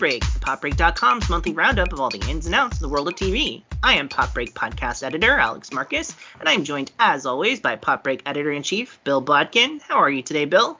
[0.00, 2.88] back to TV Break, PopBreak.com's monthly roundup of all the ins and outs of the
[2.88, 3.62] world of TV.
[3.82, 7.76] I am Pop Break podcast editor Alex Marcus, and I am joined, as always, by
[7.76, 9.80] Pop Break editor in chief Bill Bodkin.
[9.80, 10.78] How are you today, Bill?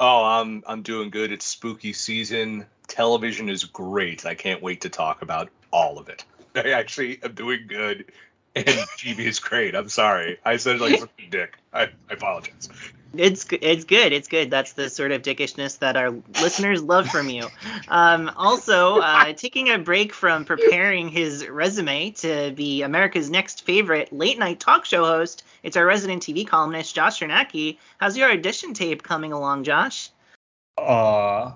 [0.00, 1.32] Oh, I'm I'm doing good.
[1.32, 2.66] It's spooky season.
[2.86, 4.24] Television is great.
[4.24, 6.24] I can't wait to talk about all of it.
[6.54, 8.12] I actually am doing good,
[8.54, 9.74] and TV is great.
[9.74, 10.38] I'm sorry.
[10.44, 11.56] I said it like a dick.
[11.72, 12.68] I, I apologize.
[13.14, 14.12] It's it's good.
[14.12, 14.50] It's good.
[14.50, 16.10] That's the sort of dickishness that our
[16.42, 17.48] listeners love from you.
[17.88, 24.12] Um, also, uh, taking a break from preparing his resume to be America's next favorite
[24.12, 27.78] late night talk show host, it's our resident TV columnist Josh Chernacki.
[27.98, 30.10] How's your audition tape coming along, Josh?
[30.76, 31.52] Uh,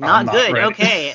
[0.00, 0.52] not, not good.
[0.52, 0.66] ready.
[0.68, 1.14] Okay.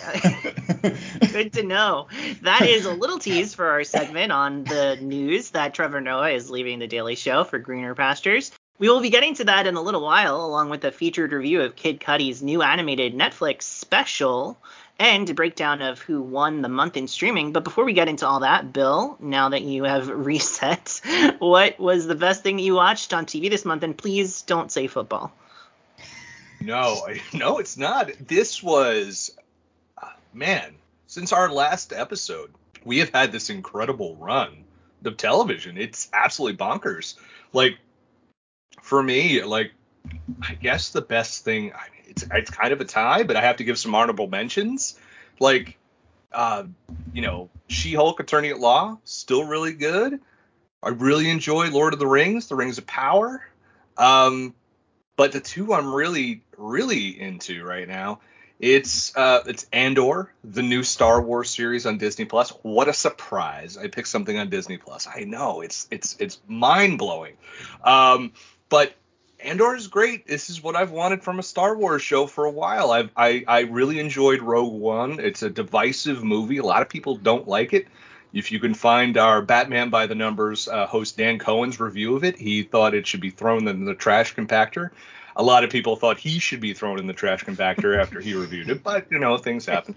[1.32, 2.08] good to know.
[2.42, 6.50] That is a little tease for our segment on the news that Trevor Noah is
[6.50, 8.52] leaving the Daily Show for greener pastures.
[8.84, 11.62] We will be getting to that in a little while, along with a featured review
[11.62, 14.58] of Kid Cudi's new animated Netflix special
[15.00, 17.54] and a breakdown of who won the month in streaming.
[17.54, 21.00] But before we get into all that, Bill, now that you have reset,
[21.40, 23.84] what was the best thing that you watched on TV this month?
[23.84, 25.32] And please don't say football.
[26.60, 28.12] No, no, it's not.
[28.20, 29.32] This was,
[29.98, 30.76] uh, man,
[31.08, 32.52] since our last episode,
[32.84, 34.66] we have had this incredible run
[35.06, 35.78] of television.
[35.78, 37.16] It's absolutely bonkers.
[37.54, 37.78] Like,
[38.84, 39.72] for me, like,
[40.42, 41.72] I guess the best thing,
[42.06, 45.00] it's it's kind of a tie, but I have to give some honorable mentions.
[45.40, 45.78] Like,
[46.34, 46.66] uh,
[47.14, 50.20] you know, She-Hulk Attorney at Law, still really good.
[50.84, 53.42] I really enjoy Lord of the Rings, The Rings of Power.
[53.98, 54.54] Um,
[55.16, 58.20] but the two I'm really really into right now,
[58.60, 62.50] it's uh it's Andor, the new Star Wars series on Disney Plus.
[62.64, 63.78] What a surprise!
[63.78, 65.08] I picked something on Disney Plus.
[65.08, 67.36] I know it's it's it's mind blowing.
[67.84, 68.34] Um,
[68.74, 68.96] but
[69.40, 70.26] Andor is great.
[70.26, 72.90] This is what I've wanted from a Star Wars show for a while.
[72.90, 75.20] I've, I I really enjoyed Rogue One.
[75.20, 76.58] It's a divisive movie.
[76.58, 77.86] A lot of people don't like it.
[78.34, 82.24] If you can find our Batman by the Numbers uh, host Dan Cohen's review of
[82.24, 84.90] it, he thought it should be thrown in the trash compactor.
[85.36, 88.34] A lot of people thought he should be thrown in the trash compactor after he
[88.34, 89.94] reviewed it, but you know things happen.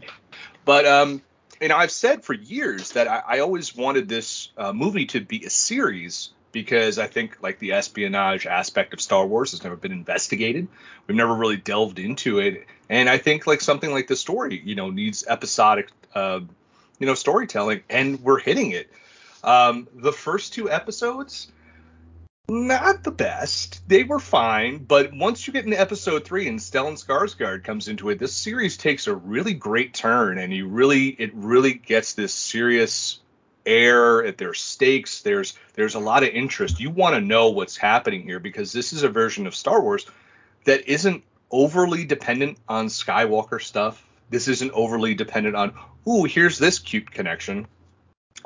[0.67, 1.23] But um,
[1.63, 5.21] you know I've said for years that I, I always wanted this uh, movie to
[5.23, 9.77] be a series because I think like the espionage aspect of Star Wars has never
[9.77, 10.69] been investigated.
[11.07, 14.75] We've never really delved into it, and I think like something like the story, you
[14.75, 16.41] know, needs episodic, uh,
[16.99, 18.91] you know, storytelling, and we're hitting it.
[19.45, 21.53] Um, the first two episodes,
[22.49, 23.87] not the best.
[23.87, 28.09] They were fine, but once you get into episode three and Stellan Skarsgård comes into
[28.09, 32.33] it, this series takes a really great turn, and you really, it really gets this
[32.33, 33.21] serious
[33.67, 34.33] air.
[34.33, 35.23] There's stakes.
[35.23, 36.81] There's there's a lot of interest.
[36.81, 40.07] You want to know what's happening here because this is a version of Star Wars
[40.65, 44.03] that isn't overly dependent on Skywalker stuff.
[44.31, 45.75] This isn't overly dependent on,
[46.09, 47.67] ooh, here's this cute connection.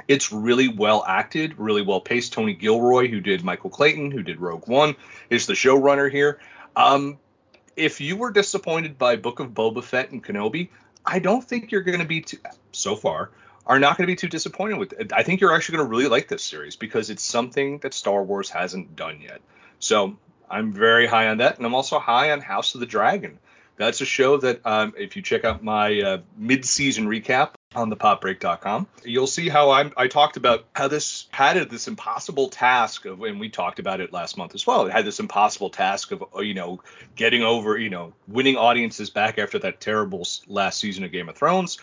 [0.09, 2.33] It's really well acted, really well paced.
[2.33, 4.97] Tony Gilroy, who did Michael Clayton, who did Rogue One,
[5.31, 6.39] is the showrunner here.
[6.77, 7.19] Um,
[7.77, 10.69] if you were disappointed by Book of Boba Fett and Kenobi,
[11.05, 12.39] I don't think you're going to be too,
[12.73, 13.31] so far
[13.71, 15.13] are not going to be too disappointed with it.
[15.13, 18.21] I think you're actually going to really like this series because it's something that Star
[18.21, 19.41] Wars hasn't done yet.
[19.79, 20.17] So
[20.51, 23.39] I'm very high on that, and I'm also high on House of the Dragon.
[23.77, 27.97] That's a show that um, if you check out my uh, mid-season recap on the
[27.97, 33.23] popbreak.com, you'll see how I'm, I talked about how this had this impossible task of,
[33.23, 34.87] and we talked about it last month as well.
[34.87, 36.83] It had this impossible task of, you know,
[37.15, 41.37] getting over, you know, winning audiences back after that terrible last season of Game of
[41.37, 41.79] Thrones.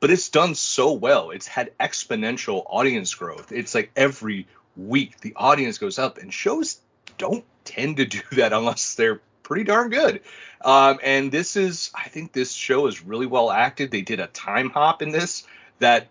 [0.00, 1.30] But it's done so well.
[1.30, 3.50] It's had exponential audience growth.
[3.50, 4.46] It's like every
[4.76, 6.80] week the audience goes up, and shows
[7.18, 10.20] don't tend to do that unless they're pretty darn good.
[10.64, 13.90] Um, and this is, I think this show is really well acted.
[13.90, 15.44] They did a time hop in this
[15.78, 16.08] that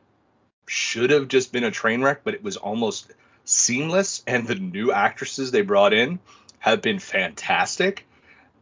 [0.68, 3.12] should have just been a train wreck, but it was almost
[3.44, 4.24] seamless.
[4.26, 6.20] And the new actresses they brought in
[6.60, 8.06] have been fantastic.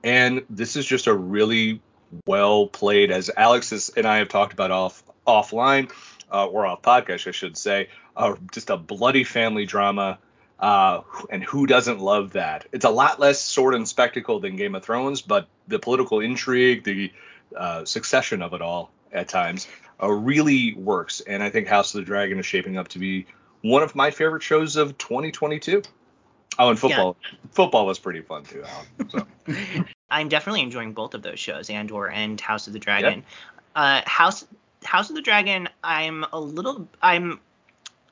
[0.03, 1.79] And this is just a really
[2.25, 5.91] well played, as Alex is, and I have talked about off offline
[6.31, 10.19] uh, or off podcast, I should say, uh, just a bloody family drama
[10.63, 12.65] uh, and who doesn't love that?
[12.71, 16.85] It's a lot less sword and spectacle than Game of Thrones, but the political intrigue,
[16.85, 17.11] the
[17.53, 19.67] uh, succession of it all at times
[20.01, 21.19] uh, really works.
[21.19, 23.25] And I think House of the Dragon is shaping up to be
[23.61, 25.81] one of my favorite shows of 2022.
[26.57, 27.17] Oh, and football.
[27.21, 27.39] Yeah.
[27.51, 29.09] Football was pretty fun too, Alan.
[29.09, 29.27] So.
[30.13, 33.23] I'm definitely enjoying both of those shows, Andor and House of the Dragon.
[33.75, 34.45] Uh, House
[34.83, 37.39] House of the Dragon, I'm a little I'm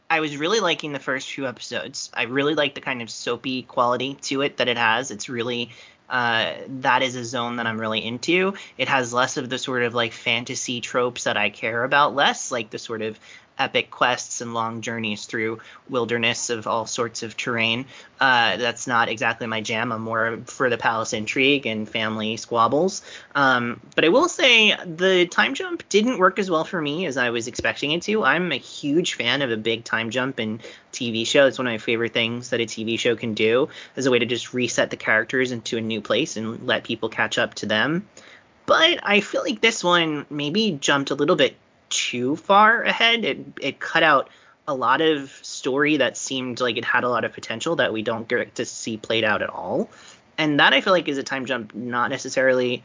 [0.10, 2.10] I was really liking the first few episodes.
[2.14, 5.12] I really like the kind of soapy quality to it that it has.
[5.12, 5.70] It's really
[6.10, 8.56] uh, that is a zone that I'm really into.
[8.80, 12.52] It has less of the sort of like fantasy tropes that I care about, less
[12.52, 13.20] like the sort of
[13.58, 15.60] epic quests and long journeys through
[15.90, 17.86] wilderness of all sorts of terrain.
[18.20, 19.92] Uh, that's not exactly my jam.
[19.92, 23.02] I'm more for the palace intrigue and family squabbles.
[23.36, 27.18] Um, but I will say the time jump didn't work as well for me as
[27.18, 28.24] I was expecting it to.
[28.24, 30.60] I'm a huge fan of a big time jump in
[30.92, 31.48] TV show.
[31.48, 34.20] It's one of my favorite things that a TV show can do as a way
[34.20, 37.66] to just reset the characters into a new place and let people catch up to
[37.66, 38.08] them.
[38.66, 41.56] But I feel like this one maybe jumped a little bit
[41.92, 43.24] too far ahead.
[43.24, 44.30] It it cut out
[44.68, 48.02] a lot of story that seemed like it had a lot of potential that we
[48.02, 49.90] don't get to see played out at all.
[50.38, 52.84] And that I feel like is a time jump not necessarily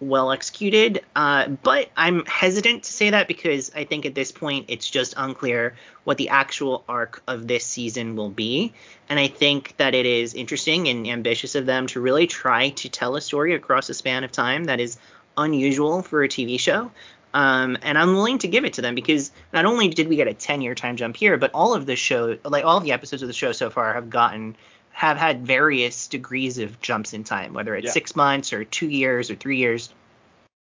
[0.00, 1.02] well executed.
[1.14, 5.14] Uh, but I'm hesitant to say that because I think at this point it's just
[5.16, 8.72] unclear what the actual arc of this season will be.
[9.08, 12.88] And I think that it is interesting and ambitious of them to really try to
[12.88, 14.96] tell a story across a span of time that is
[15.36, 16.90] unusual for a TV show.
[17.32, 20.26] Um, and I'm willing to give it to them because not only did we get
[20.26, 22.92] a 10 year time jump here, but all of the show, like all of the
[22.92, 24.56] episodes of the show so far, have gotten
[24.92, 27.92] have had various degrees of jumps in time, whether it's yeah.
[27.92, 29.92] six months or two years or three years.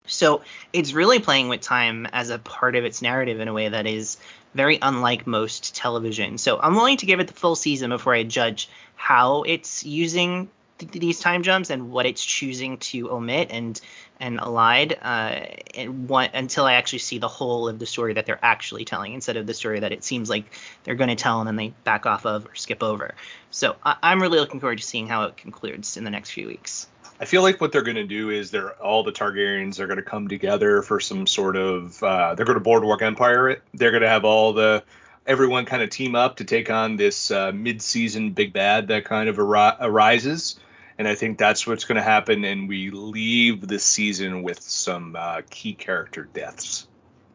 [0.06, 0.42] So
[0.74, 3.88] it's really playing with time as a part of its narrative in a way that
[3.88, 4.18] is
[4.54, 6.38] very unlike most television.
[6.38, 10.50] So I'm willing to give it the full season before I judge how it's using
[10.80, 13.80] th- these time jumps and what it's choosing to omit and
[14.20, 15.46] and elide uh,
[15.76, 19.14] and want, until I actually see the whole of the story that they're actually telling
[19.14, 20.46] instead of the story that it seems like
[20.84, 23.16] they're going to tell and then they back off of or skip over.
[23.52, 26.48] So I, I'm really looking forward to seeing how it concludes in the next few
[26.48, 26.88] weeks.
[27.22, 29.98] I feel like what they're going to do is they're all the Targaryens are going
[29.98, 33.62] to come together for some sort of uh, they're going to Boardwalk Empire it.
[33.74, 34.84] They're going to have all the
[35.26, 39.30] everyone kind of team up to take on this uh, mid-season big bad that kind
[39.30, 40.60] of ar- arises
[41.00, 42.44] and I think that's what's going to happen.
[42.44, 46.88] And we leave the season with some uh, key character deaths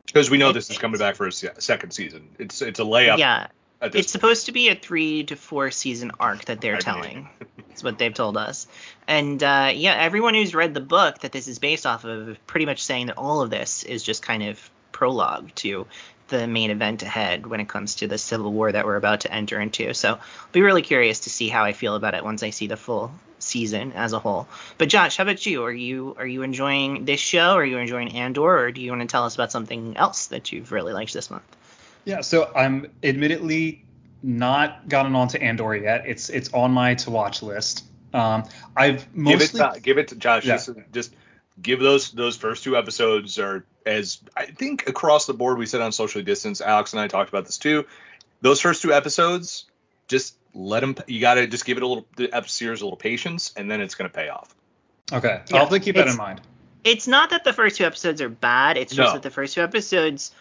[0.06, 2.28] because we know this is coming back for a second season.
[2.38, 3.18] It's it's a layup.
[3.18, 3.48] Yeah.
[3.82, 4.08] It's point.
[4.08, 7.28] supposed to be a three to four season arc that they're I telling.
[7.68, 8.66] That's what they've told us.
[9.08, 12.66] And uh, yeah, everyone who's read the book that this is based off of, pretty
[12.66, 15.86] much saying that all of this is just kind of prologue to
[16.28, 19.32] the main event ahead when it comes to the civil war that we're about to
[19.32, 19.92] enter into.
[19.92, 20.20] So I'll
[20.52, 23.10] be really curious to see how I feel about it once I see the full
[23.44, 24.48] season as a whole.
[24.78, 25.64] But Josh, how about you?
[25.64, 27.54] Are you are you enjoying this show?
[27.54, 30.52] Are you enjoying Andor, or do you want to tell us about something else that
[30.52, 31.44] you've really liked this month?
[32.04, 33.84] Yeah, so I'm admittedly
[34.22, 36.04] not gotten onto Andor yet.
[36.06, 37.84] It's it's on my to watch list.
[38.12, 38.44] Um,
[38.76, 40.44] I've mostly give it to, give it to Josh.
[40.44, 40.54] Yeah.
[40.54, 41.14] Just, just
[41.60, 45.80] give those those first two episodes are as I think across the board we said
[45.80, 46.60] on socially distance.
[46.60, 47.84] Alex and I talked about this too.
[48.40, 49.64] Those first two episodes,
[50.08, 50.96] just let them.
[51.06, 53.80] You got to just give it a little the series a little patience, and then
[53.80, 54.54] it's going to pay off.
[55.12, 56.40] Okay, yeah, I'll have to keep that in mind.
[56.84, 58.76] It's not that the first two episodes are bad.
[58.76, 59.12] It's just no.
[59.14, 60.32] that the first two episodes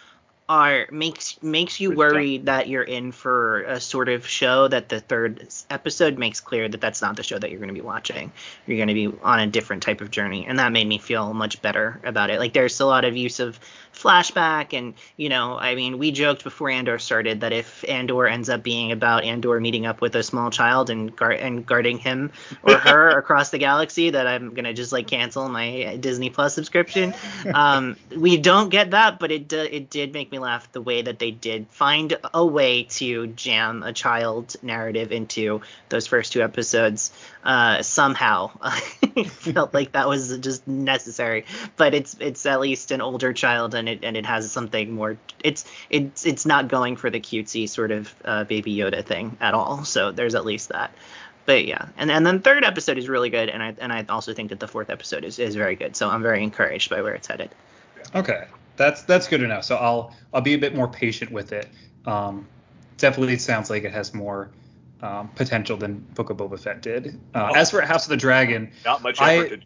[0.53, 4.99] are makes makes you worried that you're in for a sort of show that the
[4.99, 8.31] third episode makes clear that that's not the show that you're going to be watching.
[8.67, 11.33] You're going to be on a different type of journey, and that made me feel
[11.33, 12.37] much better about it.
[12.37, 13.59] Like there's a lot of use of
[13.95, 18.47] flashback, and you know, I mean, we joked before Andor started that if Andor ends
[18.47, 22.31] up being about Andor meeting up with a small child and guard and guarding him
[22.61, 27.15] or her across the galaxy, that I'm gonna just like cancel my Disney Plus subscription.
[27.53, 31.01] Um, we don't get that, but it d- it did make me laugh the way
[31.01, 36.41] that they did find a way to jam a child narrative into those first two
[36.41, 37.11] episodes
[37.43, 38.51] uh, somehow.
[39.25, 41.45] felt like that was just necessary,
[41.77, 45.17] but it's it's at least an older child and it and it has something more.
[45.43, 49.53] It's it's it's not going for the cutesy sort of uh, Baby Yoda thing at
[49.53, 49.83] all.
[49.85, 50.93] So there's at least that.
[51.45, 54.33] But yeah, and and then third episode is really good, and I and I also
[54.33, 55.95] think that the fourth episode is, is very good.
[55.95, 57.49] So I'm very encouraged by where it's headed.
[58.15, 59.63] Okay, that's that's good enough.
[59.63, 61.67] So I'll I'll be a bit more patient with it.
[62.05, 62.47] Um,
[62.97, 64.49] definitely sounds like it has more
[65.01, 67.19] um, potential than Book of Boba Fett did.
[67.33, 69.63] Uh, oh, as for House of the Dragon, not much effort.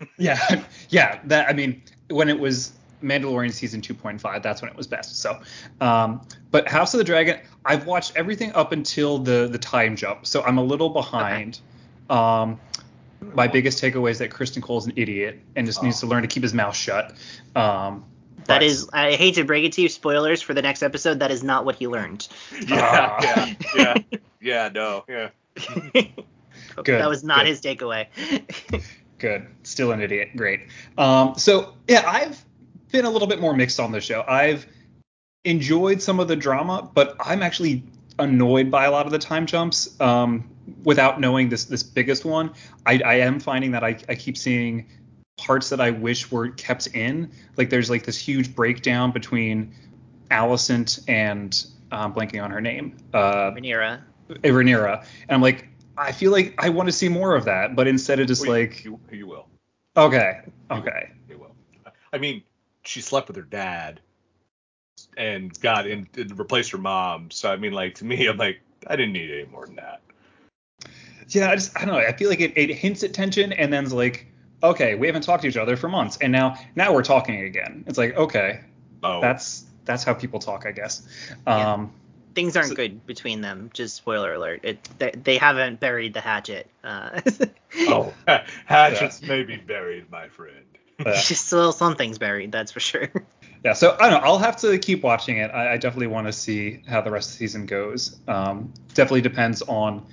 [0.00, 1.20] I, yeah, yeah.
[1.24, 5.20] That I mean, when it was Mandalorian season 2.5, that's when it was best.
[5.20, 5.40] So,
[5.80, 10.26] um, but House of the Dragon, I've watched everything up until the the time jump,
[10.26, 11.60] so I'm a little behind.
[12.10, 12.18] Okay.
[12.18, 12.60] Um,
[13.34, 15.84] my biggest takeaway is that Criston Cole's an idiot and just oh.
[15.84, 17.14] needs to learn to keep his mouth shut.
[17.54, 18.04] Um,
[18.46, 21.20] that but, is, I hate to break it to you, spoilers for the next episode.
[21.20, 22.28] That is not what he learned.
[22.66, 23.94] Yeah, yeah, yeah,
[24.40, 25.28] yeah, no, yeah.
[26.76, 27.00] good.
[27.00, 27.48] That was not good.
[27.48, 28.06] his takeaway.
[29.18, 29.46] good.
[29.62, 30.30] Still an idiot.
[30.36, 30.62] Great.
[30.98, 32.44] Um, so yeah, I've
[32.90, 34.24] been a little bit more mixed on the show.
[34.26, 34.66] I've
[35.44, 37.84] enjoyed some of the drama, but I'm actually
[38.18, 40.00] annoyed by a lot of the time jumps.
[40.00, 40.48] Um,
[40.84, 42.52] without knowing this this biggest one,
[42.86, 44.86] I, I am finding that I, I keep seeing
[45.42, 47.30] parts that I wish were kept in.
[47.56, 49.74] Like there's like this huge breakdown between
[50.30, 54.02] Alicent and um, blanking on her name, uh, Rhaenyra.
[54.28, 55.68] Rhaenyra, and I'm like,
[55.98, 58.56] I feel like I want to see more of that, but instead of just Well,
[58.58, 59.48] you- like, you, you will.
[59.96, 61.34] okay, You okay, will.
[61.34, 61.54] You will.
[62.12, 62.42] I mean,
[62.84, 64.00] she slept with her dad
[65.16, 67.30] and got in and replaced her mom.
[67.30, 70.00] So I mean, like to me, I'm like, I didn't need any more than that.
[71.28, 72.00] yeah, I just I don't know.
[72.00, 74.26] I feel like it, it hints at tension and then's like,
[74.62, 77.84] okay, we haven't talked to each other for months, and now now we're talking again.
[77.86, 78.60] It's like, okay,
[79.02, 81.06] Oh, that's that's how people talk, I guess.
[81.46, 81.72] Yeah.
[81.74, 81.92] Um,
[82.34, 83.70] Things aren't So- good between them.
[83.74, 84.60] Just spoiler alert.
[84.62, 86.66] It they, they haven't buried the hatchet.
[86.82, 87.20] Uh,
[87.80, 88.14] oh,
[88.66, 90.56] hatchets may be buried, my friend.
[91.04, 91.20] Yeah.
[91.20, 92.52] just a little something's buried.
[92.52, 93.08] That's for sure.
[93.64, 94.26] Yeah, so I don't know.
[94.28, 95.52] I'll have to keep watching it.
[95.52, 98.18] I, I definitely want to see how the rest of the season goes.
[98.26, 100.04] Um, definitely depends on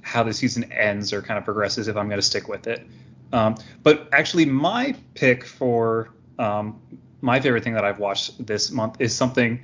[0.00, 2.86] how the season ends or kind of progresses if I'm going to stick with it.
[3.32, 6.80] Um, but actually, my pick for um,
[7.20, 9.60] my favorite thing that I've watched this month is something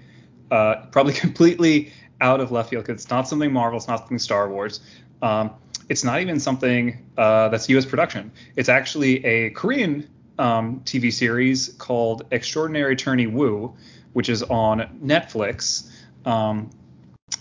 [0.51, 4.19] uh, probably completely out of left field because it's not something Marvel, it's not something
[4.19, 4.81] Star Wars.
[5.23, 5.53] Um,
[5.89, 7.85] it's not even something uh, that's U.S.
[7.85, 8.31] production.
[8.57, 13.75] It's actually a Korean um, TV series called Extraordinary Attorney Woo,
[14.13, 15.91] which is on Netflix.
[16.25, 16.71] Um,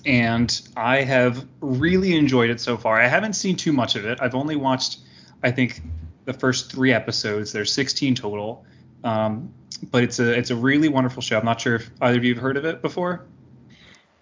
[0.06, 3.00] and I have really enjoyed it so far.
[3.00, 4.20] I haven't seen too much of it.
[4.22, 5.00] I've only watched,
[5.44, 5.82] I think,
[6.30, 7.52] the first three episodes.
[7.52, 8.64] There's 16 total.
[9.04, 9.52] Um,
[9.92, 11.40] but it's a it's a really wonderful show.
[11.40, 13.26] I'm not sure if either of you have heard of it before.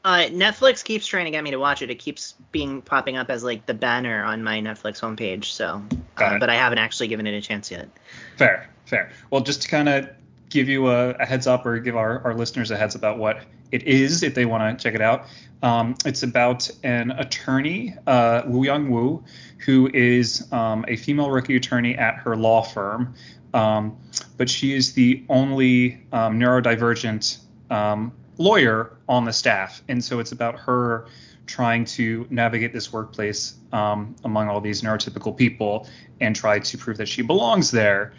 [0.06, 1.90] Uh, Netflix keeps trying to get me to watch it.
[1.90, 5.46] It keeps being popping up as like the banner on my Netflix homepage.
[5.46, 5.84] So,
[6.18, 7.90] uh, but I haven't actually given it a chance yet.
[8.38, 9.12] Fair, fair.
[9.32, 10.10] Well, just to kind of
[10.50, 13.44] give you a, a heads up or give our, our listeners a heads about what
[13.72, 15.26] it is if they want to check it out.
[15.62, 19.24] Um, it's about an attorney, uh, Woo Young Woo,
[19.60, 23.16] who is um, a female rookie attorney at her law firm.
[23.54, 23.98] Um,
[24.38, 27.40] but she is the only um, neurodivergent
[27.70, 29.82] um, lawyer on the staff.
[29.88, 31.08] And so it's about her
[31.48, 35.88] trying to navigate this workplace um, among all these neurotypical people
[36.22, 38.14] and try to prove that she belongs there.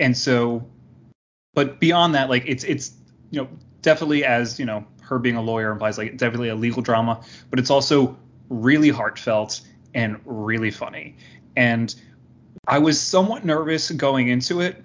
[0.00, 0.64] And so,
[1.58, 2.92] but beyond that, like it's it's
[3.32, 3.48] you know
[3.82, 7.58] definitely as you know her being a lawyer implies like definitely a legal drama, but
[7.58, 8.16] it's also
[8.48, 9.62] really heartfelt
[9.92, 11.16] and really funny.
[11.56, 11.92] And
[12.68, 14.84] I was somewhat nervous going into it,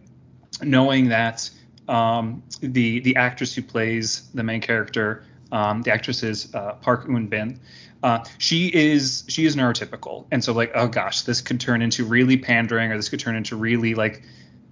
[0.63, 1.47] knowing that
[1.87, 7.05] um, the the actress who plays the main character, um, the actress is uh, Park
[7.05, 7.59] Eun Bin.
[8.01, 12.03] Uh, she is she is neurotypical, and so like oh gosh, this could turn into
[12.03, 14.23] really pandering, or this could turn into really like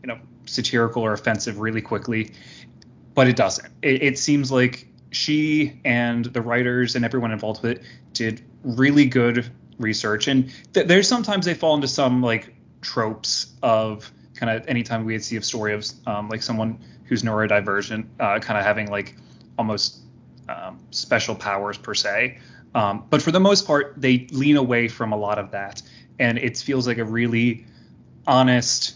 [0.01, 2.31] you know satirical or offensive really quickly,
[3.13, 3.71] but it doesn't.
[3.81, 9.05] It, it seems like she and the writers and everyone involved with it did really
[9.05, 14.67] good research, and th- there's sometimes they fall into some like tropes of kind of
[14.67, 18.89] anytime we see a story of um, like someone who's neurodivergent uh, kind of having
[18.89, 19.15] like
[19.57, 19.99] almost
[20.49, 22.39] um, special powers per se.
[22.73, 25.81] Um, but for the most part, they lean away from a lot of that,
[26.19, 27.65] and it feels like a really
[28.25, 28.95] honest,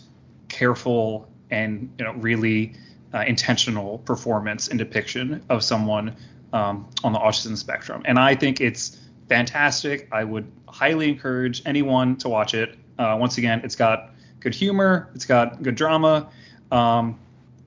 [0.56, 2.74] careful, and you know really
[3.14, 6.16] uh, intentional performance and depiction of someone
[6.54, 8.02] um, on the autism spectrum.
[8.06, 8.98] And I think it's
[9.28, 10.08] fantastic.
[10.12, 12.78] I would highly encourage anyone to watch it.
[12.98, 16.30] Uh, once again, it's got good humor, it's got good drama,
[16.72, 17.20] um,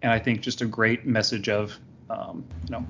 [0.03, 1.79] and I think just a great message of
[2.09, 2.87] um, you know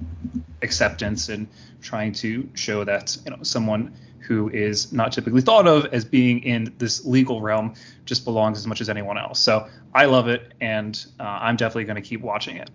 [0.63, 1.49] acceptance and
[1.83, 3.95] trying to show that you know someone
[4.29, 8.67] who is not typically thought of as being in this legal realm just belongs as
[8.67, 9.41] much as anyone else.
[9.41, 12.71] So I love it, and uh, I'm definitely going to keep watching it.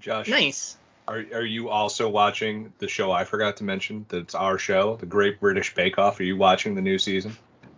[0.00, 0.76] Josh, Nice.
[1.06, 4.04] are are you also watching the show I forgot to mention?
[4.08, 6.18] That's our show, the Great British Bake Off.
[6.20, 7.36] Are you watching the new season?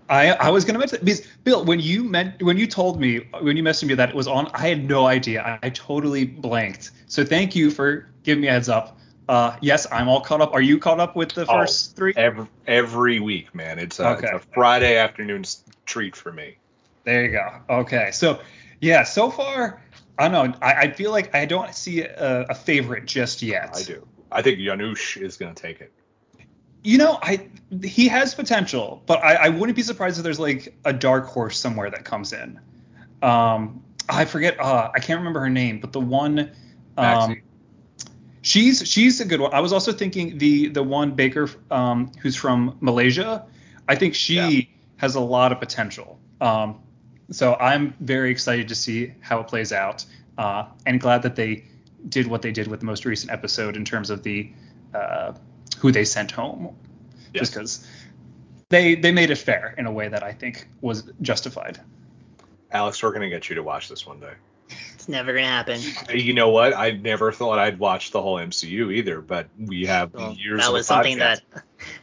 [0.08, 3.56] I I was gonna mention because Bill, when you meant when you told me when
[3.56, 5.42] you messaged me that it was on, I had no idea.
[5.42, 6.90] I, I totally blanked.
[7.06, 8.98] So thank you for giving me a heads up.
[9.28, 10.52] Uh, yes, I'm all caught up.
[10.54, 12.12] Are you caught up with the Oh, first three?
[12.16, 13.78] Every every week, man.
[13.78, 14.28] It's a, Okay.
[14.28, 15.44] it's a Friday afternoon
[15.84, 16.58] treat for me.
[17.04, 17.48] There you go.
[17.68, 18.40] Okay, so
[18.80, 19.80] yeah, so far
[20.18, 20.58] I don't know.
[20.62, 23.70] I, I feel like I don't see a, a favorite just yet.
[23.74, 24.06] I do.
[24.32, 25.92] I think Janusz is going to take it.
[26.82, 27.48] You know, I
[27.82, 31.58] he has potential, but I, I wouldn't be surprised if there's like a dark horse
[31.58, 32.60] somewhere that comes in.
[33.22, 34.58] Um, I forget.
[34.60, 36.38] Uh, I can't remember her name, but the one.
[36.38, 36.50] Um,
[36.96, 37.42] Maxy.
[38.46, 39.52] She's she's a good one.
[39.52, 43.44] I was also thinking the the one baker um, who's from Malaysia.
[43.88, 44.60] I think she Yeah.
[44.98, 46.18] has a lot of potential.
[46.40, 46.80] Um,
[47.30, 50.04] so I'm very excited to see how it plays out,
[50.38, 51.64] uh, and glad that they
[52.08, 54.50] did what they did with the most recent episode in terms of the
[54.94, 55.32] uh,
[55.78, 56.74] who they sent home.
[57.34, 57.40] Yes.
[57.42, 57.86] Just because
[58.68, 61.80] they they made it fair in a way that I think was justified.
[62.70, 64.34] Alex, we're gonna get you to watch this one day.
[65.06, 65.80] It's never gonna happen.
[66.12, 66.76] You know what?
[66.76, 70.60] I never thought I'd watch the whole MCU either, but we have Well, years.
[70.62, 71.42] that was a something podcast.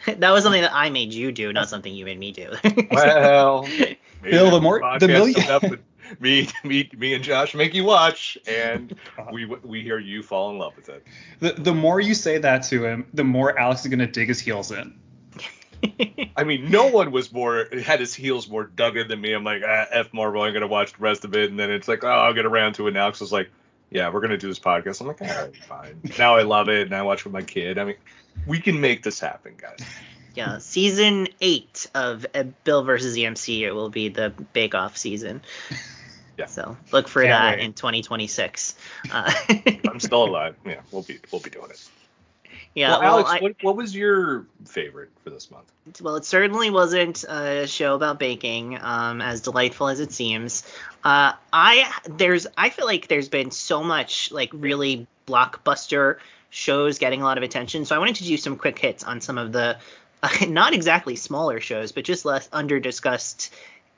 [0.05, 2.53] that that was something that I made you do, not something you made me do.
[2.91, 5.81] Well, maybe Bill, the more- the million- coming up with
[6.22, 9.31] me, me, me, and Josh make you watch, and uh-huh.
[9.33, 11.05] we we hear you fall in love with it.
[11.41, 14.39] The the more you say that to him, the more Alex is gonna dig his
[14.39, 14.98] heels in.
[16.37, 19.33] I mean, no one was more had his heels more dug in than me.
[19.33, 21.87] I'm like, ah, f Marvel, I'm gonna watch the rest of it, and then it's
[21.87, 22.91] like, oh, I'll get around to it.
[22.91, 23.03] now.
[23.03, 23.49] Alex was like,
[23.91, 25.01] yeah, we're gonna do this podcast.
[25.01, 25.99] I'm like, all right, fine.
[26.17, 27.77] Now I love it, and I watch with my kid.
[27.77, 27.95] I mean,
[28.47, 29.79] we can make this happen, guys.
[30.35, 35.41] yeah, season eight of uh, Bill versus the MCU will be the Bake Off season.
[36.35, 36.47] Yeah.
[36.47, 37.65] So look for Can't that wait.
[37.65, 38.73] in 2026.
[39.11, 39.31] Uh,
[39.87, 40.55] I'm still alive.
[40.65, 41.87] Yeah, we'll be we'll be doing it.
[42.75, 45.72] Yeah, well, well, Alex, I- what, what was your favorite for this month?
[46.01, 50.63] Well, it certainly wasn't a show about baking, um, as delightful as it seems.
[51.03, 56.18] Uh, I there's I feel like there's been so much like really blockbuster
[56.50, 59.20] shows getting a lot of attention, so I wanted to do some quick hits on
[59.22, 59.77] some of the
[60.48, 63.53] not exactly smaller shows, but just less under discussed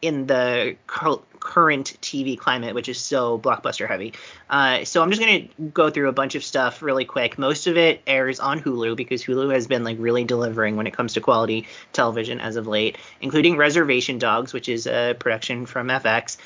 [0.06, 4.14] in the cur- current TV climate, which is so blockbuster heavy.
[4.50, 7.38] Uh, so I'm just gonna go through a bunch of stuff really quick.
[7.38, 10.94] Most of it airs on Hulu because Hulu has been like really delivering when it
[10.94, 15.88] comes to quality television as of late, including Reservation Dogs, which is a production from
[15.88, 16.38] FX.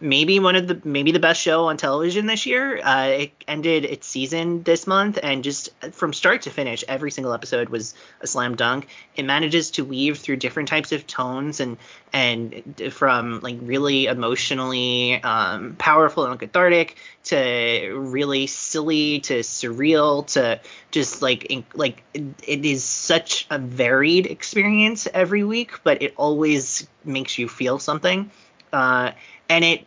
[0.00, 2.80] Maybe one of the maybe the best show on television this year.
[2.80, 7.32] Uh, it ended its season this month, and just from start to finish, every single
[7.32, 8.86] episode was a slam dunk.
[9.16, 11.78] It manages to weave through different types of tones and
[12.12, 12.62] and
[12.92, 20.60] from like really emotionally um, powerful and cathartic to really silly to surreal to
[20.92, 26.86] just like like it, it is such a varied experience every week, but it always
[27.04, 28.30] makes you feel something.
[28.72, 29.12] Uh,
[29.48, 29.86] and it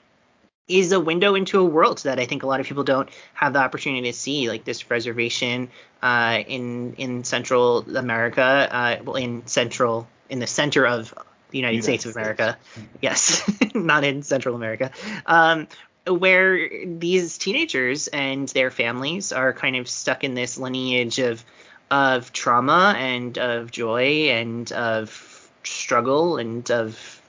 [0.68, 3.54] is a window into a world that I think a lot of people don't have
[3.54, 5.70] the opportunity to see, like this reservation
[6.02, 11.14] uh, in in Central America, uh, well, in Central in the center of
[11.50, 12.58] the United, United States of America.
[13.02, 14.92] Yes, not in Central America.
[15.26, 15.68] Um,
[16.08, 21.44] where these teenagers and their families are kind of stuck in this lineage of
[21.92, 27.21] of trauma and of joy and of struggle and of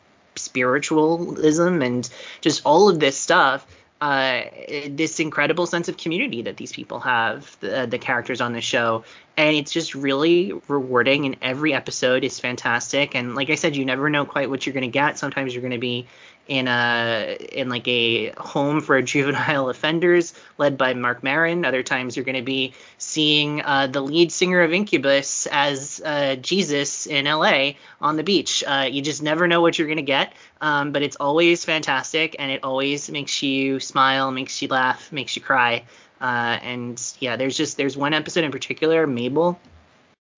[0.43, 2.09] spiritualism and
[2.41, 3.67] just all of this stuff
[4.03, 4.43] uh,
[4.91, 9.05] this incredible sense of community that these people have the, the characters on the show.
[9.37, 13.15] And it's just really rewarding and every episode is fantastic.
[13.15, 15.19] And like i said you never know quite what you're going to get.
[15.19, 16.09] Sometimes you're going to be
[16.49, 21.65] in a in like a home for juvenile offenders led by Marc Maron.
[21.65, 26.37] Other times you're going to be seeing uh, the lead singer of Incubus as uh,
[26.37, 28.65] Jesus in LA on the beach.
[28.67, 32.37] Uh, you just never know what you're going to get, um, but it's always fantastic
[32.39, 35.85] and it always makes you smile, makes you laugh, makes you cry.
[36.21, 39.61] Uh, and yeah, there's just there's one episode in particular, Mabel,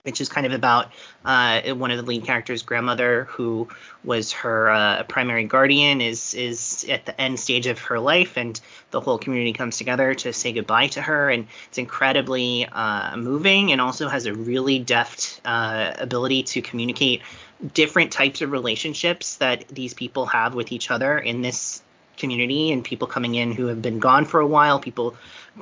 [0.05, 0.93] which is kind of about
[1.25, 3.67] uh, one of the lead characters' grandmother, who
[4.05, 8.61] was her uh, primary guardian, is is at the end stage of her life, and
[8.90, 13.73] the whole community comes together to say goodbye to her, and it's incredibly uh, moving,
[13.73, 17.23] and also has a really deft uh, ability to communicate
[17.73, 21.83] different types of relationships that these people have with each other in this
[22.16, 25.16] community, and people coming in who have been gone for a while, people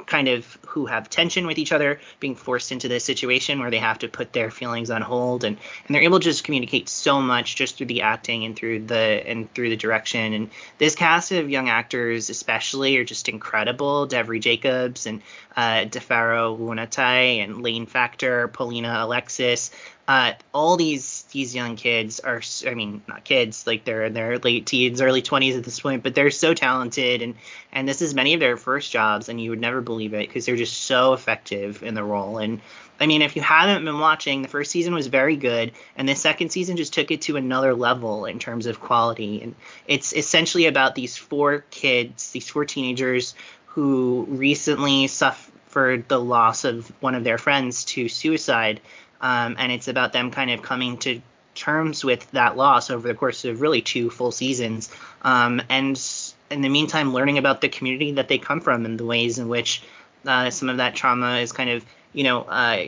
[0.06, 3.78] kind of who have tension with each other being forced into this situation where they
[3.78, 5.44] have to put their feelings on hold.
[5.44, 8.86] And and they're able to just communicate so much just through the acting and through
[8.86, 10.32] the and through the direction.
[10.32, 14.08] And this cast of young actors especially are just incredible.
[14.08, 15.22] Devery Jacobs and
[15.56, 19.70] uh D'Pharaoh Woon-A-Tai and Lane Factor Paulina Alexis
[20.08, 24.38] uh all these these young kids are I mean not kids like they're in their
[24.38, 27.34] late teens early 20s at this point but they're so talented and
[27.72, 30.46] and this is many of their first jobs and you would never believe it because
[30.46, 32.60] they're just so effective in the role and
[33.02, 36.14] I mean, if you haven't been watching, the first season was very good, and the
[36.14, 39.42] second season just took it to another level in terms of quality.
[39.42, 39.56] And
[39.88, 43.34] it's essentially about these four kids, these four teenagers
[43.66, 48.80] who recently suffered the loss of one of their friends to suicide,
[49.22, 51.22] um, and it's about them kind of coming to
[51.54, 54.90] terms with that loss over the course of really two full seasons,
[55.22, 56.00] um, and
[56.50, 59.48] in the meantime, learning about the community that they come from and the ways in
[59.48, 59.82] which
[60.26, 62.86] uh, some of that trauma is kind of you know uh,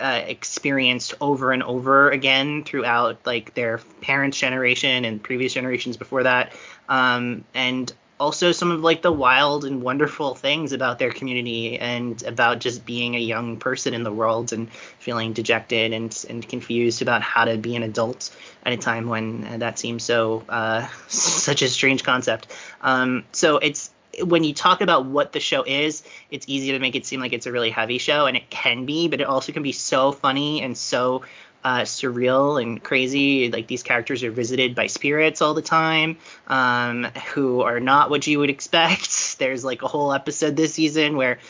[0.00, 6.24] uh, experienced over and over again throughout like their parents' generation and previous generations before
[6.24, 6.52] that.
[6.88, 12.22] Um, and also some of like the wild and wonderful things about their community and
[12.22, 17.02] about just being a young person in the world and feeling dejected and, and confused
[17.02, 21.62] about how to be an adult at a time when that seems so uh, such
[21.62, 22.48] a strange concept.
[22.80, 23.90] Um, so it's
[24.22, 27.34] when you talk about what the show is, it's easy to make it seem like
[27.34, 30.12] it's a really heavy show, and it can be, but it also can be so
[30.12, 31.22] funny and so
[31.66, 33.50] uh, surreal and crazy.
[33.50, 38.24] Like these characters are visited by spirits all the time, um, who are not what
[38.24, 39.36] you would expect.
[39.40, 41.40] There's like a whole episode this season where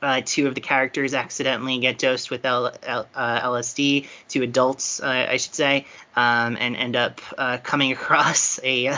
[0.00, 5.00] uh, two of the characters accidentally get dosed with L- L- uh, LSD, two adults,
[5.00, 5.84] uh, I should say,
[6.16, 8.96] um, and end up uh, coming across a uh,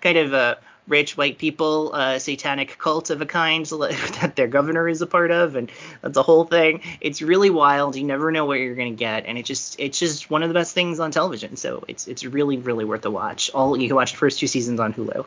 [0.00, 4.88] kind of a rich white people uh, satanic cult of a kind that their governor
[4.88, 5.70] is a part of and
[6.02, 6.80] that's a whole thing.
[7.00, 7.96] It's really wild.
[7.96, 10.48] You never know what you're going to get and it just it's just one of
[10.48, 11.56] the best things on television.
[11.56, 13.50] So it's it's really really worth a watch.
[13.54, 15.26] All you can watch the first two seasons on hulu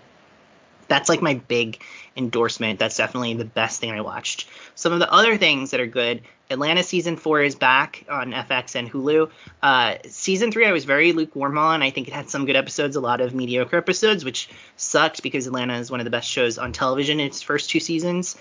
[0.87, 1.81] that's like my big
[2.15, 2.79] endorsement.
[2.79, 4.47] That's definitely the best thing I watched.
[4.75, 6.21] Some of the other things that are good.
[6.49, 9.29] Atlanta season four is back on FX and Hulu.
[9.61, 11.83] Uh, season three I was very lukewarm on.
[11.83, 15.45] I think it had some good episodes, a lot of mediocre episodes, which sucked because
[15.45, 18.37] Atlanta is one of the best shows on television in its first two seasons.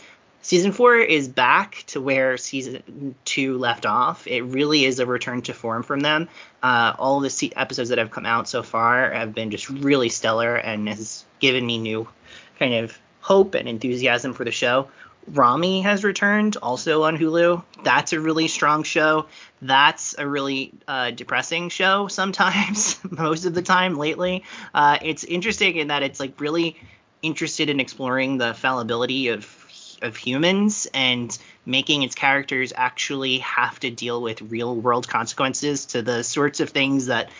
[0.46, 4.28] Season four is back to where season two left off.
[4.28, 6.28] It really is a return to form from them.
[6.62, 10.08] Uh, all the se- episodes that have come out so far have been just really
[10.08, 12.06] stellar and has given me new
[12.58, 14.88] kind of hope and enthusiasm for the show.
[15.28, 17.64] Ramy has returned also on Hulu.
[17.82, 19.26] That's a really strong show.
[19.60, 24.44] That's a really uh, depressing show sometimes, most of the time lately.
[24.72, 26.76] Uh, it's interesting in that it's like really
[27.22, 29.62] interested in exploring the fallibility of
[30.02, 36.02] of humans and making its characters actually have to deal with real world consequences to
[36.02, 37.30] the sorts of things that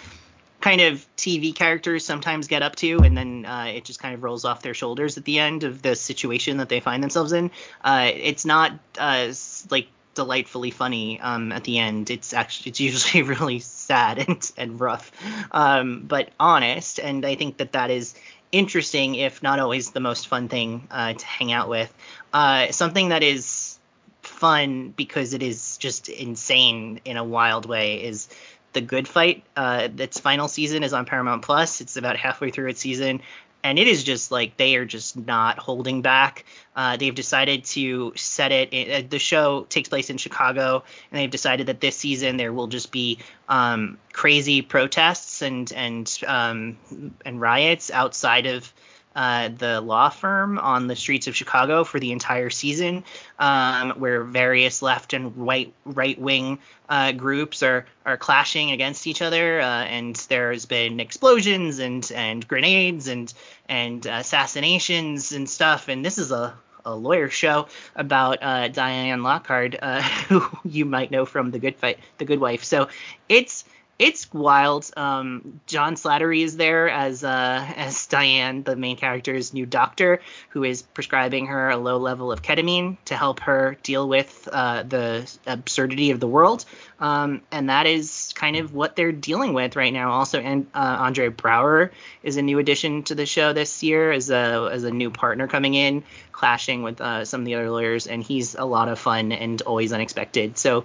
[0.66, 4.24] kind of TV characters sometimes get up to, and then uh, it just kind of
[4.24, 7.52] rolls off their shoulders at the end of the situation that they find themselves in.
[7.85, 9.33] Uh, it's not uh,
[9.70, 12.11] like delightfully funny um, at the end.
[12.11, 15.12] It's actually it's usually really sad and and rough,
[15.52, 16.98] um, but honest.
[16.98, 18.16] And I think that that is
[18.50, 21.94] interesting, if not always the most fun thing uh, to hang out with.
[22.33, 23.79] Uh, something that is
[24.22, 28.29] fun because it is just insane in a wild way is
[28.76, 29.42] the Good Fight.
[29.56, 31.80] Uh, its final season is on Paramount Plus.
[31.80, 33.22] It's about halfway through its season,
[33.64, 36.44] and it is just like they are just not holding back.
[36.76, 38.68] Uh, they've decided to set it.
[38.72, 42.66] Uh, the show takes place in Chicago, and they've decided that this season there will
[42.66, 46.76] just be um, crazy protests and and um,
[47.24, 48.72] and riots outside of
[49.16, 53.02] uh, the law firm on the streets of Chicago for the entire season,
[53.38, 56.59] um, where various left and right right wing
[56.90, 62.46] uh, groups are are clashing against each other, uh, and there's been explosions and and
[62.46, 63.33] grenades and
[63.70, 65.88] and assassinations and stuff.
[65.88, 71.11] And this is a a lawyer show about uh, Diane Lockhart, uh, who you might
[71.11, 72.64] know from The Good Fight, The Good Wife.
[72.64, 72.88] So
[73.29, 73.64] it's
[73.98, 74.90] it's wild.
[74.96, 80.64] Um, John Slattery is there as uh, as Diane, the main character's new doctor, who
[80.64, 85.30] is prescribing her a low level of ketamine to help her deal with uh, the
[85.46, 86.66] absurdity of the world.
[87.00, 90.11] Um, and that is kind of what they're dealing with right now.
[90.11, 91.90] Also, and uh, Andre Braugher
[92.22, 95.48] is a new addition to the show this year as a as a new partner
[95.48, 98.98] coming in, clashing with uh, some of the other lawyers, and he's a lot of
[98.98, 100.59] fun and always unexpected.
[100.59, 100.85] So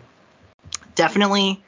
[0.95, 1.61] definitely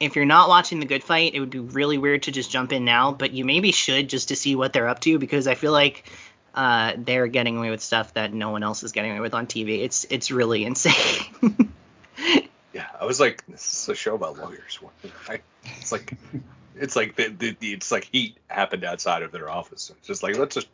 [0.00, 2.72] if you're not watching the good fight, it would be really weird to just jump
[2.72, 5.54] in now, but you maybe should just to see what they're up to because I
[5.54, 6.10] feel like
[6.54, 9.46] uh, they're getting away with stuff that no one else is getting away with on
[9.46, 9.84] TV.
[9.84, 11.72] It's it's really insane.
[12.72, 14.80] yeah, I was like, this is a show about lawyers.
[15.64, 16.14] It's like
[16.76, 19.92] it's like the, the, the, it's like heat happened outside of their office.
[19.98, 20.68] It's just like let's just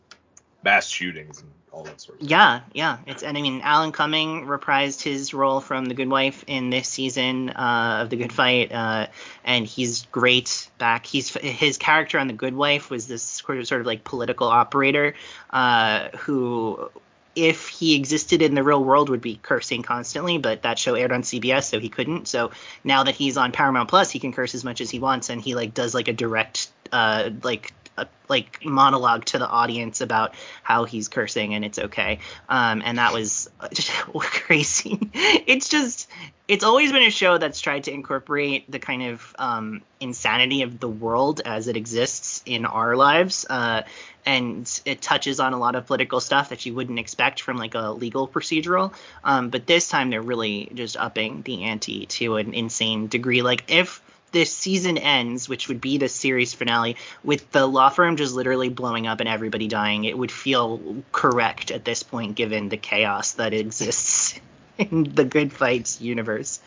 [0.66, 2.70] mass shootings and all that sort of yeah, stuff.
[2.74, 6.70] Yeah, It's and I mean Alan Cumming reprised his role from The Good Wife in
[6.70, 9.06] this season uh, of The Good Fight, uh,
[9.44, 11.06] and he's great back.
[11.06, 14.48] He's his character on The Good Wife was this sort of, sort of like political
[14.48, 15.14] operator
[15.50, 16.90] uh, who
[17.36, 21.12] if he existed in the real world would be cursing constantly but that show aired
[21.12, 22.50] on cbs so he couldn't so
[22.82, 25.42] now that he's on paramount plus he can curse as much as he wants and
[25.42, 30.34] he like does like a direct uh like a, like monologue to the audience about
[30.62, 32.18] how he's cursing and it's okay.
[32.48, 33.48] Um, and that was
[34.18, 34.98] crazy.
[35.14, 36.08] it's just
[36.48, 40.78] it's always been a show that's tried to incorporate the kind of um, insanity of
[40.78, 43.44] the world as it exists in our lives.
[43.48, 43.82] Uh,
[44.24, 47.74] and it touches on a lot of political stuff that you wouldn't expect from like
[47.74, 48.92] a legal procedural.
[49.24, 53.42] Um, but this time they're really just upping the ante to an insane degree.
[53.42, 58.16] Like if this season ends, which would be the series finale, with the law firm
[58.16, 62.68] just literally blowing up and everybody dying, it would feel correct at this point, given
[62.68, 64.38] the chaos that exists
[64.78, 66.60] in the Good Fights universe.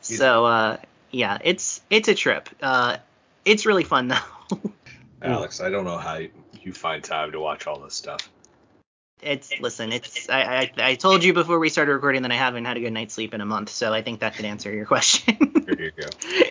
[0.00, 0.76] So uh,
[1.10, 2.48] yeah, it's it's a trip.
[2.60, 2.98] Uh,
[3.44, 4.08] it's really fun
[4.50, 4.72] though.
[5.22, 6.20] Alex, I don't know how
[6.62, 8.28] you find time to watch all this stuff.
[9.22, 12.66] It's listen, it's I, I I told you before we started recording that I haven't
[12.66, 14.84] had a good night's sleep in a month, so I think that could answer your
[14.84, 15.36] question.
[15.66, 16.08] Here you go.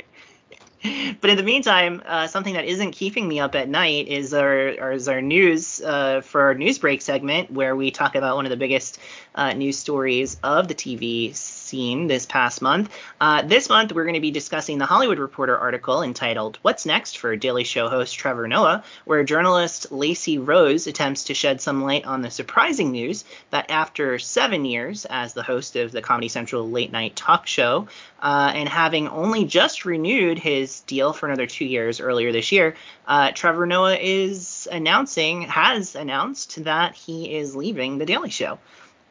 [1.21, 4.91] but in the meantime, uh, something that isn't keeping me up at night is our
[4.91, 8.49] is our news uh, for our news break segment, where we talk about one of
[8.49, 8.99] the biggest
[9.35, 12.89] uh, news stories of the TV scene this past month.
[13.19, 17.17] Uh, this month, we're going to be discussing the Hollywood Reporter article entitled "What's Next"
[17.17, 22.05] for Daily Show host Trevor Noah, where journalist Lacey Rose attempts to shed some light
[22.05, 26.69] on the surprising news that after seven years as the host of the Comedy Central
[26.69, 27.87] late night talk show,
[28.21, 32.75] uh, and having only just renewed his deal for another two years earlier this year,
[33.07, 38.59] uh, Trevor Noah is announcing, has announced that he is leaving The Daily Show.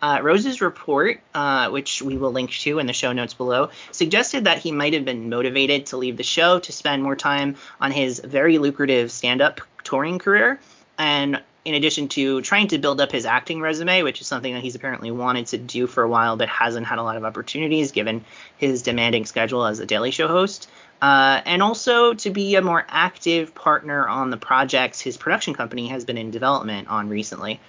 [0.04, 4.44] Uh, Rose's report, uh, which we will link to in the show notes below, suggested
[4.44, 7.90] that he might have been motivated to leave the show to spend more time on
[7.90, 10.60] his very lucrative stand up touring career.
[10.98, 14.62] And in addition to trying to build up his acting resume, which is something that
[14.62, 17.92] he's apparently wanted to do for a while but hasn't had a lot of opportunities
[17.92, 18.26] given
[18.58, 20.68] his demanding schedule as a Daily Show host,
[21.04, 25.88] uh, and also to be a more active partner on the projects his production company
[25.88, 27.60] has been in development on recently.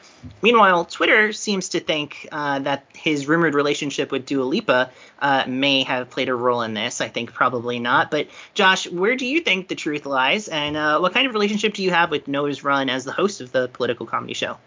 [0.41, 5.83] Meanwhile, Twitter seems to think uh, that his rumored relationship with Dua Lipa uh, may
[5.83, 7.01] have played a role in this.
[7.01, 8.09] I think probably not.
[8.09, 11.73] But Josh, where do you think the truth lies, and uh, what kind of relationship
[11.73, 14.57] do you have with Noah's run as the host of the political comedy show?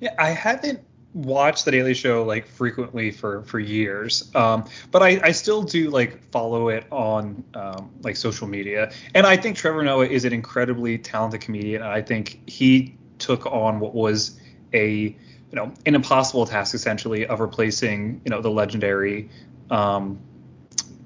[0.00, 0.80] Yeah, I haven't
[1.14, 5.90] watch the Daily Show like frequently for for years, um, but I, I still do
[5.90, 10.32] like follow it on um, like social media, and I think Trevor Noah is an
[10.32, 11.82] incredibly talented comedian.
[11.82, 14.40] And I think he took on what was
[14.72, 15.16] a you
[15.52, 19.28] know an impossible task essentially of replacing you know the legendary.
[19.70, 20.18] Um,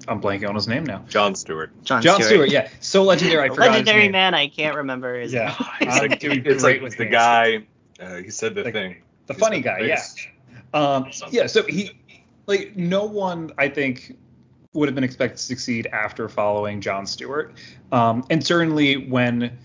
[0.09, 1.03] I'm blanking on his name now.
[1.09, 1.69] Jon Stewart.
[1.83, 2.31] John, Jon Stewart.
[2.31, 2.49] Stewart.
[2.49, 3.43] yeah, so legendary.
[3.43, 4.11] I forgot legendary his name.
[4.13, 4.33] man.
[4.33, 5.89] I can't remember his Yeah, name.
[5.91, 7.11] I'm doing It's great like with the names.
[7.13, 7.63] guy.
[7.99, 8.95] Uh, he said the Like, thing.
[9.27, 10.01] The He's funny the guy, yeah.
[10.73, 11.91] Um, yeah, so he
[12.47, 14.17] like no one I think
[14.73, 17.53] would have been expected to succeed after following Jon Stewart.
[17.91, 19.57] Um, and certainly when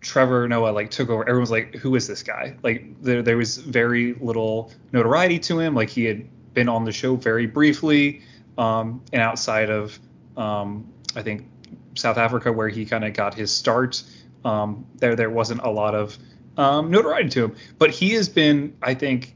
[0.00, 3.36] Trevor Noah like took over, everyone was like, "Who is this guy?" Like there there
[3.36, 5.74] was very little notoriety to him.
[5.74, 8.22] Like he had been on the show very briefly,
[8.58, 9.98] um, and outside of
[10.36, 11.46] um, I think
[11.94, 14.02] South Africa where he kind of got his start,
[14.44, 16.18] um, there there wasn't a lot of
[16.56, 17.56] um, notoriety to him.
[17.78, 19.34] But he has been, I think,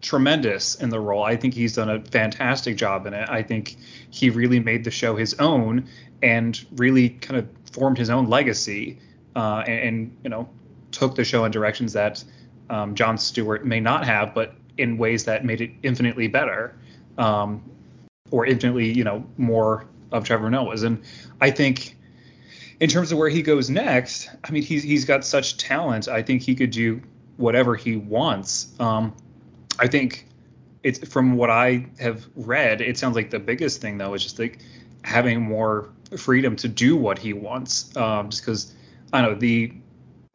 [0.00, 1.22] tremendous in the role.
[1.22, 3.28] I think he's done a fantastic job in it.
[3.28, 3.76] I think
[4.10, 5.88] he really made the show his own
[6.22, 8.98] and really kind of formed his own legacy
[9.36, 10.48] uh, and, and, you know
[10.90, 12.24] took the show in directions that
[12.68, 16.74] um, Jon Stewart may not have, but in ways that made it infinitely better
[17.16, 17.62] um,
[18.32, 20.82] or infinitely you know more of Trevor Noah's.
[20.82, 21.00] And
[21.40, 21.96] I think
[22.80, 26.08] in terms of where he goes next, I mean he's he's got such talent.
[26.08, 27.00] I think he could do
[27.36, 28.74] whatever he wants.
[28.80, 29.14] Um,
[29.78, 30.26] I think
[30.82, 34.38] it's from what I have read, it sounds like the biggest thing though is just
[34.38, 34.58] like
[35.02, 37.94] having more freedom to do what he wants.
[37.96, 38.74] Um, just because
[39.12, 39.72] I don't know the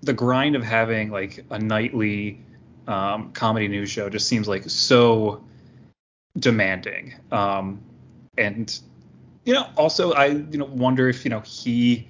[0.02, 2.40] the grind of having like a nightly
[2.88, 5.44] um, comedy news show just seems like so
[6.38, 7.16] demanding.
[7.32, 7.82] Um,
[8.38, 8.80] and
[9.46, 12.08] you know, also I you know wonder if you know he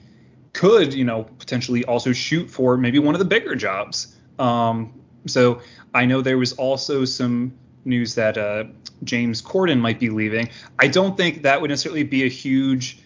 [0.55, 4.15] could you know potentially also shoot for maybe one of the bigger jobs.
[4.39, 4.93] Um,
[5.27, 5.61] so
[5.93, 8.63] I know there was also some news that uh,
[9.03, 10.49] James Corden might be leaving.
[10.79, 12.99] I don't think that would necessarily be a huge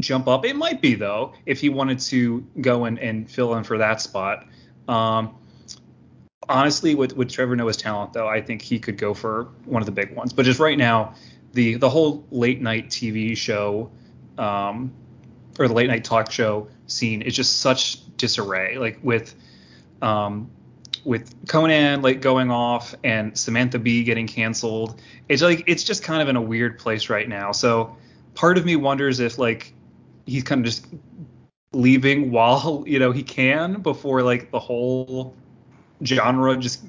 [0.00, 0.46] jump up.
[0.46, 4.00] It might be though if he wanted to go and, and fill in for that
[4.00, 4.46] spot.
[4.88, 5.36] Um,
[6.48, 9.86] honestly, with with Trevor Noah's talent though, I think he could go for one of
[9.86, 10.32] the big ones.
[10.32, 11.12] But just right now,
[11.52, 13.90] the the whole late night TV show
[14.38, 14.92] um,
[15.58, 18.78] or the late night talk show scene is just such disarray.
[18.78, 19.34] Like with
[20.02, 20.50] um,
[21.04, 26.20] with Conan like going off and Samantha Bee getting canceled, it's like it's just kind
[26.20, 27.52] of in a weird place right now.
[27.52, 27.96] So
[28.34, 29.72] part of me wonders if like
[30.26, 30.86] he's kind of just
[31.72, 35.34] leaving while you know he can before like the whole
[36.04, 36.84] genre just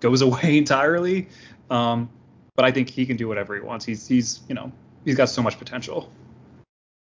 [0.00, 1.28] goes away entirely.
[1.70, 2.10] Um,
[2.56, 3.84] but I think he can do whatever he wants.
[3.84, 4.72] He's he's you know
[5.04, 6.10] he's got so much potential.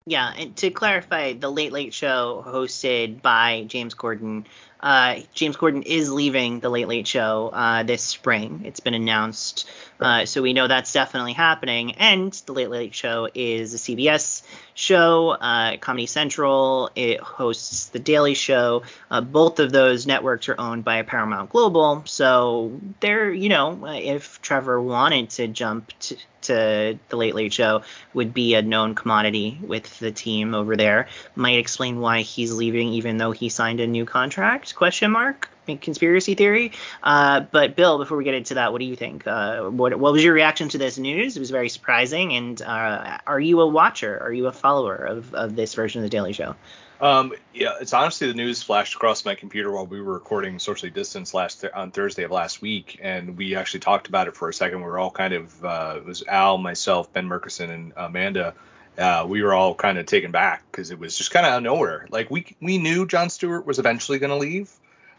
[0.07, 4.45] Yeah, and to clarify, the Late Late Show hosted by James Corden
[4.83, 8.63] uh, James Corden is leaving the Late Late Show uh, this spring.
[8.65, 9.69] It's been announced,
[10.01, 11.93] uh, so we know that's definitely happening.
[11.93, 14.43] And the Late Late Show is a CBS
[14.75, 16.91] show, uh, Comedy Central.
[16.95, 18.83] It hosts the Daily Show.
[19.11, 24.41] Uh, both of those networks are owned by Paramount Global, so they're you know if
[24.41, 27.83] Trevor wanted to jump to to the Late Late Show
[28.15, 31.09] would be a known commodity with the team over there.
[31.35, 34.75] Might explain why he's leaving, even though he signed a new contract?
[34.75, 35.51] Question mark.
[35.79, 36.73] Conspiracy theory.
[37.03, 39.27] Uh, but Bill, before we get into that, what do you think?
[39.27, 41.37] Uh, what, what was your reaction to this news?
[41.37, 42.33] It was very surprising.
[42.35, 44.19] And uh, are you a watcher?
[44.23, 46.57] Are you a follower of, of this version of the Daily Show?
[47.01, 50.91] Um, yeah, it's honestly the news flashed across my computer while we were recording socially
[50.91, 54.51] distanced last th- on Thursday of last week, and we actually talked about it for
[54.51, 54.81] a second.
[54.81, 58.55] We were all kind of uh, it was Al, myself, Ben Murkison, and Amanda.
[58.99, 61.59] Uh, we were all kind of taken back because it was just kind of out
[61.59, 62.07] of nowhere.
[62.11, 64.71] Like we we knew Jon Stewart was eventually going to leave,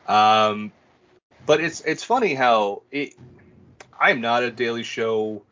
[0.07, 0.71] um,
[1.45, 3.15] but it's it's funny how it.
[3.99, 5.43] I'm not a Daily Show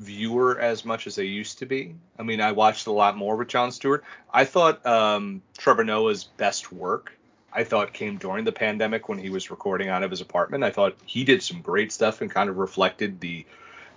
[0.00, 1.94] viewer as much as I used to be.
[2.18, 4.04] I mean, I watched a lot more with Jon Stewart.
[4.32, 7.18] I thought um, Trevor Noah's best work,
[7.52, 10.62] I thought came during the pandemic when he was recording out of his apartment.
[10.62, 13.46] I thought he did some great stuff and kind of reflected the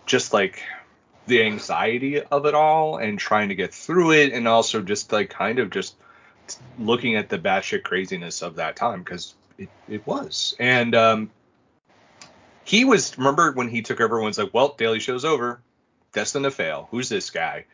[0.06, 0.64] just like
[1.28, 5.30] the anxiety of it all and trying to get through it and also just like
[5.30, 5.96] kind of just
[6.80, 10.56] looking at the batshit craziness of that time because it, it was.
[10.60, 11.32] And um,
[12.64, 15.62] he was remember when he took over everyone's like, well, Daily Show's over
[16.14, 16.88] destined to fail.
[16.92, 17.66] Who's this guy?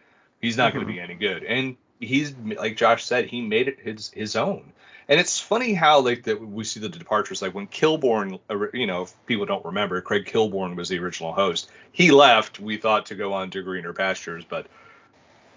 [0.42, 0.78] He's not mm-hmm.
[0.78, 1.44] going to be any good.
[1.44, 4.74] And he's like Josh said, he made it his his own.
[5.10, 7.42] And it's funny how like that we see the departures.
[7.42, 8.40] Like when Kilborn,
[8.74, 11.70] you know, if people don't remember, Craig Kilborn was the original host.
[11.92, 12.60] He left.
[12.60, 14.68] We thought to go on to greener pastures, but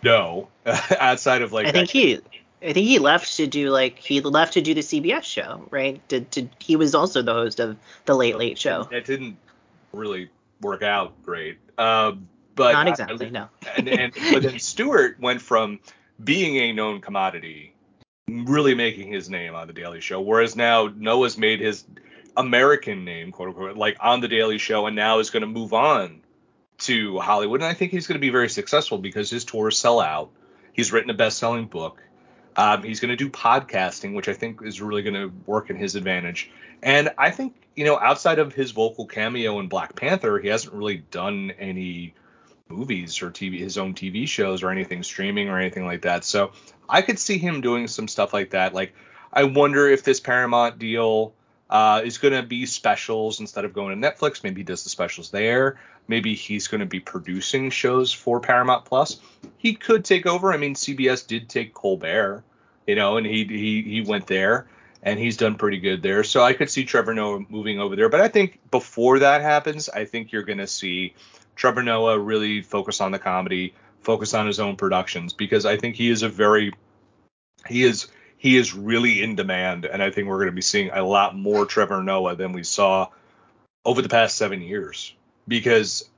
[0.02, 0.48] no.
[1.00, 2.20] outside of like, I think he,
[2.62, 6.06] I think he left to do like he left to do the CBS show, right?
[6.10, 8.84] To, to he was also the host of the Late Late Show.
[8.90, 9.36] That didn't
[9.92, 11.58] really work out great.
[11.78, 13.48] Um, but not exactly, I, no.
[13.76, 15.80] and, and but then Stewart went from
[16.22, 17.74] being a known commodity,
[18.28, 21.84] really making his name on the Daily Show, whereas now Noah's made his
[22.36, 25.72] American name, quote unquote, like on the Daily Show, and now is going to move
[25.72, 26.20] on
[26.78, 30.00] to Hollywood, and I think he's going to be very successful because his tours sell
[30.00, 30.30] out.
[30.72, 32.02] He's written a best-selling book.
[32.60, 35.76] Um, he's going to do podcasting, which I think is really going to work in
[35.76, 36.50] his advantage.
[36.82, 40.74] And I think, you know, outside of his vocal cameo in Black Panther, he hasn't
[40.74, 42.12] really done any
[42.68, 46.22] movies or TV, his own TV shows or anything streaming or anything like that.
[46.22, 46.52] So
[46.86, 48.74] I could see him doing some stuff like that.
[48.74, 48.92] Like
[49.32, 51.32] I wonder if this Paramount deal
[51.70, 54.44] uh, is going to be specials instead of going to Netflix.
[54.44, 55.80] Maybe he does the specials there.
[56.08, 59.18] Maybe he's going to be producing shows for Paramount Plus.
[59.56, 60.52] He could take over.
[60.52, 62.44] I mean, CBS did take Colbert,
[62.90, 64.66] you know, and he he he went there
[65.00, 66.24] and he's done pretty good there.
[66.24, 68.08] So I could see Trevor Noah moving over there.
[68.08, 71.14] But I think before that happens, I think you're going to see
[71.54, 75.94] Trevor Noah really focus on the comedy, focus on his own productions because I think
[75.94, 76.72] he is a very
[77.68, 80.90] he is he is really in demand and I think we're going to be seeing
[80.90, 83.06] a lot more Trevor Noah than we saw
[83.84, 85.14] over the past 7 years
[85.46, 86.10] because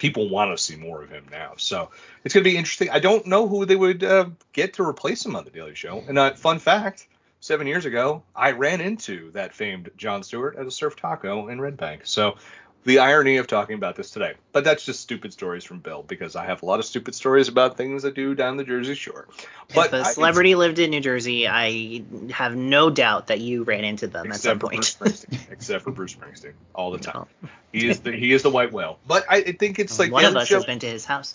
[0.00, 1.52] people want to see more of him now.
[1.58, 1.90] So
[2.24, 2.90] it's going to be interesting.
[2.90, 6.02] I don't know who they would uh, get to replace him on the Daily Show.
[6.08, 7.06] And uh, fun fact,
[7.40, 11.60] 7 years ago, I ran into that famed Jon Stewart at a surf taco in
[11.60, 12.02] Red Bank.
[12.04, 12.36] So
[12.84, 14.34] the irony of talking about this today.
[14.52, 17.48] But that's just stupid stories from Bill because I have a lot of stupid stories
[17.48, 19.28] about things I do down the Jersey Shore.
[19.74, 23.64] But if a celebrity I, lived in New Jersey, I have no doubt that you
[23.64, 24.96] ran into them at some point.
[25.50, 27.26] except for Bruce Springsteen, all the time.
[27.42, 27.48] No.
[27.72, 28.98] He is the he is the white whale.
[29.06, 31.34] But I think it's like one of us show, has been to his house.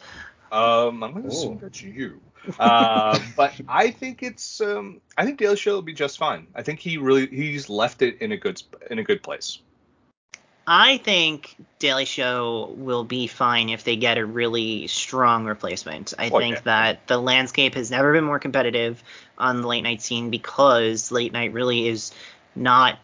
[0.51, 2.21] Um, I'm gonna assume that's you.
[2.59, 6.47] uh, but I think it's um, I think Daily Show will be just fine.
[6.55, 9.59] I think he really he's left it in a good in a good place.
[10.67, 16.13] I think Daily Show will be fine if they get a really strong replacement.
[16.17, 19.03] I oh, think that the landscape has never been more competitive
[19.37, 22.11] on the late night scene because late night really is
[22.55, 22.97] not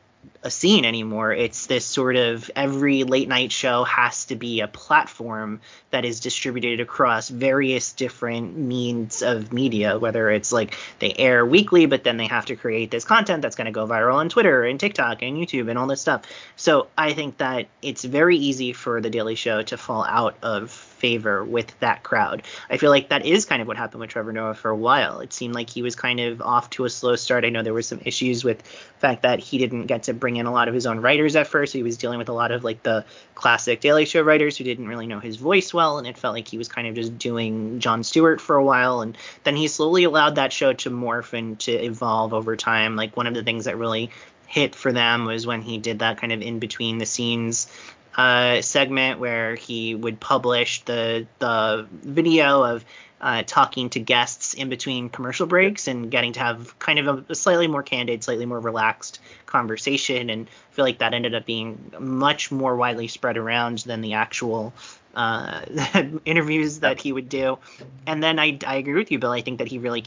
[0.44, 1.32] a scene anymore.
[1.34, 6.20] It's this sort of every late night show has to be a platform that is
[6.20, 12.17] distributed across various different means of media, whether it's like they air weekly, but then
[12.17, 15.22] they have to create this content that's going to go viral on Twitter and TikTok
[15.22, 16.24] and YouTube and all this stuff.
[16.56, 20.90] So I think that it's very easy for The Daily Show to fall out of
[21.02, 22.43] favor with that crowd.
[22.69, 25.19] I feel like that is kind of what happened with Trevor Noah for a while.
[25.19, 27.43] It seemed like he was kind of off to a slow start.
[27.43, 30.35] I know there were some issues with the fact that he didn't get to bring
[30.35, 31.73] in a lot of his own writers at first.
[31.73, 34.87] He was dealing with a lot of like the classic Daily Show writers who didn't
[34.87, 37.79] really know his voice well, and it felt like he was kind of just doing
[37.79, 39.02] Jon Stewart for a while.
[39.02, 42.95] And then he slowly allowed that show to morph and to evolve over time.
[42.95, 44.12] Like one of the things that really
[44.45, 47.67] hit for them was when he did that kind of in between the scenes
[48.16, 52.86] uh, segment where he would publish the the video of
[53.22, 57.26] uh, talking to guests in between commercial breaks and getting to have kind of a,
[57.30, 60.32] a, slightly more candid, slightly more relaxed conversation.
[60.32, 64.14] And I feel like that ended up being much more widely spread around than the
[64.14, 64.74] actual
[65.14, 65.62] uh,
[66.26, 67.60] interviews that he would do.
[68.08, 69.32] And then I, I agree with you, Bill.
[69.32, 70.04] I think that he really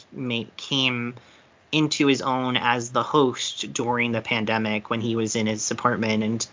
[0.56, 1.14] came
[1.70, 6.22] into his own as the host during the pandemic when he was in his apartment
[6.24, 6.46] and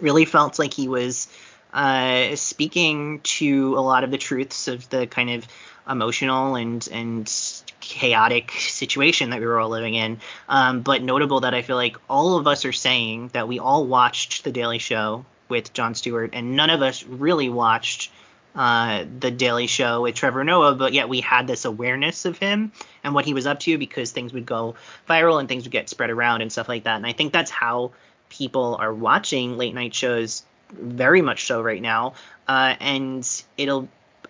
[0.00, 1.28] really felt like he was
[1.72, 5.46] uh, speaking to a lot of the truths of the kind of
[5.88, 10.20] emotional and and chaotic situation that we were all living in.
[10.48, 13.86] Um, but notable that I feel like all of us are saying that we all
[13.86, 18.10] watched The Daily Show with Jon Stewart, and none of us really watched
[18.54, 22.72] uh, The Daily Show with Trevor Noah, but yet we had this awareness of him
[23.02, 24.74] and what he was up to because things would go
[25.08, 26.96] viral and things would get spread around and stuff like that.
[26.96, 27.92] And I think that's how
[28.28, 32.14] people are watching late night shows very much so right now.
[32.46, 33.88] Uh, and it'll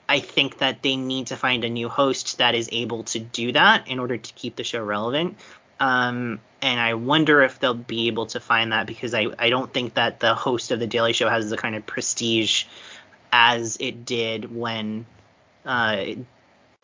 [0.08, 3.52] I think that they need to find a new host that is able to do
[3.52, 5.36] that in order to keep the show relevant.
[5.80, 9.72] Um, and I wonder if they'll be able to find that because I, I don't
[9.72, 12.64] think that the host of the Daily Show has the kind of prestige
[13.30, 15.04] as it did when
[15.66, 16.04] uh,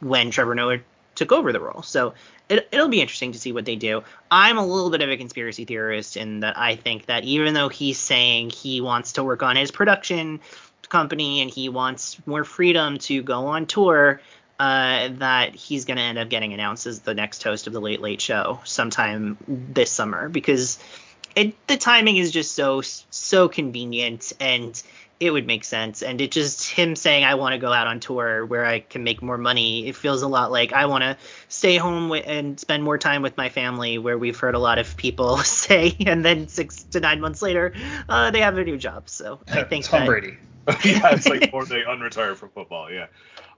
[0.00, 0.78] when Trevor Noah
[1.14, 1.82] took over the role.
[1.82, 2.14] So
[2.48, 4.02] it, it'll be interesting to see what they do.
[4.30, 7.68] I'm a little bit of a conspiracy theorist in that I think that even though
[7.68, 10.40] he's saying he wants to work on his production
[10.88, 14.20] company and he wants more freedom to go on tour,
[14.60, 17.80] uh, that he's going to end up getting announced as the next host of the
[17.80, 20.78] Late Late Show sometime this summer because
[21.34, 24.80] it, the timing is just so so convenient and
[25.24, 26.02] it would make sense.
[26.02, 29.04] And it just him saying I want to go out on tour where I can
[29.04, 29.88] make more money.
[29.88, 31.16] It feels a lot like I want to
[31.48, 34.96] stay home and spend more time with my family, where we've heard a lot of
[34.96, 37.72] people say, and then six to nine months later,
[38.08, 39.08] uh, they have a new job.
[39.08, 40.36] So I think Tom that, Brady.
[40.84, 42.90] yeah, it's like or they unretire from football.
[42.90, 43.06] Yeah.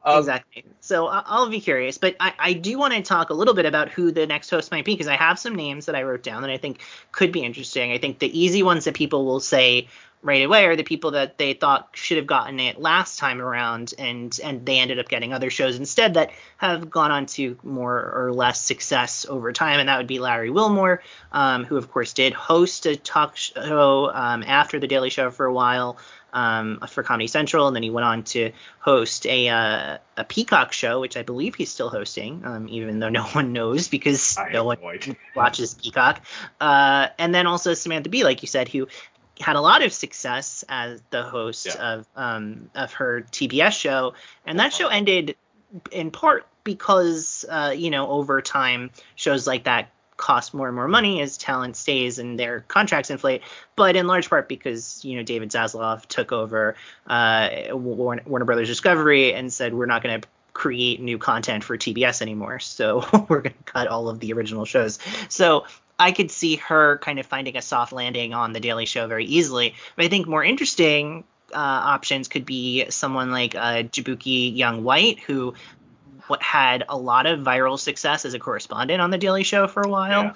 [0.07, 0.65] Um, exactly.
[0.81, 3.89] So I'll be curious, but I, I do want to talk a little bit about
[3.89, 6.43] who the next host might be because I have some names that I wrote down
[6.43, 7.91] that I think could be interesting.
[7.91, 9.89] I think the easy ones that people will say
[10.23, 13.95] right away are the people that they thought should have gotten it last time around
[13.99, 18.13] and and they ended up getting other shows instead that have gone on to more
[18.15, 21.03] or less success over time and that would be larry wilmore
[21.33, 25.47] um, who of course did host a talk show um, after the daily show for
[25.47, 25.97] a while
[26.37, 30.73] um, for Comedy Central, and then he went on to host a uh, a Peacock
[30.73, 34.51] show, which I believe he's still hosting, um, even though no one knows because I
[34.53, 34.79] no one
[35.35, 36.21] watches Peacock.
[36.61, 38.87] Uh, and then also Samantha Bee, like you said, who
[39.41, 41.95] had a lot of success as the host yeah.
[41.95, 44.15] of um, of her TBS show,
[44.45, 45.37] and that show ended
[45.93, 50.89] in part because uh, you know over time shows like that cost more and more
[50.89, 53.43] money as talent stays and their contracts inflate,
[53.77, 56.77] but in large part because you know David Zaslav took over
[57.07, 61.77] uh, Warner, Warner Brothers Discovery and said we're not going to create new content for
[61.77, 64.99] TBS anymore, so we're going to cut all of the original shows.
[65.29, 65.67] So
[65.99, 69.25] I could see her kind of finding a soft landing on the Daily Show very
[69.25, 69.75] easily.
[69.97, 75.21] But I think more interesting uh, options could be someone like uh, Jaboukie Young White,
[75.21, 75.55] who
[76.41, 79.89] had a lot of viral success as a correspondent on the Daily Show for a
[79.89, 80.35] while.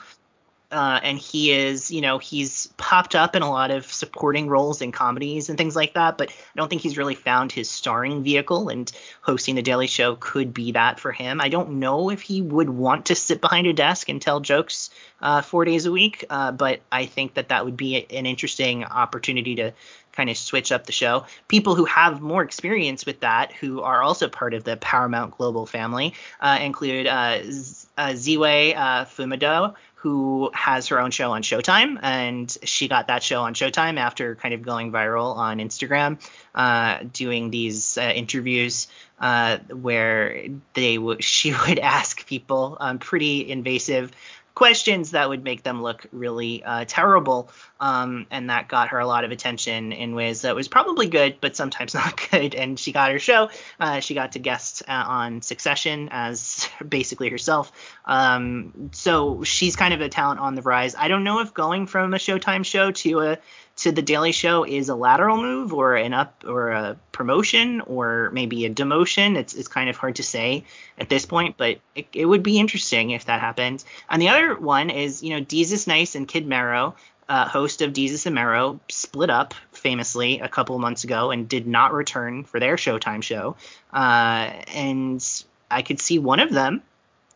[0.71, 4.81] Uh, and he is, you know, he's popped up in a lot of supporting roles
[4.81, 8.23] in comedies and things like that, but I don't think he's really found his starring
[8.23, 8.91] vehicle, and
[9.21, 11.41] hosting the Daily Show could be that for him.
[11.41, 14.91] I don't know if he would want to sit behind a desk and tell jokes
[15.21, 18.85] uh, four days a week, uh, but I think that that would be an interesting
[18.85, 19.73] opportunity to
[20.13, 21.25] kind of switch up the show.
[21.49, 25.67] People who have more experience with that, who are also part of the Paramount Global
[25.67, 31.43] family, uh, include uh, Z- uh, Ziwe uh, Fumudoh, who has her own show on
[31.43, 36.19] Showtime, and she got that show on Showtime after kind of going viral on Instagram,
[36.55, 38.89] uh, doing these uh, interviews
[39.21, 44.11] uh, where they w- she would ask people um, pretty invasive
[44.55, 47.51] questions that would make them look really uh, terrible.
[47.81, 51.39] Um, and that got her a lot of attention in ways that was probably good,
[51.41, 52.55] but sometimes not good.
[52.55, 53.51] And she got her show.
[53.81, 57.73] Uh, she got to guest uh, on Succession as basically herself.
[58.05, 60.95] Um, so she's kind of a talent on the rise.
[60.95, 63.39] I don't know if going from a Showtime show to a
[63.81, 68.31] to the Daily Show is a lateral move or an up or a promotion or
[68.31, 69.37] maybe a demotion.
[69.37, 70.65] It's it's kind of hard to say
[70.99, 73.83] at this point, but it, it would be interesting if that happened.
[74.11, 76.95] And the other one is you know Desus Nice and Kid Mero,
[77.31, 81.65] uh, host of Desus and Mero, split up famously a couple months ago and did
[81.65, 83.55] not return for their Showtime show.
[83.93, 86.83] Uh, and I could see one of them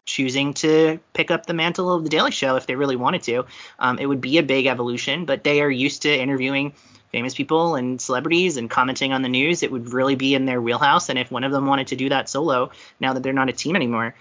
[0.05, 3.47] choosing to pick up the mantle of the Daily Show if they really wanted to.
[3.78, 6.74] Um, it would be a big evolution, but they are used to interviewing
[7.12, 9.62] famous people and celebrities and commenting on the news.
[9.62, 11.09] It would really be in their wheelhouse.
[11.09, 13.53] And if one of them wanted to do that solo, now that they're not a
[13.53, 14.16] team anymore,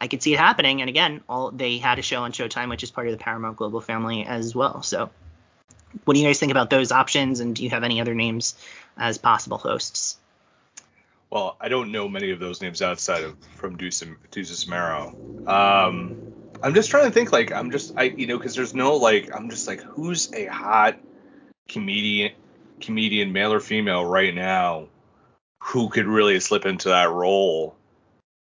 [0.00, 0.80] I could see it happening.
[0.80, 3.56] And again, all they had a show on Showtime, which is part of the Paramount
[3.56, 4.82] Global family as well.
[4.82, 5.10] So,
[6.04, 7.40] what do you guys think about those options?
[7.40, 8.54] And do you have any other names
[8.96, 10.18] as possible hosts?
[11.30, 15.16] Well, I don't know many of those names outside of from Deuce Deuces Mero.
[15.46, 16.32] Um,
[16.62, 17.32] I'm just trying to think.
[17.32, 20.46] Like, I'm just, I, you know, because there's no like, I'm just like, who's a
[20.46, 20.98] hot
[21.68, 22.32] comedian,
[22.80, 24.88] comedian, male or female, right now,
[25.60, 27.74] who could really slip into that role?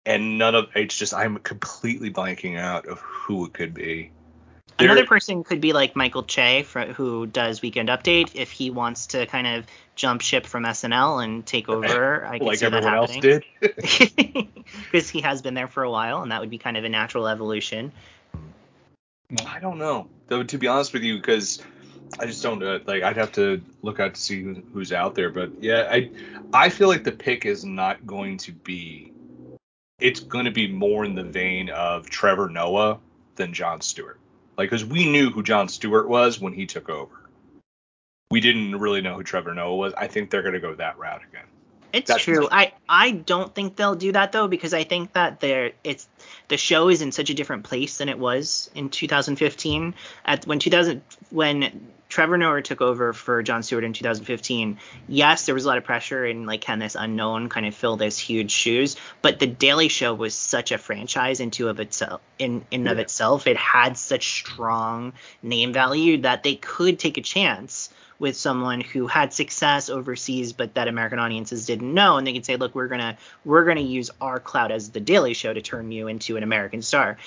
[0.05, 4.11] And none of it's just I'm completely blanking out of who it could be.
[4.77, 8.31] There, Another person could be like Michael Che, for, who does Weekend Update.
[8.33, 12.47] If he wants to kind of jump ship from SNL and take over, I could
[12.47, 16.31] like see everyone that else did, because he has been there for a while, and
[16.31, 17.93] that would be kind of a natural evolution.
[19.45, 20.43] I don't know, though.
[20.43, 21.63] To be honest with you, because
[22.19, 23.01] I just don't uh, like.
[23.01, 26.11] I'd have to look out to see who, who's out there, but yeah, I
[26.53, 29.13] I feel like the pick is not going to be.
[29.99, 32.99] It's going to be more in the vein of Trevor Noah
[33.35, 34.19] than Jon Stewart.
[34.57, 37.29] Like, because we knew who Jon Stewart was when he took over.
[38.31, 39.93] We didn't really know who Trevor Noah was.
[39.93, 41.45] I think they're going to go that route again.
[41.93, 42.49] It's That's true.
[42.51, 46.09] I I don't think they'll do that though because I think that they're it's
[46.49, 49.93] the show is in such a different place than it was in 2015.
[50.25, 55.53] At when 2000 when Trevor Noah took over for Jon Stewart in 2015, yes, there
[55.53, 58.51] was a lot of pressure and like can this unknown kind of fill this huge
[58.51, 62.91] shoes, but the Daily Show was such a franchise into of itself in in yeah.
[62.93, 63.47] of itself.
[63.47, 65.11] It had such strong
[65.43, 70.75] name value that they could take a chance with someone who had success overseas but
[70.75, 73.75] that American audiences didn't know and they could say look we're going to we're going
[73.75, 77.17] to use our clout as the daily show to turn you into an American star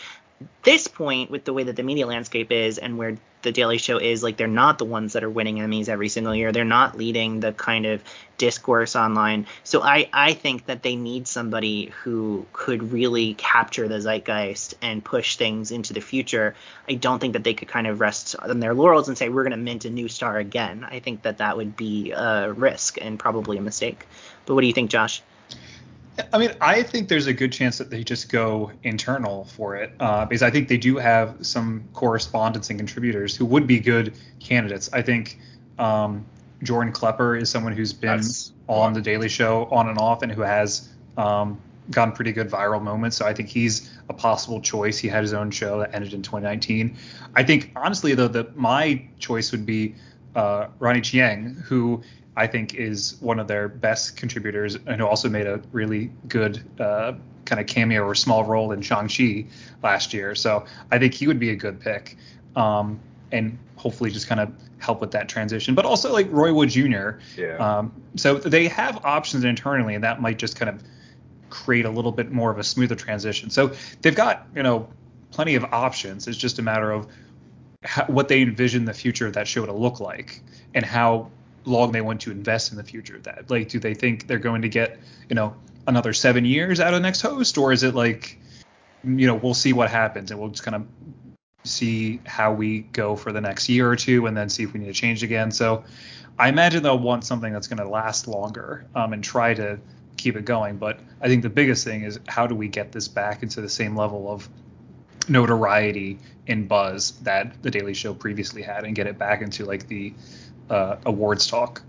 [0.62, 3.98] this point with the way that the media landscape is and where the Daily Show
[3.98, 6.52] is like they're not the ones that are winning Emmys every single year.
[6.52, 8.02] They're not leading the kind of
[8.36, 9.46] discourse online.
[9.64, 15.04] So I I think that they need somebody who could really capture the zeitgeist and
[15.04, 16.54] push things into the future.
[16.88, 19.44] I don't think that they could kind of rest on their laurels and say we're
[19.44, 20.84] going to mint a new star again.
[20.88, 24.06] I think that that would be a risk and probably a mistake.
[24.46, 25.22] But what do you think, Josh?
[26.32, 29.92] I mean, I think there's a good chance that they just go internal for it
[30.00, 34.14] uh, because I think they do have some correspondents and contributors who would be good
[34.40, 34.90] candidates.
[34.92, 35.38] I think
[35.78, 36.24] um,
[36.62, 40.32] Jordan Klepper is someone who's been That's on the Daily Show on and off and
[40.32, 41.60] who has um,
[41.90, 43.16] gotten pretty good viral moments.
[43.16, 44.98] So I think he's a possible choice.
[44.98, 46.96] He had his own show that ended in 2019.
[47.34, 49.94] I think honestly though that my choice would be
[50.34, 52.02] uh, Ronny Chieng, who
[52.38, 56.62] I think is one of their best contributors and who also made a really good
[56.80, 57.14] uh,
[57.44, 59.46] kind of cameo or small role in Shang-Chi
[59.82, 60.34] last year.
[60.34, 62.16] So I think he would be a good pick.
[62.54, 63.00] Um,
[63.32, 67.10] and hopefully just kind of help with that transition, but also like Roy Wood Jr.
[67.36, 67.56] Yeah.
[67.58, 70.82] Um, so they have options internally, and that might just kind of
[71.50, 73.50] create a little bit more of a smoother transition.
[73.50, 73.72] So
[74.02, 74.88] they've got you know
[75.30, 76.26] plenty of options.
[76.26, 77.06] It's just a matter of
[77.84, 80.42] how, what they envision the future of that show to look like
[80.74, 81.30] and how
[81.68, 83.50] long they want to invest in the future of that.
[83.50, 84.98] Like, do they think they're going to get,
[85.28, 85.54] you know,
[85.86, 88.38] another seven years out of the next host, or is it like,
[89.04, 90.86] you know, we'll see what happens and we'll just kind of
[91.64, 94.80] see how we go for the next year or two and then see if we
[94.80, 95.50] need to change again.
[95.50, 95.84] So
[96.38, 99.78] I imagine they'll want something that's going to last longer um, and try to
[100.16, 100.76] keep it going.
[100.76, 103.68] But I think the biggest thing is how do we get this back into the
[103.68, 104.48] same level of
[105.28, 109.86] notoriety and buzz that the Daily Show previously had and get it back into like
[109.88, 110.14] the
[110.70, 111.82] uh, awards talk.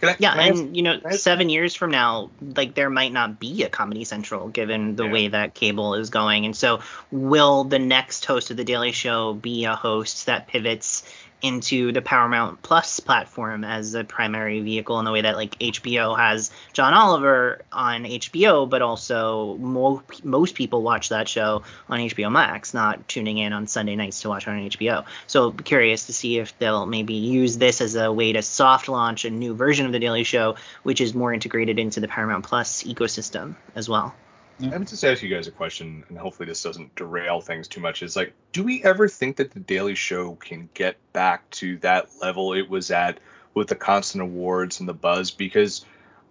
[0.00, 3.68] I, yeah, and you know, seven years from now, like there might not be a
[3.68, 5.12] Comedy Central given the yeah.
[5.12, 9.34] way that cable is going, and so will the next host of the Daily Show
[9.34, 11.02] be a host that pivots
[11.40, 16.16] into the Paramount Plus platform as a primary vehicle in the way that like HBO
[16.16, 22.30] has John Oliver on HBO, but also mo- most people watch that show on HBO
[22.30, 25.04] Max, not tuning in on Sunday nights to watch on HBO.
[25.26, 29.24] So curious to see if they'll maybe use this as a way to soft launch
[29.24, 32.82] a new version of the Daily Show, which is more integrated into the Paramount Plus
[32.82, 34.14] ecosystem as well.
[34.60, 37.80] I would just ask you guys a question, and hopefully this doesn't derail things too
[37.80, 38.02] much.
[38.02, 42.08] Is like, do we ever think that the Daily Show can get back to that
[42.20, 43.20] level it was at
[43.54, 45.30] with the constant awards and the buzz?
[45.30, 45.84] Because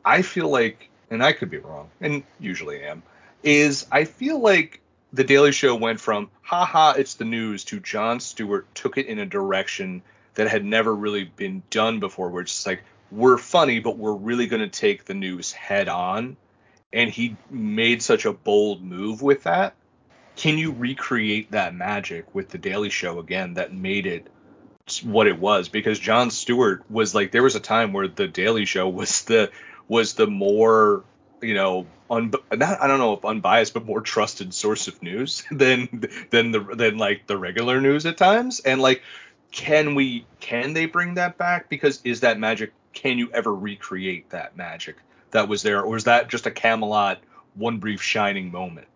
[0.03, 3.01] I feel like, and I could be wrong, and usually am,
[3.43, 4.81] is I feel like
[5.13, 9.19] the Daily Show went from haha, it's the news to Jon Stewart took it in
[9.19, 10.01] a direction
[10.33, 14.13] that had never really been done before, where it's just like we're funny, but we're
[14.13, 16.35] really going to take the news head on
[16.93, 19.75] and he made such a bold move with that
[20.37, 24.27] can you recreate that magic with the Daily Show again that made it
[25.03, 25.67] what it was?
[25.67, 29.51] Because Jon Stewart was like, there was a time where the Daily Show was the
[29.87, 31.03] was the more
[31.41, 35.43] you know un, not, I don't know if unbiased but more trusted source of news
[35.51, 39.03] than than the than like the regular news at times and like
[39.51, 44.31] can we can they bring that back because is that magic can you ever recreate
[44.31, 44.97] that magic
[45.31, 47.19] that was there or is that just a Camelot
[47.55, 48.87] one brief shining moment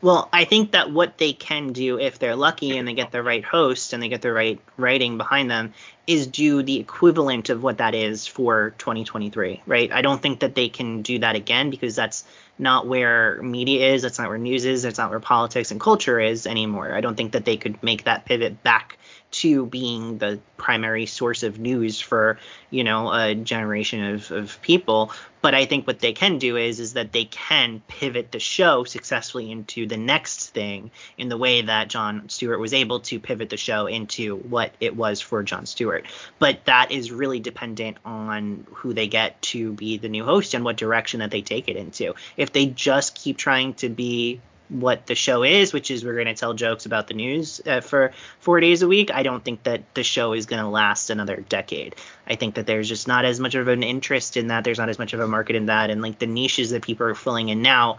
[0.00, 3.22] well, I think that what they can do if they're lucky and they get the
[3.22, 5.74] right host and they get the right writing behind them
[6.06, 9.92] is do the equivalent of what that is for 2023, right?
[9.92, 12.24] I don't think that they can do that again because that's
[12.58, 16.20] not where media is, that's not where news is, that's not where politics and culture
[16.20, 16.94] is anymore.
[16.94, 18.98] I don't think that they could make that pivot back
[19.30, 22.38] to being the primary source of news for
[22.70, 25.12] you know a generation of, of people.
[25.40, 28.84] But i think what they can do is is that they can pivot the show
[28.84, 33.48] successfully into the next thing in the way that jon stewart was able to pivot
[33.48, 36.06] the show into what it was for jon stewart.
[36.38, 40.64] But that is really dependent on who they get to be the new host and
[40.64, 42.14] what direction that they take it into.
[42.36, 46.26] If they just keep trying to be what the show is, which is we're going
[46.26, 49.62] to tell jokes about the news uh, for four days a week, I don't think
[49.62, 51.94] that the show is going to last another decade.
[52.26, 54.64] I think that there's just not as much of an interest in that.
[54.64, 55.90] There's not as much of a market in that.
[55.90, 57.98] And like the niches that people are filling in now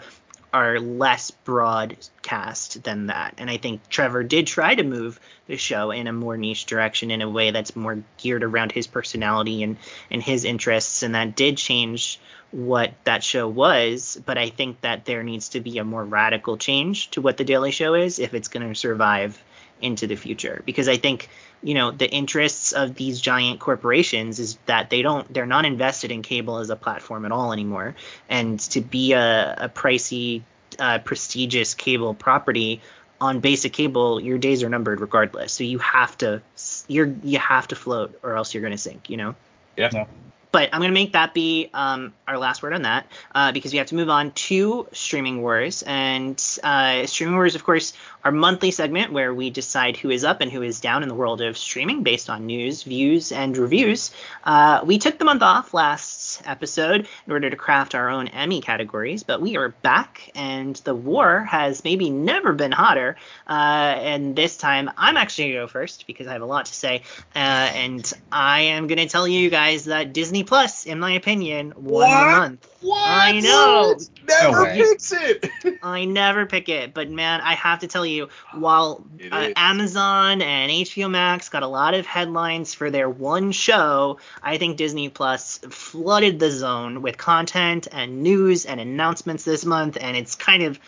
[0.54, 3.36] are less broadcast than that.
[3.38, 7.12] And I think Trevor did try to move the show in a more niche direction
[7.12, 9.78] in a way that's more geared around his personality and,
[10.10, 11.04] and his interests.
[11.04, 12.20] And that did change
[12.52, 16.58] what that show was, but I think that there needs to be a more radical
[16.58, 19.42] change to what the Daily Show is if it's going to survive
[19.82, 20.64] into the future.
[20.66, 21.30] Because I think,
[21.62, 26.12] you know, the interests of these giant corporations is that they don't, they're not invested
[26.12, 27.96] in cable as a platform at all anymore.
[28.30, 30.44] And to be a, a pricey,
[30.78, 32.82] uh, prestigious cable property
[33.20, 35.52] on basic cable, your days are numbered regardless.
[35.52, 36.42] So you have to,
[36.88, 39.36] you're, you have to float or else you're going to sink, you know?
[39.76, 40.06] Yeah.
[40.52, 43.72] But I'm going to make that be um, our last word on that uh, because
[43.72, 45.84] we have to move on to Streaming Wars.
[45.84, 47.94] And uh, Streaming Wars, of course,
[48.24, 51.16] our monthly segment where we decide who is up and who is down in the
[51.16, 54.12] world of streaming based on news, views, and reviews.
[54.44, 58.62] Uh, we took the month off last episode in order to craft our own Emmy
[58.62, 63.16] categories, but we are back and the war has maybe never been hotter.
[63.48, 66.66] Uh, and this time I'm actually going to go first because I have a lot
[66.66, 67.04] to say.
[67.36, 71.74] Uh, and I am going to tell you guys that Disney Plus, in my opinion,
[71.76, 72.10] won what?
[72.10, 72.70] the month.
[72.82, 73.10] What?
[73.10, 73.96] I know.
[74.28, 75.50] Never no picks it.
[75.84, 80.72] I never pick it, but man, I have to tell you, while uh, Amazon and
[80.72, 85.58] HBO Max got a lot of headlines for their one show, I think Disney Plus
[85.70, 90.80] flooded the zone with content and news and announcements this month, and it's kind of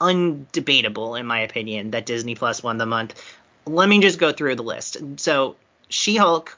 [0.00, 3.20] undebatable in my opinion that Disney Plus won the month.
[3.66, 4.96] Let me just go through the list.
[5.16, 5.56] So,
[5.88, 6.56] She-Hulk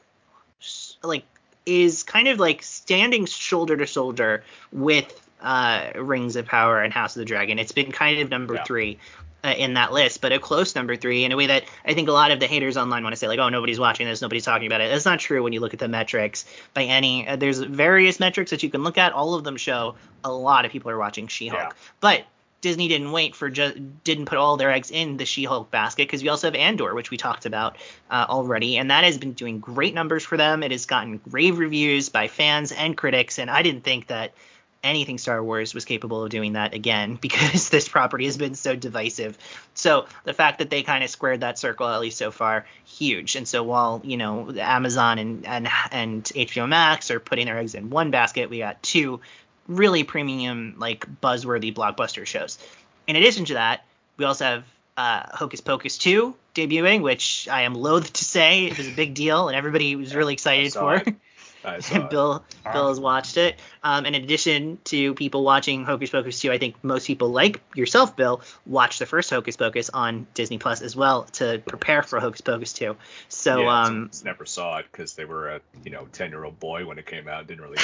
[1.03, 1.25] like
[1.67, 7.17] is kind of like standing shoulder to shoulder with uh, Rings of Power and House
[7.17, 7.59] of the Dragon.
[7.59, 8.65] It's been kind of number yeah.
[8.65, 8.99] three
[9.43, 12.09] uh, in that list, but a close number three in a way that I think
[12.09, 14.45] a lot of the haters online want to say like, oh, nobody's watching this, nobody's
[14.45, 14.91] talking about it.
[14.91, 17.27] That's not true when you look at the metrics by any.
[17.27, 19.13] Uh, there's various metrics that you can look at.
[19.13, 21.73] All of them show a lot of people are watching She-Hulk, yeah.
[22.01, 22.25] but
[22.61, 26.23] Disney didn't wait for just didn't put all their eggs in the She-Hulk basket because
[26.23, 27.77] we also have Andor, which we talked about
[28.11, 30.63] uh, already, and that has been doing great numbers for them.
[30.63, 34.35] It has gotten rave reviews by fans and critics, and I didn't think that
[34.83, 38.77] anything Star Wars was capable of doing that again because this property has been so
[38.77, 39.37] divisive.
[39.75, 43.37] So the fact that they kind of squared that circle at least so far, huge.
[43.37, 47.75] And so while you know Amazon and and and HBO Max are putting their eggs
[47.75, 49.21] in one basket, we got two
[49.67, 52.59] really premium, like buzzworthy blockbuster shows.
[53.07, 53.85] In addition to that,
[54.17, 54.65] we also have
[54.97, 59.15] uh, Hocus Pocus 2 debuting, which I am loath to say it was a big
[59.15, 61.03] deal and everybody was really excited for.
[62.11, 63.59] Bill Bill has watched it.
[63.83, 68.17] Um, in addition to people watching Hocus Pocus 2, I think most people like yourself,
[68.17, 72.41] Bill, watch the first Hocus Pocus on Disney Plus as well to prepare for Hocus
[72.41, 72.97] Pocus 2.
[73.29, 76.59] So yeah, um, never saw it because they were a you know 10 year old
[76.59, 77.47] boy when it came out.
[77.47, 77.79] Didn't really.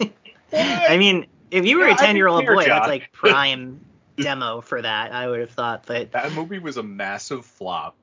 [0.52, 3.80] I mean, if you were yeah, a 10 year old boy, that's like prime
[4.16, 5.12] demo for that.
[5.12, 7.96] I would have thought, but that movie was a massive flop,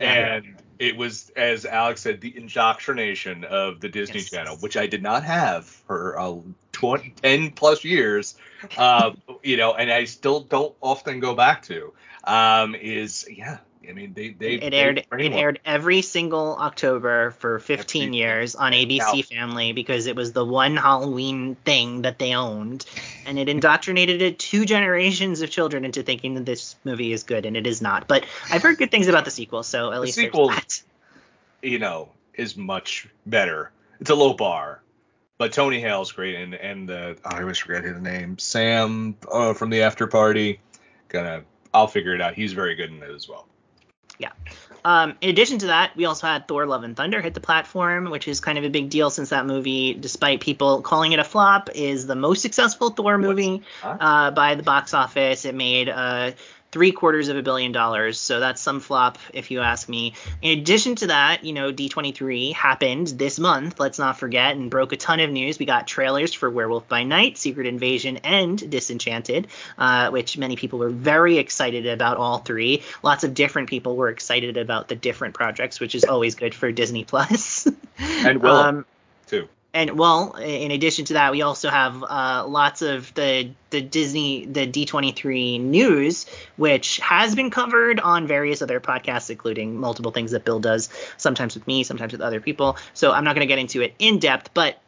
[0.00, 4.30] and it was, as Alex said, the indoctrination of the Disney yes.
[4.30, 6.36] Channel, which I did not have for uh,
[6.72, 8.36] 20, 10 plus years,
[8.78, 11.92] uh, you know, and I still don't often go back to.
[12.24, 13.58] Um, is yeah,
[13.88, 18.72] I mean, they they it aired it aired every single October for 15 years on
[18.72, 22.84] ABC Family because it was the one Halloween thing that they owned,
[23.26, 27.56] and it indoctrinated two generations of children into thinking that this movie is good, and
[27.56, 28.06] it is not.
[28.06, 30.82] But I've heard good things about the sequel, so at The least sequel- that.
[31.62, 33.70] you know, is much better.
[33.98, 34.82] It's a low bar,
[35.38, 39.70] but Tony Hale's great, and and the I always forget his name, Sam uh, from
[39.70, 40.60] the After Party.
[41.08, 42.34] Gonna, I'll figure it out.
[42.34, 43.46] He's very good in it as well.
[44.84, 48.10] Um, in addition to that, we also had Thor: Love and Thunder hit the platform,
[48.10, 51.24] which is kind of a big deal since that movie, despite people calling it a
[51.24, 55.44] flop, is the most successful Thor movie uh, by the box office.
[55.44, 56.32] It made uh,
[56.72, 60.14] three quarters of a billion dollars, so that's some flop if you ask me.
[60.42, 63.80] In addition to that, you know, D23 happened this month.
[63.80, 65.58] Let's not forget, and broke a ton of news.
[65.58, 69.48] We got trailers for Werewolf by Night, Secret Invasion, and Disenchanted,
[69.78, 72.18] uh, which many people were very excited about.
[72.20, 72.82] All three.
[73.02, 76.70] Lots of different people were excited about the different projects, which is always good for
[76.70, 77.66] Disney Plus.
[78.00, 78.86] And Willow Um.
[79.72, 84.46] And well, in addition to that, we also have uh, lots of the the Disney
[84.46, 90.44] the D23 news, which has been covered on various other podcasts, including multiple things that
[90.44, 92.76] Bill does, sometimes with me, sometimes with other people.
[92.94, 94.80] So I'm not going to get into it in depth, but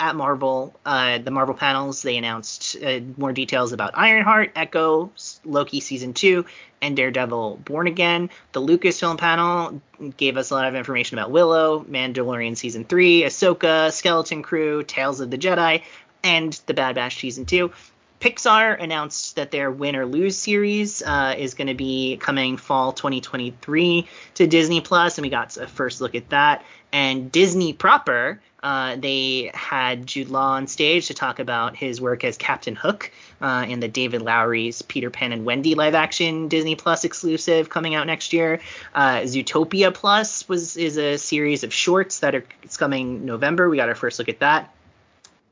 [0.00, 5.10] at Marvel, uh, the Marvel panels, they announced uh, more details about Ironheart, Echo,
[5.44, 6.44] Loki season two,
[6.80, 8.30] and Daredevil Born Again.
[8.52, 9.80] The Lucasfilm panel
[10.16, 15.20] gave us a lot of information about Willow, Mandalorian season three, Ahsoka, Skeleton Crew, Tales
[15.20, 15.82] of the Jedi,
[16.22, 17.72] and The Bad Batch season two.
[18.20, 22.92] Pixar announced that their Win or Lose series uh, is going to be coming fall
[22.92, 26.64] 2023 to Disney Plus, and we got a first look at that.
[26.92, 32.24] And Disney proper, uh, they had Jude Law on stage to talk about his work
[32.24, 36.74] as Captain Hook uh, in the David Lowery's Peter Pan and Wendy live action Disney
[36.74, 38.60] Plus exclusive coming out next year.
[38.94, 43.68] Uh, Zootopia Plus was is a series of shorts that are it's coming November.
[43.68, 44.74] We got our first look at that.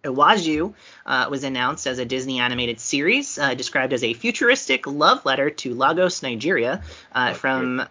[0.02, 5.24] Iwaju uh, was announced as a Disney animated series uh, described as a futuristic love
[5.24, 6.82] letter to Lagos, Nigeria,
[7.12, 7.86] uh, from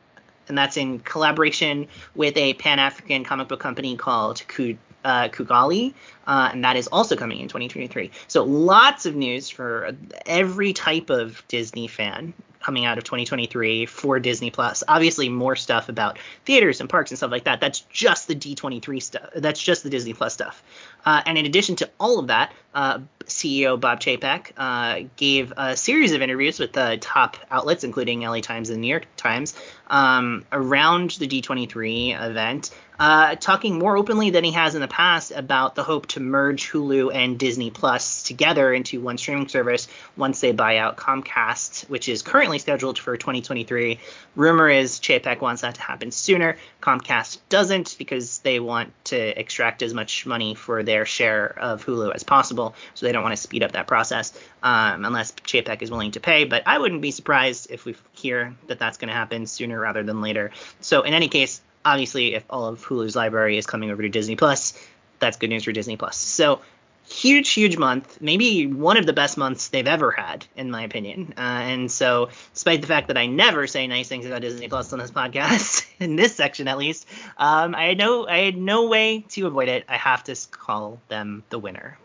[0.47, 5.93] and that's in collaboration with a Pan African comic book company called Ku, uh, Kugali,
[6.27, 8.11] uh, and that is also coming in 2023.
[8.27, 9.95] So lots of news for
[10.25, 12.33] every type of Disney fan
[12.65, 14.83] coming out of 2023 for Disney Plus.
[14.87, 17.61] Obviously, more stuff about theaters and parks and stuff like that.
[17.61, 19.29] That's just the D23 stuff.
[19.35, 20.63] That's just the Disney Plus stuff.
[21.05, 25.77] Uh, and in addition to all of that, uh, CEO Bob Chapek uh, gave a
[25.77, 29.55] series of interviews with the top outlets, including LA Times and New York Times,
[29.87, 35.31] um, around the D23 event, uh, talking more openly than he has in the past
[35.31, 40.41] about the hope to merge Hulu and Disney Plus together into one streaming service once
[40.41, 43.99] they buy out Comcast, which is currently scheduled for 2023.
[44.35, 46.57] Rumor is Chapek wants that to happen sooner.
[46.81, 52.13] Comcast doesn't because they want to extract as much money for their share of Hulu
[52.13, 55.91] as possible, so they don't want to speed up that process um, unless Chapek is
[55.91, 56.45] willing to pay.
[56.45, 60.03] But I wouldn't be surprised if we hear that that's going to happen sooner rather
[60.03, 60.51] than later.
[60.81, 64.35] So in any case, obviously, if all of Hulu's library is coming over to Disney
[64.35, 64.73] Plus,
[65.19, 66.17] that's good news for Disney Plus.
[66.17, 66.61] So
[67.07, 71.33] huge, huge month, maybe one of the best months they've ever had, in my opinion.
[71.37, 74.91] Uh, and so, despite the fact that I never say nice things about Disney Plus
[74.91, 77.07] on this podcast, in this section at least,
[77.37, 79.85] um, I had no, I had no way to avoid it.
[79.87, 81.97] I have to call them the winner.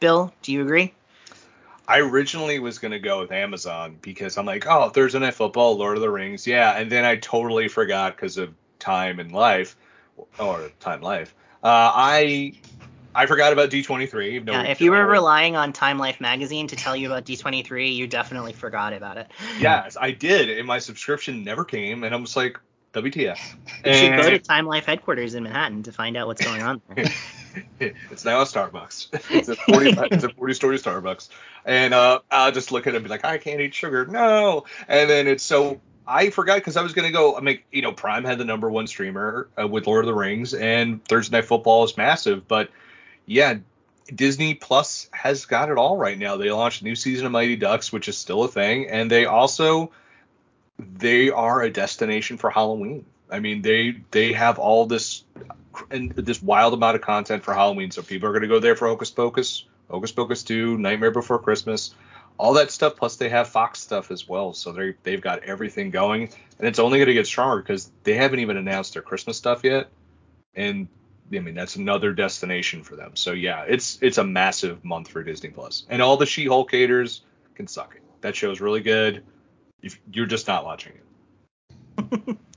[0.00, 0.92] Bill, do you agree?
[1.86, 5.96] I originally was gonna go with Amazon because I'm like, oh, Thursday Night Football, Lord
[5.96, 9.76] of the Rings, yeah, and then I totally forgot because of time and life,
[10.38, 11.34] or time life.
[11.62, 12.52] Uh, I
[13.14, 14.44] I forgot about D23.
[14.44, 17.94] No, Yeah, if you were relying on Time Life magazine to tell you about D23,
[17.94, 19.30] you definitely forgot about it.
[19.58, 22.58] yes, I did, and my subscription never came, and I was like,
[22.94, 23.38] WTF?
[23.86, 26.82] You should go to Time Life headquarters in Manhattan to find out what's going on.
[26.94, 27.06] there.
[28.10, 29.08] it's now a Starbucks.
[29.30, 31.28] It's a 40, it's a 40 story Starbucks.
[31.64, 34.04] And uh, I'll just look at it and be like, I can't eat sugar.
[34.06, 34.64] No.
[34.88, 37.36] And then it's so I forgot because I was going to go.
[37.36, 40.14] I mean, you know, Prime had the number one streamer uh, with Lord of the
[40.14, 42.48] Rings, and Thursday Night Football is massive.
[42.48, 42.70] But
[43.26, 43.58] yeah,
[44.12, 46.36] Disney Plus has got it all right now.
[46.36, 49.26] They launched a new season of Mighty Ducks, which is still a thing, and they
[49.26, 49.92] also
[50.78, 53.04] they are a destination for Halloween.
[53.30, 55.24] I mean, they they have all this
[55.90, 57.90] and this wild amount of content for Halloween.
[57.90, 61.38] So people are going to go there for Hocus Pocus, Hocus Pocus 2, Nightmare Before
[61.38, 61.94] Christmas,
[62.42, 62.96] all that stuff.
[62.96, 64.52] Plus they have Fox stuff as well.
[64.52, 66.28] So they they've got everything going,
[66.58, 69.62] and it's only going to get stronger because they haven't even announced their Christmas stuff
[69.62, 69.88] yet.
[70.54, 70.88] And
[71.32, 73.14] I mean that's another destination for them.
[73.14, 77.22] So yeah, it's it's a massive month for Disney Plus, and all the She-Hulk haters
[77.54, 78.02] can suck it.
[78.22, 79.22] That show's really good.
[79.80, 82.38] If you're just not watching it.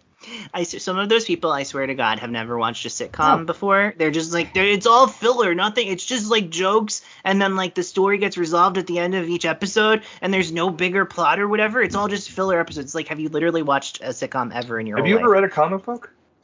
[0.54, 3.94] I some of those people, I swear to God, have never watched a sitcom before.
[3.98, 5.88] They're just like, they're, it's all filler, nothing.
[5.88, 9.28] It's just like jokes, and then like the story gets resolved at the end of
[9.28, 11.82] each episode, and there's no bigger plot or whatever.
[11.82, 12.96] It's all just filler episodes.
[12.96, 15.06] Like, have you literally watched a sitcom ever in your life?
[15.06, 15.42] Have whole you ever life?
[15.42, 16.14] read a comic book?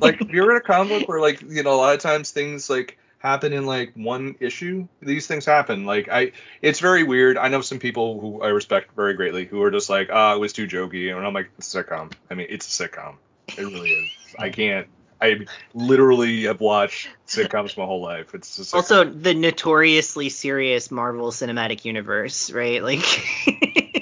[0.00, 2.00] like, have you ever read a comic book where, like, you know, a lot of
[2.00, 4.88] times things like happen in like one issue?
[5.00, 5.86] These things happen.
[5.86, 7.38] Like, I, it's very weird.
[7.38, 10.38] I know some people who I respect very greatly who are just like, ah, it
[10.38, 12.12] was too jokey, and I'm like, it's a sitcom.
[12.30, 13.14] I mean, it's a sitcom.
[13.56, 14.10] It really is.
[14.38, 14.88] I can't.
[15.20, 18.34] I literally have watched sitcoms my whole life.
[18.34, 22.82] It's just Also, the notoriously serious Marvel Cinematic Universe, right?
[22.82, 23.04] Like,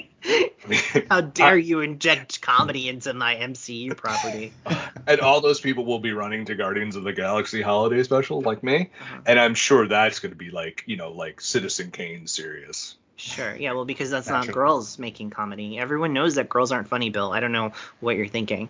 [1.09, 4.53] how dare you inject comedy into my MCU property?
[5.07, 8.63] and all those people will be running to Guardians of the Galaxy holiday special like
[8.63, 9.21] me, Uh-huh.
[9.25, 12.95] and I'm sure that's going to be like you know like Citizen Kane serious.
[13.17, 15.77] Sure, yeah, well, because that's not girls making comedy.
[15.77, 17.31] Everyone knows that girls aren't funny, Bill.
[17.31, 18.69] I don't know what you're thinking.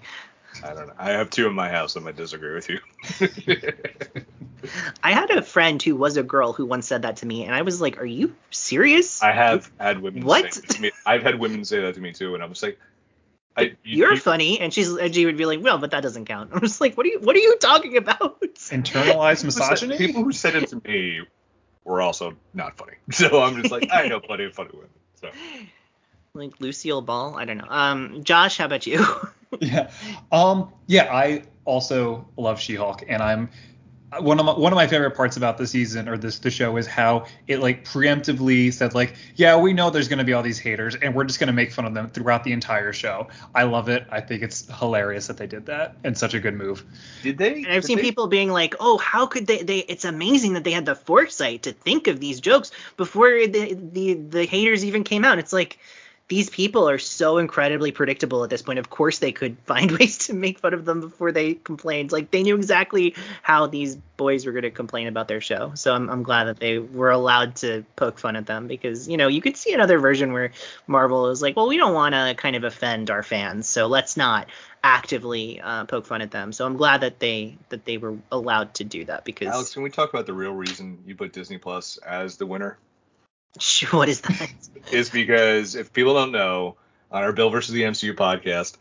[0.62, 0.94] I don't know.
[0.98, 1.96] I have two in my house.
[1.96, 2.80] I might disagree with you.
[5.03, 7.55] I had a friend who was a girl who once said that to me, and
[7.55, 9.22] I was like, "Are you serious?
[9.24, 10.53] I have had women What?
[10.53, 10.91] say that to me.
[11.05, 12.80] I've had women say that to me too, and I was like,
[13.57, 16.01] I, you, You're you- funny." And she's and she would be like, "Well, but that
[16.03, 19.45] doesn't count." I'm just like, "What are you What are you talking about?" Internalized people
[19.45, 19.97] who said- misogyny.
[19.97, 21.22] People who said it to me
[21.84, 22.93] were also not funny.
[23.12, 24.89] So I'm just like, I know plenty of funny women.
[25.16, 25.30] So
[26.36, 27.36] like Lucille Ball.
[27.36, 27.68] I don't know.
[27.68, 29.03] Um, Josh, how about you?
[29.59, 29.89] yeah.
[30.32, 30.72] Um.
[30.86, 31.12] Yeah.
[31.12, 33.49] I also love She-Hulk, and I'm
[34.20, 36.76] one of my one of my favorite parts about the season or this the show
[36.76, 40.59] is how it like preemptively said like, yeah, we know there's gonna be all these
[40.59, 43.30] haters, and we're just gonna make fun of them throughout the entire show.
[43.55, 44.05] I love it.
[44.12, 46.84] I think it's hilarious that they did that, and such a good move.
[47.24, 47.53] did they?
[47.64, 49.64] And I've did seen they- people being like, "Oh, how could they?
[49.64, 53.78] They it's amazing that they had the foresight to think of these jokes before the
[53.93, 55.80] the the haters even came out." It's like
[56.32, 58.80] these people are so incredibly predictable at this point.
[58.80, 62.14] Of course, they could find ways to make fun of them before they complained.
[62.14, 65.74] Like they knew exactly how these boys were going to complain about their show.
[65.76, 69.18] So I'm I'm glad that they were allowed to poke fun at them because you
[69.18, 70.52] know you could see another version where
[70.88, 74.16] Marvel is like, well, we don't want to kind of offend our fans, so let's
[74.16, 74.48] not
[74.86, 76.54] actively uh, poke fun at them.
[76.54, 79.84] So I'm glad that they that they were allowed to do that because Alex, can
[79.84, 82.78] we talk about the real reason you put Disney Plus as the winner?
[83.91, 84.52] what is that?
[84.91, 86.76] is because if people don't know,
[87.12, 88.78] on our Bill versus the MCU podcast,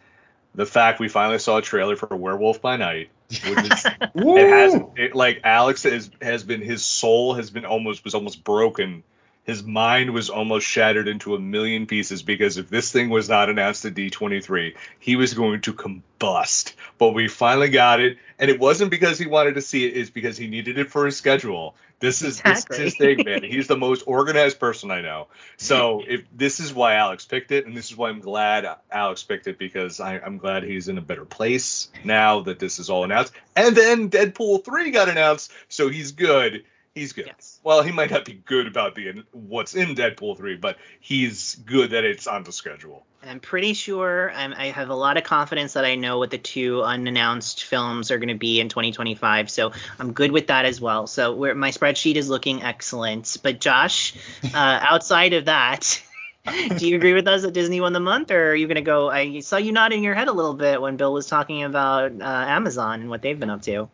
[0.54, 4.80] the fact we finally saw a trailer for Werewolf by Night, which is it has
[4.96, 9.02] it, like Alex has has been his soul has been almost was almost broken.
[9.44, 13.48] His mind was almost shattered into a million pieces because if this thing was not
[13.48, 16.74] announced at D23, he was going to combust.
[16.98, 20.10] But we finally got it, and it wasn't because he wanted to see it; it's
[20.10, 21.74] because he needed it for his schedule.
[22.00, 23.42] This is this is his thing, man.
[23.44, 25.28] He's the most organized person I know.
[25.58, 29.22] So if this is why Alex picked it, and this is why I'm glad Alex
[29.22, 32.88] picked it because I, I'm glad he's in a better place now that this is
[32.88, 33.34] all announced.
[33.54, 36.64] And then Deadpool three got announced, so he's good.
[36.94, 37.26] He's good.
[37.26, 37.60] Yes.
[37.62, 41.90] Well, he might not be good about the what's in Deadpool three, but he's good
[41.90, 43.06] that it's on the schedule.
[43.22, 46.38] I'm pretty sure I'm, I have a lot of confidence that I know what the
[46.38, 49.50] two unannounced films are going to be in 2025.
[49.50, 51.06] So I'm good with that as well.
[51.06, 53.36] So where my spreadsheet is looking excellent.
[53.42, 54.14] But Josh,
[54.44, 56.02] uh, outside of that,
[56.76, 58.82] do you agree with us that Disney won the month, or are you going to
[58.82, 59.10] go?
[59.10, 62.24] I saw you nodding your head a little bit when Bill was talking about uh,
[62.24, 63.88] Amazon and what they've been up to.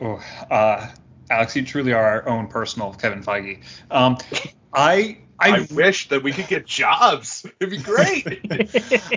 [0.00, 0.20] Oh,
[0.50, 0.88] uh,
[1.30, 3.62] Alex, you truly are our own personal Kevin Feige.
[3.90, 4.18] Um,
[4.72, 7.46] I, I, I, wish that we could get jobs.
[7.60, 8.40] It'd be great.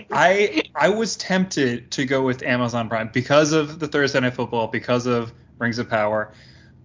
[0.12, 4.68] I, I was tempted to go with Amazon Prime because of the Thursday Night Football,
[4.68, 6.34] because of Rings of Power,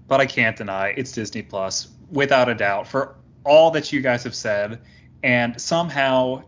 [0.09, 4.25] but I can't deny it's Disney Plus without a doubt for all that you guys
[4.25, 4.81] have said,
[5.23, 6.43] and somehow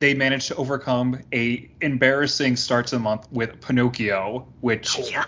[0.00, 5.24] they managed to overcome a embarrassing start to the month with Pinocchio, which yeah.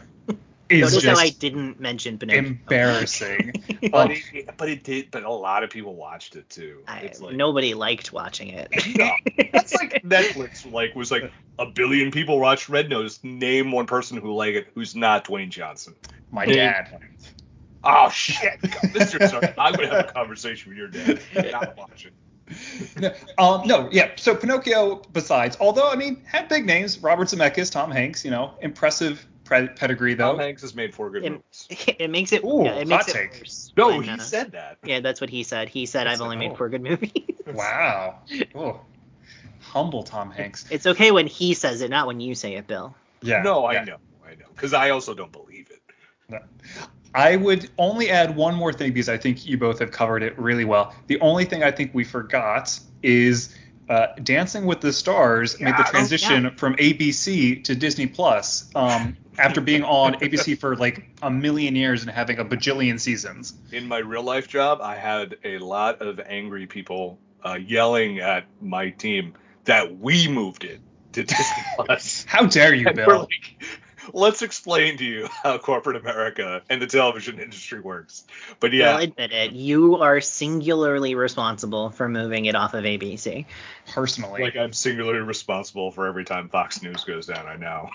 [0.71, 2.39] Is Notice how just I didn't mention Pinocchio.
[2.41, 3.53] embarrassing.
[3.91, 5.11] but it, but it did.
[5.11, 6.83] But a lot of people watched it too.
[6.87, 8.69] I, It's like, nobody liked watching it.
[8.97, 9.11] No,
[9.53, 10.71] that's like Netflix.
[10.71, 13.23] Like was like a billion people watched Red Notice.
[13.25, 15.95] Name one person who like it who's not Dwayne Johnson.
[16.31, 16.99] my dad.
[17.83, 19.27] Oh shit, Mr.
[19.27, 21.21] Stark, I'm gonna have a conversation with your dad.
[21.51, 22.11] Not watching.
[22.99, 24.11] no, um, no, yeah.
[24.17, 28.25] So Pinocchio, besides, although I mean, had big names: Robert Zemeckis, Tom Hanks.
[28.25, 30.33] You know, impressive pre- pedigree though.
[30.33, 31.67] Tom Hanks has made four good It- movies.
[31.99, 32.45] it makes it.
[32.45, 33.41] Ooh, yeah, it makes hot it take.
[33.41, 33.73] worse.
[33.77, 34.79] No, when, he uh, said that.
[34.85, 35.69] Yeah, that's what he said.
[35.69, 36.57] He said I've only the- made oh.
[36.57, 37.13] four good movies.
[37.53, 38.21] Wow.
[38.55, 38.81] Oh,
[39.61, 40.67] humble Tom Hanks.
[40.71, 42.95] it's okay when he says it, not when you say it, Bill.
[43.23, 43.43] Yeah.
[43.43, 43.85] no, I yeah.
[43.85, 45.81] know, I know, because I also don't believe it.
[46.29, 46.39] No.
[47.13, 50.39] I would only add one more thing because I think you both have covered it
[50.39, 50.95] really well.
[51.09, 53.57] The only thing I think we forgot is
[53.91, 56.51] uh, Dancing with the Stars made the Oh, transition yeah.
[56.57, 62.03] from ABC to Disney Plus um, after being on ABC for like a million years
[62.03, 63.53] and having a bajillion seasons.
[63.73, 68.45] In my real life job, I had a lot of angry people uh, yelling at
[68.63, 69.35] my team
[69.65, 70.81] that we moved it
[71.15, 72.25] to Disney Plus.
[72.29, 73.21] How dare you, Bill?
[73.21, 73.63] like,
[74.13, 78.25] let's explain to you how corporate America and the television industry works.
[78.59, 79.53] But yeah, Well, admit it.
[79.53, 83.47] You are singularly responsible for moving it off of ABC.
[83.93, 87.47] Personally, like I'm singularly responsible for every time Fox News goes down.
[87.47, 87.91] I know.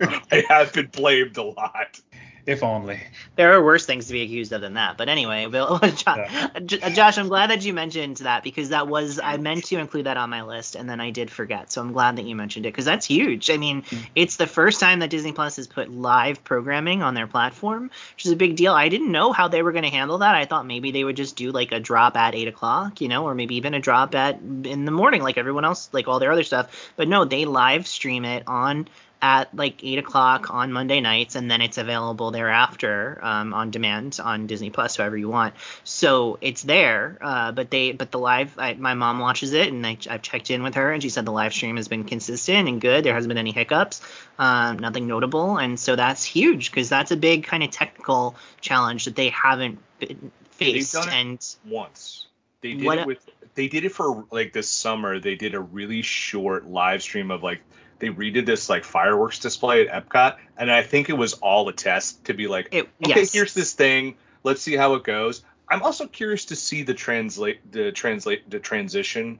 [0.30, 2.00] I have been blamed a lot.
[2.46, 3.00] If only.
[3.34, 4.96] There are worse things to be accused of than that.
[4.96, 6.88] But anyway, Bill, Jo- Yeah.
[6.90, 10.16] Josh, I'm glad that you mentioned that because that was I meant to include that
[10.16, 11.72] on my list and then I did forget.
[11.72, 13.50] So I'm glad that you mentioned it because that's huge.
[13.50, 14.06] I mean, mm.
[14.14, 18.26] it's the first time that Disney Plus has put live programming on their platform, which
[18.26, 18.72] is a big deal.
[18.72, 20.36] I didn't know how they were going to handle that.
[20.36, 23.24] I thought maybe they would just do like a drop at eight o'clock, you know,
[23.24, 26.30] or maybe even a drop at in the morning like everyone else, like all their
[26.30, 26.92] other stuff.
[26.94, 28.86] But no, they live stream it on
[29.26, 34.20] at like eight o'clock on Monday nights, and then it's available thereafter um, on demand
[34.22, 35.54] on Disney Plus, however you want.
[35.82, 39.84] So it's there, uh, but they but the live, I, my mom watches it, and
[39.84, 42.68] I, I've checked in with her, and she said the live stream has been consistent
[42.68, 43.04] and good.
[43.04, 44.00] There hasn't been any hiccups,
[44.38, 49.06] um, nothing notable, and so that's huge because that's a big kind of technical challenge
[49.06, 50.94] that they haven't been faced.
[50.94, 52.28] And Once
[52.60, 55.18] they did it with they did it for like this summer.
[55.18, 57.60] They did a really short live stream of like
[57.98, 61.72] they redid this like fireworks display at Epcot, and I think it was all a
[61.72, 63.32] test to be like, it, okay, yes.
[63.32, 64.16] here's this thing.
[64.42, 65.42] Let's see how it goes.
[65.68, 69.38] I'm also curious to see the translate the translate the transition,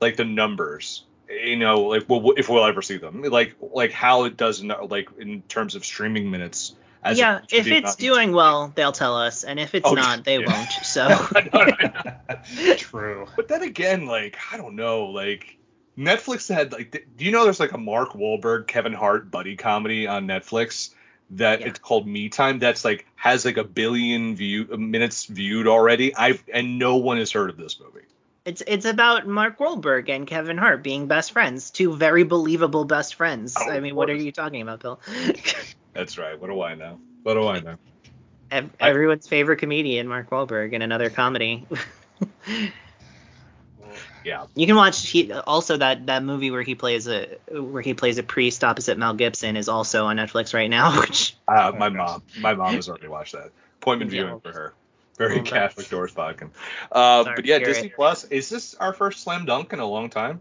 [0.00, 1.04] like the numbers.
[1.28, 4.90] You know, like well, if we'll ever see them, like like how it does not
[4.90, 6.74] like in terms of streaming minutes.
[7.02, 9.94] As yeah, opposed if it's amount- doing well, they'll tell us, and if it's Oh,
[9.94, 10.46] not, they yeah.
[10.56, 10.70] won't.
[10.82, 11.08] So.
[12.76, 13.26] True.
[13.36, 15.55] But then again, like I don't know, like
[15.98, 20.06] Netflix had like, do you know there's like a Mark Wahlberg, Kevin Hart buddy comedy
[20.06, 20.90] on Netflix
[21.30, 21.68] that Yeah.
[21.68, 22.58] it's called Me Time.
[22.58, 26.14] That's like has like a billion view uh, minutes viewed already.
[26.14, 28.06] I've and no one has heard of this movie.
[28.44, 33.16] It's it's about Mark Wahlberg and Kevin Hart being best friends, two very believable best
[33.16, 33.54] friends.
[33.58, 35.00] Oh, I mean, what are you talking about, Bill?
[35.94, 36.38] That's right.
[36.40, 37.00] What do I know?
[37.24, 37.76] What do I know?
[38.52, 41.66] Ev- I- Everyone's favorite comedian, Mark Wahlberg, in another comedy.
[44.26, 44.46] Yeah.
[44.56, 48.18] you can watch he, also that that movie where he plays a where he plays
[48.18, 51.00] a priest opposite Mel Gibson is also on Netflix right now.
[51.00, 53.50] Which Uh, Oh, my mom, my mom has already watched that.
[53.80, 54.24] Appointment Yeah.
[54.24, 54.74] viewing for her.
[55.16, 56.50] Very that's- Catholic Doors Vodkin.
[56.90, 57.88] Uh, but yeah, Disney.
[57.88, 58.24] Plus.
[58.24, 60.40] Is this our first slam dunk in a long time?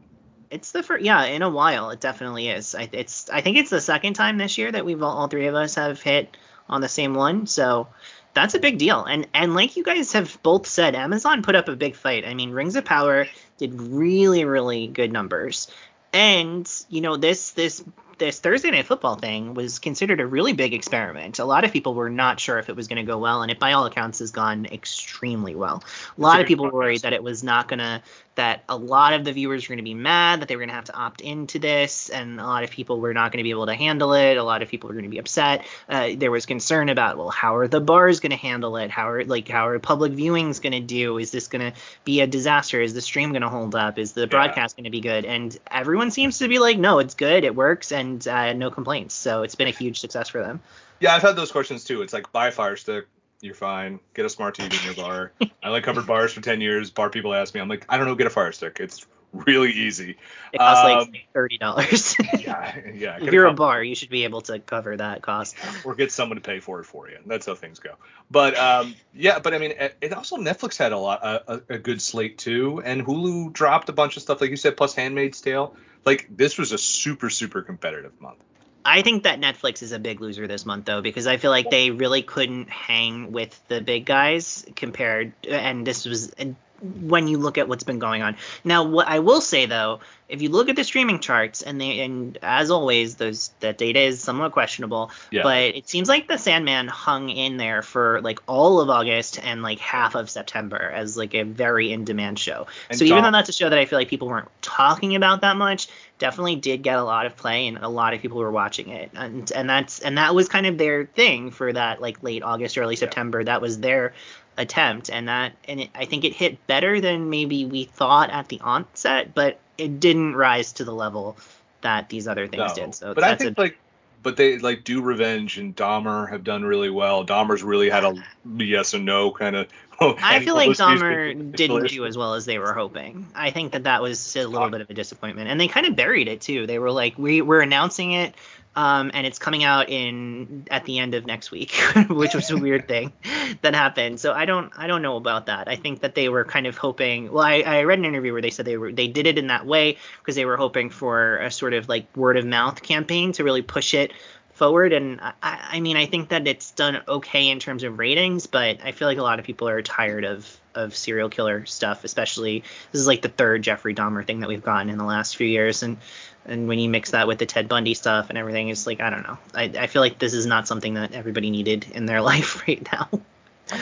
[0.51, 2.75] it's the first, yeah, in a while, it definitely is.
[2.75, 5.47] I, it's I think it's the second time this year that we've all, all three
[5.47, 6.37] of us have hit
[6.69, 7.47] on the same one.
[7.47, 7.87] So
[8.33, 9.03] that's a big deal.
[9.03, 12.25] And and like you guys have both said, Amazon put up a big fight.
[12.25, 13.27] I mean, Rings of Power
[13.57, 15.67] did really really good numbers.
[16.13, 17.83] And you know this this
[18.17, 21.39] this Thursday night football thing was considered a really big experiment.
[21.39, 23.51] A lot of people were not sure if it was going to go well, and
[23.51, 25.83] it by all accounts has gone extremely well.
[26.17, 28.01] A lot of people worried that it was not going to
[28.35, 30.69] that a lot of the viewers were going to be mad that they were going
[30.69, 33.43] to have to opt into this, and a lot of people were not going to
[33.43, 34.37] be able to handle it.
[34.37, 35.65] A lot of people were going to be upset.
[35.89, 38.91] Uh, there was concern about, well, how are the bars going to handle it?
[38.91, 41.17] How are like how are public viewings going to do?
[41.17, 42.81] Is this going to be a disaster?
[42.81, 43.97] Is the stream going to hold up?
[43.97, 45.25] Is the broadcast going to be good?
[45.25, 49.15] And everyone seems to be like, no, it's good, it works, and uh, no complaints.
[49.15, 50.61] So it's been a huge success for them.
[50.99, 52.01] Yeah, I've had those questions too.
[52.01, 53.05] It's like a Fire Stick,
[53.45, 53.99] you're fine.
[54.13, 55.31] Get a smart TV in your bar.
[55.63, 56.89] I like covered bars for ten years.
[56.91, 58.77] Bar people ask me, I'm like, I don't know, get a Fire Stick.
[58.79, 60.17] It's really easy.
[60.53, 62.15] It costs Um, like thirty dollars.
[62.39, 63.17] Yeah, yeah.
[63.21, 65.55] if you're a bar, you should be able to cover that cost.
[65.83, 67.17] or get someone to pay for it for you.
[67.25, 67.95] That's how things go.
[68.29, 71.77] But um, yeah, but I mean, it, it also Netflix had a lot a, a
[71.77, 75.41] good slate too, and Hulu dropped a bunch of stuff like you said, plus Handmaid's
[75.41, 75.75] Tale.
[76.05, 78.37] Like this was a super super competitive month.
[78.85, 81.71] I think that Netflix is a big loser this month though because I feel like
[81.71, 86.33] they really couldn't hang with the big guys compared and this was
[86.81, 88.37] when you look at what's been going on.
[88.63, 91.99] Now what I will say though, if you look at the streaming charts and they
[91.99, 95.43] and as always those that data is somewhat questionable, Yeah.
[95.43, 99.61] but it seems like the Sandman hung in there for like all of August and
[99.61, 102.65] like half of September as like a very in demand show.
[102.89, 105.41] And so even though that's a show that I feel like people weren't talking about
[105.41, 108.51] that much, definitely did get a lot of play and a lot of people were
[108.51, 109.11] watching it.
[109.13, 112.77] And and that's and that was kind of their thing for that like late August,
[112.79, 113.43] early September.
[113.43, 114.13] That was their
[114.57, 118.47] attempt and that and it, I think it hit better than maybe we thought at
[118.47, 121.37] the onset, but it didn't rise to the level
[121.81, 122.75] that these other things No.
[122.75, 122.95] did.
[122.95, 123.77] So but I that's think a, like
[124.23, 127.23] but they like do revenge and Dahmer have done really well.
[127.23, 128.15] Dahmer's really had a
[128.57, 129.67] yes and no kind of.
[130.01, 133.27] Oh, I feel like Dahmer didn't do as well as they were hoping.
[133.35, 134.69] I think that that was a little ah.
[134.69, 136.65] bit of a disappointment, and they kind of buried it too.
[136.67, 138.33] They were like, we we're announcing it
[138.75, 141.75] um, and it's coming out in at the end of next week,
[142.09, 143.13] which was a weird thing
[143.61, 144.19] that happened.
[144.19, 145.67] So I don't I don't know about that.
[145.67, 147.31] I think that they were kind of hoping.
[147.31, 149.47] Well, I, I read an interview where they said they were they did it in
[149.47, 153.31] that way because they were hoping for a sort of like word of mouth campaign
[153.33, 154.11] to really push it
[154.53, 154.91] forward.
[154.93, 158.79] And I, I mean I think that it's done okay in terms of ratings, but
[158.83, 162.63] I feel like a lot of people are tired of of serial killer stuff, especially
[162.91, 165.47] this is like the third Jeffrey Dahmer thing that we've gotten in the last few
[165.47, 165.97] years, and
[166.45, 169.09] and when you mix that with the Ted Bundy stuff and everything, it's like I
[169.09, 169.37] don't know.
[169.53, 172.87] I, I feel like this is not something that everybody needed in their life right
[172.91, 173.09] now.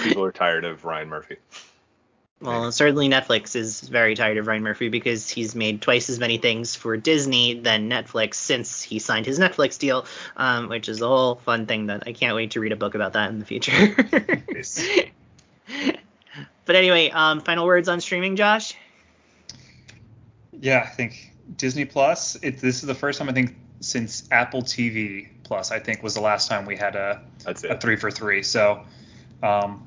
[0.04, 1.38] People are tired of Ryan Murphy.
[2.44, 6.38] Well, certainly Netflix is very tired of Ryan Murphy because he's made twice as many
[6.38, 10.06] things for Disney than Netflix since he signed his Netflix deal,
[10.36, 12.96] um, which is a whole fun thing that I can't wait to read a book
[12.96, 13.96] about that in the future.
[16.66, 18.76] but anyway, um, final words on streaming, Josh?
[20.52, 22.36] Yeah, I think Disney Plus.
[22.42, 25.72] It, this is the first time I think since Apple TV Plus.
[25.72, 28.44] I think was the last time we had a a three for three.
[28.44, 28.84] So,
[29.42, 29.86] um,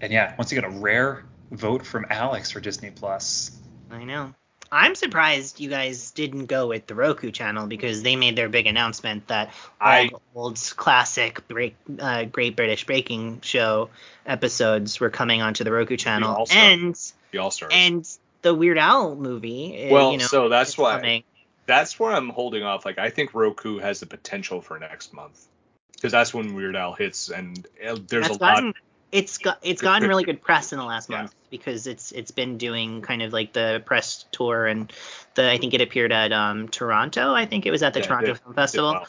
[0.00, 3.56] and yeah, once again, a rare vote from Alex for Disney Plus.
[3.90, 4.34] I know.
[4.70, 8.66] I'm surprised you guys didn't go with the Roku channel because they made their big
[8.66, 13.90] announcement that I, all old classic break, uh, Great British Breaking Show
[14.26, 18.78] episodes were coming onto the Roku channel, the and the All Stars, and the Weird
[18.78, 19.88] Al movie.
[19.88, 21.24] Uh, well, you know, so that's why coming.
[21.66, 22.84] that's where I'm holding off.
[22.84, 25.46] Like I think Roku has the potential for next month
[25.94, 28.54] because that's when Weird Al hits, and uh, there's That's a lot.
[28.56, 28.74] gotten,
[29.12, 31.22] it's got it's gotten really good press in the last Yeah.
[31.22, 34.92] month because it's it's been doing kind of like the press tour and
[35.34, 37.32] the I think it appeared at um Toronto.
[37.34, 38.92] I think it was at the Yeah, Toronto did- Film Festival.
[38.92, 39.06] well.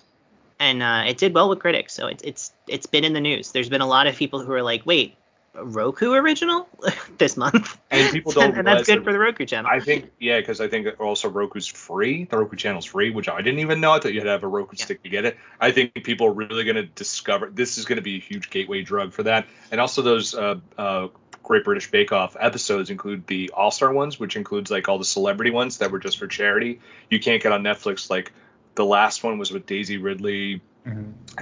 [0.59, 1.93] and uh, it did well with critics.
[1.93, 3.51] So it's it's it's been in the news.
[3.51, 5.16] There's been a lot of people who are like, wait,
[5.59, 6.67] Roku original
[7.17, 9.69] this month, And people don't and that's good that- for the Roku channel.
[9.71, 12.25] I think yeah, because I think also Roku's free.
[12.25, 13.91] The Roku channel's free, which I didn't even know.
[13.91, 14.85] I thought you had to have a Roku Yeah.
[14.85, 15.37] stick to get it.
[15.59, 18.49] I think people are really going to discover this is going to be a huge
[18.49, 19.47] gateway drug for that.
[19.71, 21.07] And also those uh, uh,
[21.43, 25.05] Great British Bake Off episodes include the All Star ones, which includes like all the
[25.05, 26.81] celebrity ones that were just for charity.
[27.09, 28.09] You can't get on Netflix.
[28.09, 28.33] Like
[28.75, 30.61] the last one was with Daisy Ridley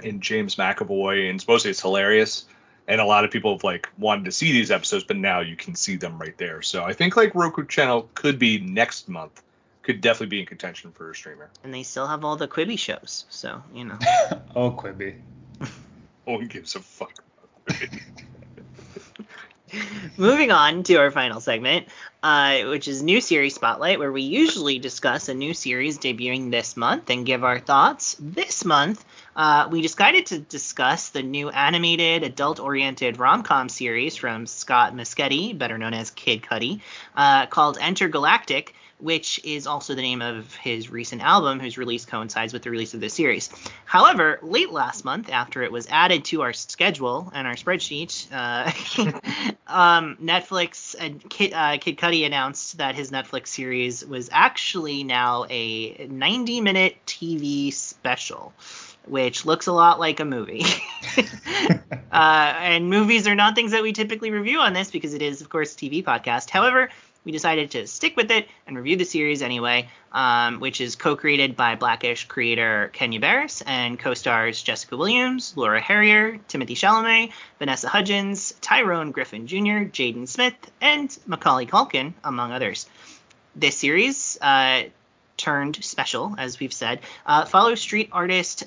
[0.04, 2.46] and James McAvoy, and supposedly it's hilarious.
[2.88, 5.56] And a lot of people have like wanted to see these episodes, but now you
[5.56, 6.62] can see them right there.
[6.62, 9.42] So I think like Roku channel could be next month,
[9.82, 11.50] could definitely be in contention for a streamer.
[11.64, 13.98] and they still have all the Quibi shows, so you know.
[14.56, 15.16] oh, Quibi.
[16.28, 17.14] Oh, no one gives a fuck.
[20.18, 21.88] Moving on to our final segment,
[22.24, 26.78] uh, which is new series spotlight, where we usually discuss a new series debuting this
[26.78, 28.16] month and give our thoughts.
[28.20, 29.04] This month,
[29.36, 35.78] uh, we decided to discuss the new animated, adult-oriented rom-com series from Scott Mescudi, better
[35.78, 36.82] known as Kid Cudi,
[37.16, 38.70] uh, called Entergalactic,
[39.00, 42.94] which is also the name of his recent album, whose release coincides with the release
[42.94, 43.50] of this series.
[43.84, 48.72] However, late last month, after it was added to our schedule and our spreadsheet, uh,
[49.68, 55.46] um, Netflix and Kid, uh, Kid Cudi announced that his Netflix series was actually now
[55.50, 58.54] a 90-minute TV special,
[59.08, 60.64] which looks a lot like a movie.
[62.12, 65.42] uh, and movies are not things that we typically review on this because it is,
[65.42, 66.50] of course, TV podcast.
[66.50, 66.90] However,
[67.26, 71.58] we decided to stick with it and review the series anyway, um, which is co-created
[71.58, 78.54] by Blackish creator Kenya Barris and co-stars Jessica Williams, Laura Harrier, Timothée Chalamet, Vanessa Hudgens,
[78.62, 82.88] Tyrone Griffin Jr., Jaden Smith, and Macaulay Culkin, among others.
[83.56, 84.84] This series, uh,
[85.38, 88.64] turned special, as we've said, uh, follows street artist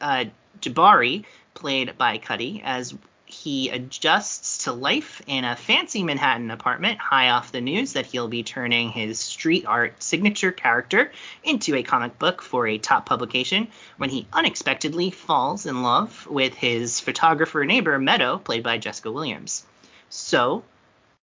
[0.00, 0.24] uh,
[0.60, 1.24] Jabari,
[1.54, 2.94] played by Cudi, as
[3.34, 8.28] he adjusts to life in a fancy Manhattan apartment high off the news that he'll
[8.28, 11.10] be turning his street art signature character
[11.42, 16.54] into a comic book for a top publication when he unexpectedly falls in love with
[16.54, 19.64] his photographer neighbor Meadow, played by Jessica Williams.
[20.08, 20.62] So,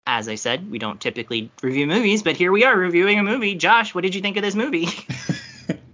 [0.07, 3.55] as I said, we don't typically review movies, but here we are reviewing a movie.
[3.55, 4.89] Josh, what did you think of this movie?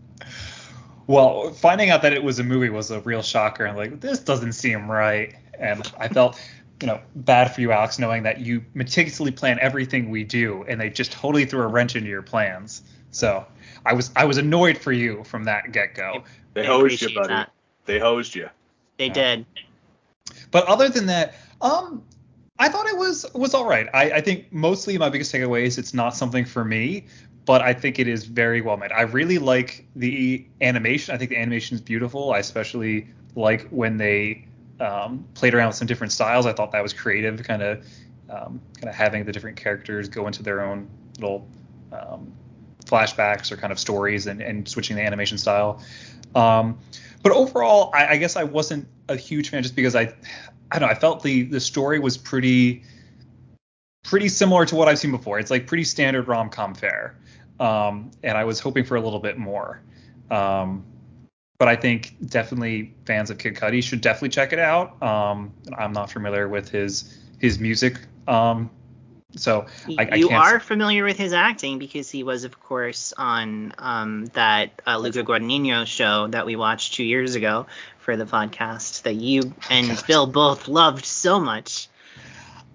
[1.06, 3.64] well, finding out that it was a movie was a real shocker.
[3.64, 5.36] and like, this doesn't seem right.
[5.58, 6.40] And I felt,
[6.80, 10.80] you know, bad for you, Alex, knowing that you meticulously plan everything we do, and
[10.80, 12.82] they just totally threw a wrench into your plans.
[13.10, 13.46] So
[13.84, 16.24] I was I was annoyed for you from that get go.
[16.54, 17.34] They I hosed you, buddy.
[17.34, 17.52] that.
[17.86, 18.48] They hosed you.
[18.98, 19.14] They Yeah.
[19.14, 19.46] did.
[20.50, 22.02] But other than that, um,
[22.58, 23.88] I thought it was was all right.
[23.92, 27.06] I, I think mostly my biggest takeaway is it's not something for me,
[27.44, 28.92] but I think it is very well made.
[28.92, 31.14] I really like the animation.
[31.14, 32.32] I think the animation is beautiful.
[32.32, 34.46] I especially like when they
[34.82, 36.44] um, played around with some different styles.
[36.44, 37.86] I thought that was creative, kind of
[38.28, 40.88] um, kind of having the different characters go into their own
[41.18, 41.46] little
[41.92, 42.32] um,
[42.84, 45.82] flashbacks or kind of stories and, and switching the animation style.
[46.34, 46.78] Um,
[47.22, 50.12] but overall, I, I guess I wasn't a huge fan just because I
[50.72, 50.94] I don't know.
[50.94, 52.82] I felt the the story was pretty
[54.02, 55.38] pretty similar to what I've seen before.
[55.38, 57.16] It's like pretty standard rom com fare,
[57.60, 59.80] um, and I was hoping for a little bit more.
[60.30, 60.84] Um,
[61.62, 65.00] but I think definitely fans of Kid Cudi should definitely check it out.
[65.00, 68.68] Um, I'm not familiar with his his music, um,
[69.36, 69.66] so
[69.96, 73.74] I, I you can't are familiar with his acting because he was, of course, on
[73.78, 77.66] um, that uh, Luca Guadagnino show that we watched two years ago
[78.00, 80.06] for the podcast that you and God.
[80.08, 81.88] Bill both loved so much.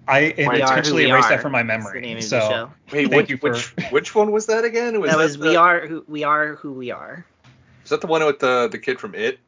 [0.08, 2.00] I We Are Who intentionally erased Are that from my memory.
[2.00, 2.70] the name of the so show.
[2.90, 4.98] Wait, Thank which, you for- which which one was that again?
[4.98, 7.26] Was that was the, we are who we are who we are.
[7.88, 9.38] Was that the one with the the kid from It?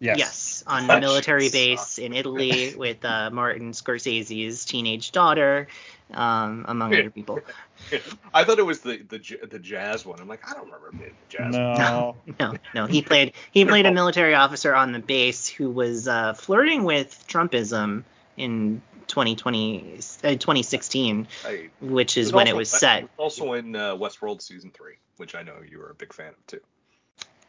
[0.00, 0.62] yes.
[0.66, 1.52] on the military Sucks.
[1.52, 5.66] base in Italy with uh, Martin Scorsese's teenage daughter,
[6.12, 7.40] um, among other people.
[8.34, 10.20] I thought it was the the the jazz one.
[10.20, 11.54] I'm like, I don't remember being the jazz.
[11.54, 11.74] one.
[11.78, 12.16] No.
[12.38, 16.34] No, no, he played he played a military officer on the base who was uh,
[16.34, 18.04] flirting with Trumpism
[18.36, 23.08] in 2020 uh, 2016, I, which is when it was set.
[23.16, 26.46] Also in uh, Westworld season three, which I know you were a big fan of
[26.46, 26.60] too.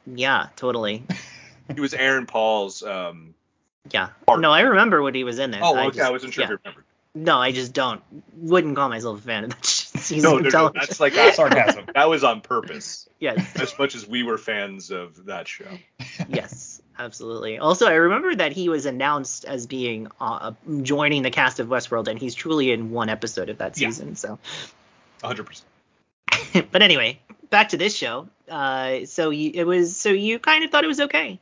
[0.06, 1.04] Yeah, totally.
[1.74, 2.84] He was Aaron Paul's.
[2.84, 3.34] Um,
[3.92, 4.10] Yeah.
[4.26, 4.42] Part.
[4.42, 5.62] No, I remember what he was in it.
[5.64, 5.98] oh, I okay.
[5.98, 6.48] just- I wasn't sure yeah.
[6.48, 6.84] if you remembered.
[7.16, 8.02] No, I just don't.
[8.38, 11.86] Wouldn't call myself a fan of that season No, no, no, that's like a, Sarcasm.
[11.94, 13.08] that was on purpose.
[13.20, 13.56] yes.
[13.56, 15.68] As much as we were fans of that show.
[16.28, 17.58] yes, absolutely.
[17.58, 20.52] Also, I remember that he was announced as being uh,
[20.84, 23.90] joining the cast of Westworld, and he's truly in one episode of that Yeah.
[23.90, 24.16] season.
[24.18, 24.40] So,
[25.22, 25.46] 100.
[25.46, 27.20] percent but anyway,
[27.50, 28.28] back to this show.
[28.52, 29.96] Uh, so you, it was.
[29.96, 31.40] So you kind of thought it was okay.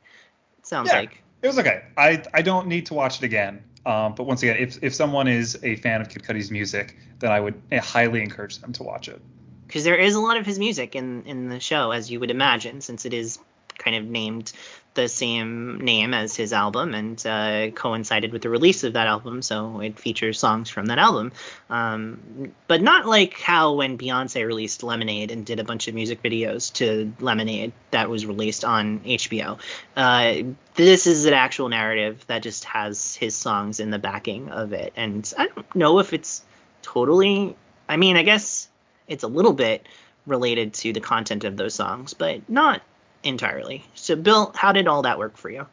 [0.58, 0.98] It sounds Yeah.
[1.00, 1.22] like.
[1.42, 1.82] It was okay.
[1.96, 3.64] I I don't need to watch it again.
[3.86, 7.32] Um, but once again, if if someone is a fan of Kid Cudi's music, then
[7.32, 9.20] I would eh, highly encourage them to watch it.
[9.66, 12.30] because there is a lot of his music in in the show, as you would
[12.30, 13.38] imagine, since it is
[13.78, 14.52] kind of named
[14.94, 19.40] the same name as his album and uh, coincided with the release of that album,
[19.40, 21.32] so it features songs from that album.
[21.68, 26.22] Um, but not like how when Beyonce released Lemonade and did a bunch of music
[26.22, 29.60] videos to Lemonade that was released on HBO.
[29.96, 34.72] Uh, this is an actual narrative that just has his songs in the backing of
[34.72, 36.42] it, and I don't know if it's
[36.82, 37.56] totally.
[37.88, 38.68] I mean, I guess
[39.06, 39.86] it's a little bit
[40.26, 42.82] related to the content of those songs, but not
[43.22, 43.84] entirely.
[43.94, 45.66] So, Bill, how did all that work for you?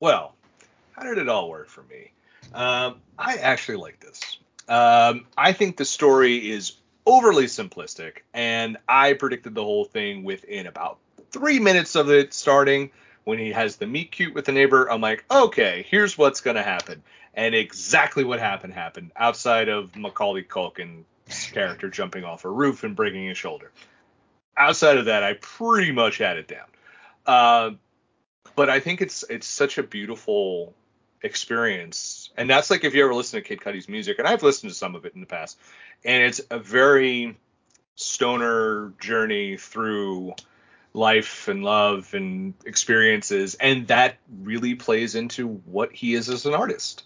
[0.00, 0.34] Well,
[0.92, 2.12] how did it all work for me?
[2.54, 4.38] Um, I actually like this.
[4.68, 6.72] Um, I think the story is
[7.06, 10.98] overly simplistic, and I predicted the whole thing within about
[11.30, 12.90] three minutes of it starting.
[13.24, 16.62] When he has the meet cute with the neighbor, I'm like, okay, here's what's gonna
[16.62, 17.02] happen,
[17.34, 19.10] and exactly what happened happened.
[19.16, 21.04] Outside of Macaulay Culkin's
[21.50, 23.72] character jumping off a roof and breaking his shoulder.
[24.56, 26.66] Outside of that, I pretty much had it down.
[27.26, 27.70] Uh,
[28.54, 30.74] but I think it's it's such a beautiful
[31.22, 34.70] experience, and that's like if you ever listen to Kid Cudi's music, and I've listened
[34.70, 35.58] to some of it in the past,
[36.04, 37.36] and it's a very
[37.96, 40.34] stoner journey through
[40.94, 46.54] life and love and experiences, and that really plays into what he is as an
[46.54, 47.04] artist.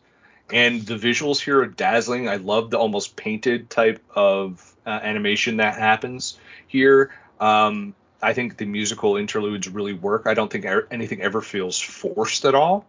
[0.53, 2.29] And the visuals here are dazzling.
[2.29, 7.13] I love the almost painted type of uh, animation that happens here.
[7.41, 10.27] Um, I think the musical interludes really work.
[10.27, 12.87] I don't think er- anything ever feels forced at all.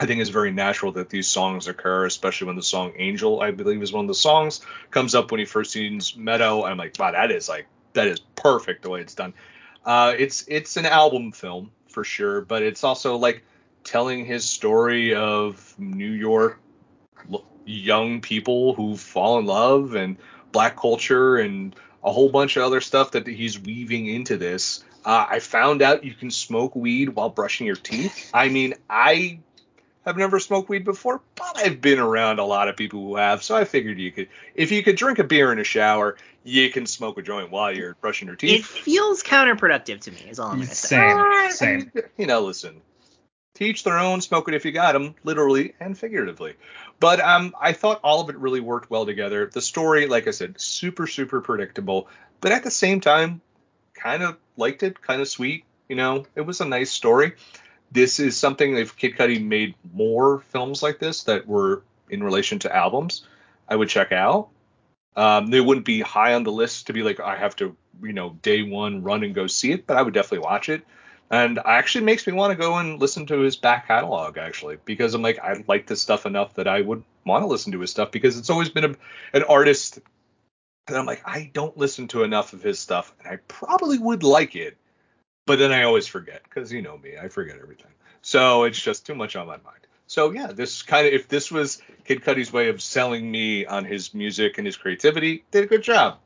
[0.00, 3.50] I think it's very natural that these songs occur, especially when the song Angel, I
[3.50, 4.60] believe, is one of the songs,
[4.90, 6.64] comes up when he first sees Meadow.
[6.64, 9.34] I'm like, wow, that is like that is perfect the way it's done.
[9.84, 13.42] Uh, it's it's an album film for sure, but it's also like
[13.82, 16.60] telling his story of New York
[17.64, 20.16] young people who fall in love and
[20.52, 21.74] black culture and
[22.08, 24.82] a whole bunch of other stuff that he's weaving into this.
[25.04, 28.30] Uh, I found out you can smoke weed while brushing your teeth.
[28.32, 29.40] I mean, I
[30.06, 33.42] have never smoked weed before, but I've been around a lot of people who have,
[33.42, 36.70] so I figured you could, if you could drink a beer in a shower, you
[36.70, 38.60] can smoke a joint while you're brushing your teeth.
[38.60, 41.12] It feels counterproductive to me, is all I'm going to say.
[41.50, 41.92] Same, same.
[42.16, 42.80] You know, listen,
[43.58, 46.54] teach their own, smoke it if you got them, literally and figuratively.
[47.00, 49.50] But um, I thought all of it really worked well together.
[49.52, 52.08] The story, like I said, super, super predictable,
[52.40, 53.40] but at the same time,
[53.94, 55.64] kind of liked it, kind of sweet.
[55.88, 57.32] You know, it was a nice story.
[57.90, 62.60] This is something if Kid Cudi made more films like this that were in relation
[62.60, 63.26] to albums,
[63.68, 64.50] I would check out.
[65.16, 68.12] Um, they wouldn't be high on the list to be like I have to, you
[68.12, 70.84] know, day one run and go see it, but I would definitely watch it.
[71.30, 75.12] And actually makes me want to go and listen to his back catalog actually because
[75.12, 77.90] I'm like I like this stuff enough that I would want to listen to his
[77.90, 78.94] stuff because it's always been a,
[79.34, 79.98] an artist
[80.86, 84.22] that I'm like I don't listen to enough of his stuff and I probably would
[84.22, 84.78] like it,
[85.46, 87.92] but then I always forget because you know me I forget everything.
[88.22, 89.86] So it's just too much on my mind.
[90.06, 93.84] So yeah, this kind of if this was Kid Cudi's way of selling me on
[93.84, 96.18] his music and his creativity, did a good job.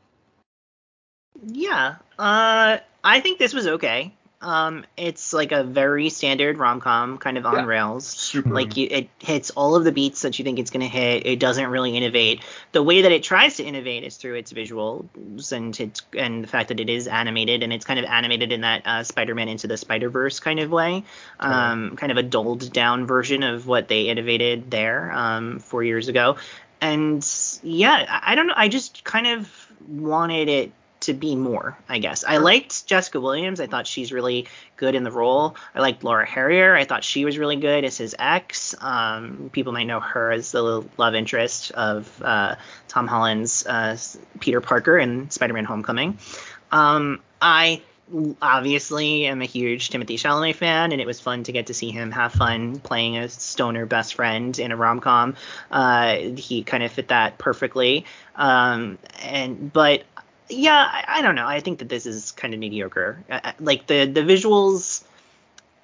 [1.44, 4.14] Yeah, uh, I think this was okay.
[4.42, 7.64] Um, it's like a very standard rom com, kind of on Yeah.
[7.64, 8.06] rails.
[8.06, 8.50] Super.
[8.50, 11.24] Like you, it hits all of the beats that you think it's going to hit.
[11.26, 12.42] It doesn't really innovate.
[12.72, 16.48] The way that it tries to innovate is through its visuals and its and the
[16.48, 19.68] fact that it is animated and it's kind of animated in that uh, Spider-Man into
[19.68, 21.04] the Spider-Verse kind of way.
[21.38, 26.08] Um, kind of a dulled down version of what they innovated there um, four years
[26.08, 26.36] ago.
[26.80, 27.24] And
[27.62, 28.54] yeah, I, I don't know.
[28.56, 32.24] I just kind of wanted it to be more, I guess.
[32.24, 33.60] I liked Jessica Williams.
[33.60, 34.46] I thought she's really
[34.76, 35.56] good in the role.
[35.74, 36.74] I liked Laura Harrier.
[36.74, 38.74] I thought she was really good as his ex.
[38.80, 42.56] Um, people might know her as the love interest of uh,
[42.88, 43.96] Tom Holland's uh,
[44.40, 46.18] Peter Parker in Spider-Man: Homecoming.
[46.70, 47.82] Um, I
[48.40, 51.90] obviously am a huge Timothée Chalamet fan, and it was fun to get to see
[51.90, 55.36] him have fun playing a stoner best friend in a rom com.
[55.70, 58.04] Uh, he kind of fit that perfectly.
[58.36, 60.04] Um, and but
[60.52, 61.46] yeah, I, I don't know.
[61.46, 63.18] I think that this is kind of mediocre.
[63.30, 65.02] Uh, uh, like the the visuals,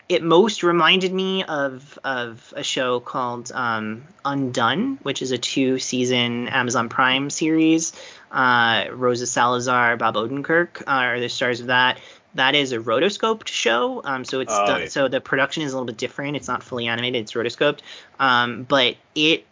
[0.08, 5.78] it most reminded me of of a show called um, Undone, which is a two
[5.78, 7.92] season Amazon Prime series.
[8.30, 11.98] Uh, Rosa Salazar, Bob Odenkirk are the stars of that.
[12.34, 14.88] That is a rotoscoped show, um, so it's Oh, done, yeah.
[14.88, 16.36] so the production is a little bit different.
[16.36, 17.80] It's not fully animated; it's rotoscoped,
[18.20, 19.44] um, but it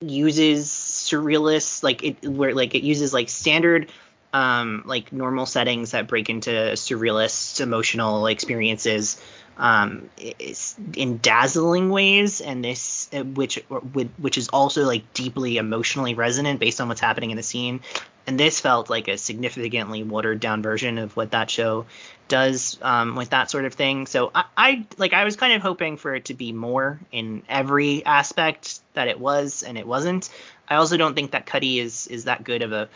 [0.00, 3.90] uses surrealist like it where like it uses like standard
[4.36, 9.18] um like normal settings that break into surrealist emotional experiences
[9.56, 10.10] um
[10.94, 13.56] in dazzling ways and this uh, which
[14.18, 17.80] which is also like deeply emotionally resonant based on what's happening in the scene
[18.26, 21.86] and this felt like a significantly watered down version of what that show
[22.28, 24.06] does um, with that sort of thing.
[24.06, 27.44] So I, I like I was kind of hoping for it to be more in
[27.48, 30.28] every aspect that it was, and it wasn't.
[30.68, 32.88] I also don't think that Cudi is is that good of a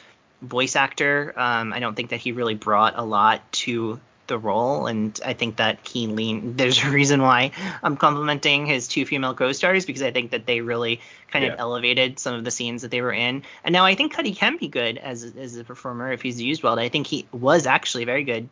[0.43, 1.33] voice actor.
[1.37, 5.35] Um, I don't think that he really brought a lot to the role, and I
[5.35, 6.57] think that he leaned.
[6.59, 7.51] There's a reason why
[7.83, 11.01] I'm complimenting his two female co-stars because I think that they really
[11.31, 11.53] kind Yeah.
[11.53, 13.43] of elevated some of the scenes that they were in.
[13.65, 16.63] And now I think Cudi can be good as as a performer if he's used
[16.63, 16.79] well.
[16.79, 18.49] I think he was actually very good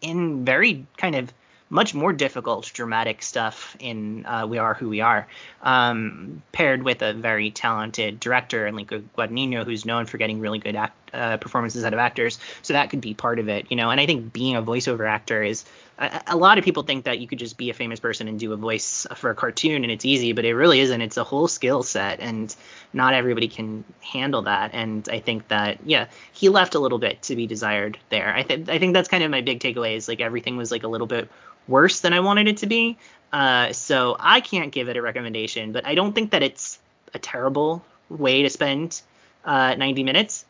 [0.00, 1.32] in very kind of
[1.70, 5.26] much more difficult dramatic stuff in uh, We Are Who We Are,
[5.62, 10.58] um, paired with a very talented director, and Enrico Guadagnino, who's known for getting really
[10.58, 12.38] good act, uh, performances out of actors.
[12.62, 13.90] So that could be part of it, you know.
[13.90, 15.64] And I think being a voiceover actor is
[15.98, 18.52] a, lot of people think that you could just be a famous person and do
[18.52, 21.00] a voice for a cartoon and it's easy, but it really isn't.
[21.00, 22.54] It's a whole skill set, and
[22.92, 24.70] not everybody can handle that.
[24.74, 28.34] And I think that yeah, he left a little bit to be desired there.
[28.34, 30.82] I think I think that's kind of my big takeaway is like everything was like
[30.82, 31.28] a little bit
[31.68, 32.98] worse than I wanted it to be.
[33.32, 36.78] Uh, so I can't give it a recommendation, but I don't think that it's
[37.12, 39.00] a terrible way to spend
[39.44, 40.44] uh, 90 minutes.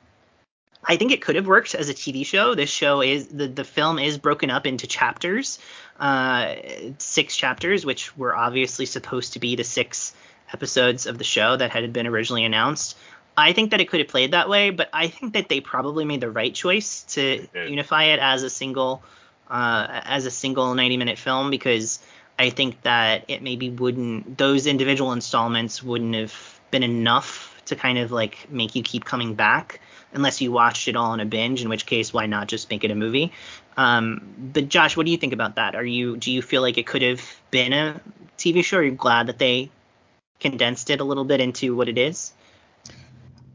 [0.86, 2.54] I think it could have worked as a TV show.
[2.54, 5.58] This show is the the film is broken up into chapters,
[5.98, 6.54] uh,
[6.98, 10.14] six chapters, which were obviously supposed to be the six
[10.52, 12.96] episodes of the show that had been originally announced.
[13.36, 16.04] I think that it could have played that way, but I think that they probably
[16.04, 19.02] made the right choice to unify it as a single
[19.50, 21.98] uh, as a single 90 minute film because
[22.38, 27.98] I think that it maybe wouldn't those individual installments wouldn't have been enough to kind
[27.98, 29.80] of like make you keep coming back
[30.12, 32.84] unless you watched it all in a binge in which case why not just make
[32.84, 33.32] it a movie?
[33.76, 34.22] Um,
[34.52, 35.74] but Josh what do you think about that?
[35.74, 38.00] Are you do you feel like it could have been a
[38.38, 38.78] TV show?
[38.78, 39.70] Are you glad that they
[40.40, 42.32] condensed it a little bit into what it is?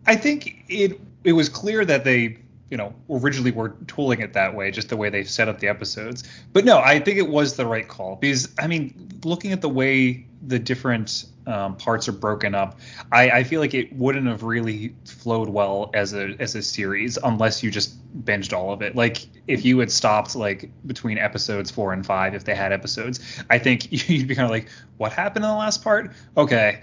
[0.05, 2.37] I think it it was clear that they
[2.69, 5.67] you know originally were tooling it that way, just the way they set up the
[5.67, 6.23] episodes.
[6.53, 9.69] But no, I think it was the right call because I mean, looking at the
[9.69, 12.79] way the different um, parts are broken up,
[13.11, 17.17] I, I feel like it wouldn't have really flowed well as a as a series
[17.23, 18.95] unless you just binged all of it.
[18.95, 23.19] Like if you had stopped like between episodes four and five, if they had episodes,
[23.49, 26.11] I think you'd be kind of like, what happened in the last part?
[26.37, 26.81] Okay,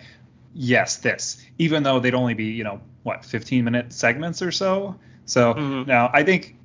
[0.52, 4.96] yes, this, even though they'd only be, you know, what, 15 minute segments or so.
[5.27, 5.86] So Mhm.
[5.86, 6.57] now I think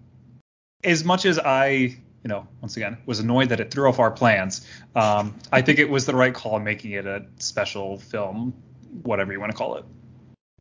[0.84, 4.12] as much as I, you know, once again, was annoyed that it threw off our
[4.12, 4.66] plans,
[4.96, 8.54] um, I think it was the right call making it a special film,
[9.04, 9.86] whatever you want to call it.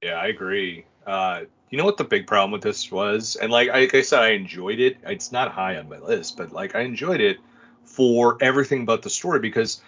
[0.02, 0.84] Yeah, I agree.
[1.06, 3.36] Uh, you know what the big problem with this was?
[3.36, 4.96] And like, like I said, I enjoyed it.
[5.04, 7.38] It's not high on my list, but like I enjoyed it
[7.84, 9.80] for everything but the story because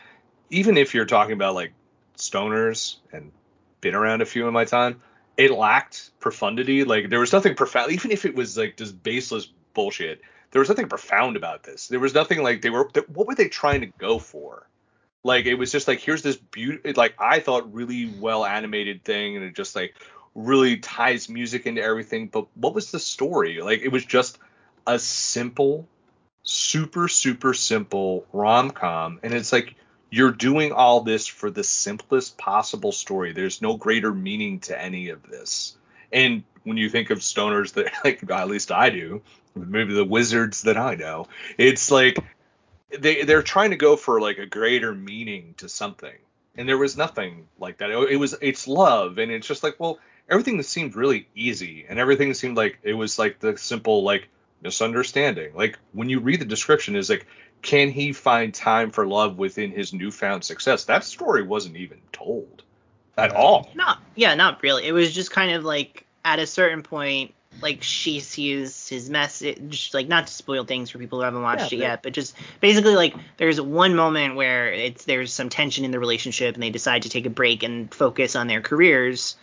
[0.51, 1.73] even if you're talking about like
[2.17, 3.33] stoners and
[3.81, 5.01] been around a few in my time,
[5.37, 6.85] it lacked profundity.
[6.85, 10.21] Like there was nothing profound, even if it was like just baseless bullshit.
[10.51, 11.89] There was nothing profound about this.
[11.89, 12.91] There was nothing like they were.
[13.09, 14.67] What were they trying to go for?
[15.25, 19.37] Like it was just like here's this beauty, like I thought really well animated thing,
[19.37, 19.95] and it just like
[20.35, 22.27] really ties music into everything.
[22.27, 23.61] But what was the story?
[23.63, 24.39] Like it was just
[24.87, 25.87] a simple,
[26.43, 29.77] super super simple rom com, and it's like
[30.13, 33.33] you're doing all this for the simplest possible story.
[33.33, 35.75] There's no greater meaning to any of this.
[36.13, 39.23] And when you think of stoners that like at least I do,
[39.57, 42.19] maybe the wizards that I know, it's like
[42.97, 46.19] they they're trying to go for like a greater meaning to something.
[46.57, 47.91] And there was nothing like that.
[47.91, 49.99] It, it was it's love and it's just like, well,
[50.29, 54.29] everything seemed really easy and everything seemed like it was like the simple like
[54.63, 55.55] misunderstanding.
[55.55, 57.27] Like when you read the description is like
[57.63, 60.85] can he find time for love within his newfound success?
[60.85, 62.63] That story wasn't even told
[63.17, 63.71] at all.
[63.75, 64.87] Not, yeah, not really.
[64.87, 69.91] It was just kind of like at a certain point, like she sees his message,
[69.95, 72.35] like not to spoil things for people who haven't watched yeah, it yet, but just
[72.61, 76.71] basically like there's one moment where it's there's some tension in the relationship and they
[76.71, 79.37] decide to take a break and focus on their careers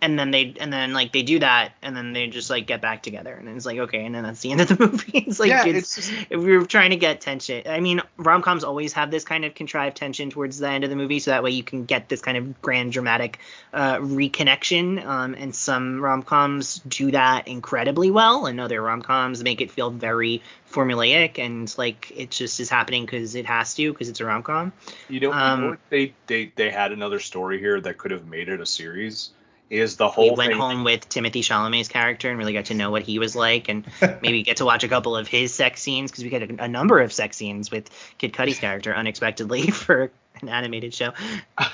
[0.00, 2.80] and then they and then like they do that and then they just like get
[2.80, 5.18] back together and it's like okay and then that's the end of the movie.
[5.18, 8.64] It's like yeah, it's, it's if we are trying to get tension i mean rom-coms
[8.64, 11.42] always have this kind of contrived tension towards the end of the movie so that
[11.42, 13.38] way you can get this kind of grand dramatic
[13.72, 19.70] uh, reconnection um, and some rom-coms do that incredibly well and other rom-coms make it
[19.70, 24.20] feel very formulaic and like it just is happening because it has to because it's
[24.20, 24.72] a rom-com.
[25.08, 28.26] You know, um, you know they they they had another story here that could have
[28.26, 29.30] made it a series
[29.70, 30.30] is the whole.
[30.30, 30.60] We went thing.
[30.60, 33.86] home with Timothée Chalamet's character and really got to know what he was like, and
[34.22, 36.68] maybe get to watch a couple of his sex scenes because we get a, a,
[36.68, 41.12] number of sex scenes with Kid Cudi's character unexpectedly for an animated show.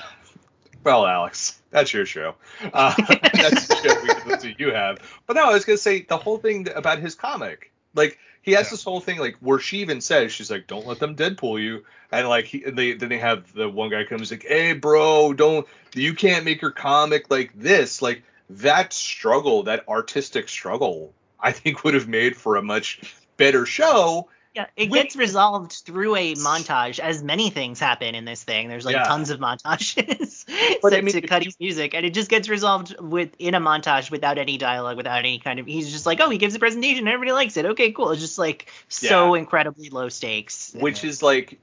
[0.85, 2.35] Well, Alex, that's your show.
[2.61, 2.93] Uh,
[3.33, 4.99] that's the show we can see you have.
[5.25, 7.71] But no, I was gonna say the whole thing about his comic.
[7.95, 8.69] Like he has yeah.
[8.69, 11.83] this whole thing like where she even says she's like, "Don't let them Deadpool you,"
[12.11, 15.67] and like he, they then they have the one guy comes like, "Hey, bro, don't
[15.95, 21.83] you can't make your comic like this." Like that struggle, that artistic struggle, I think
[21.83, 26.99] would have made for a much better show yeah, it gets resolved through a montage,
[26.99, 28.69] as many things happen in this thing.
[28.69, 29.03] There's like yeah.
[29.03, 30.45] tons of montages
[30.81, 33.53] but set I mean, to Cudi's you, music, and it just gets resolved with in
[33.53, 35.65] a montage without any dialogue, without any kind of.
[35.65, 37.65] He's just like, oh, he gives a presentation, everybody likes it.
[37.65, 38.11] Okay, cool.
[38.11, 39.41] It's just like so yeah.
[39.41, 40.73] incredibly low stakes.
[40.79, 41.59] Which is like,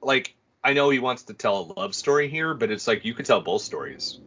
[0.00, 0.32] like
[0.62, 3.26] I know he wants to tell a love story here, but it's like you could
[3.26, 4.20] tell both stories,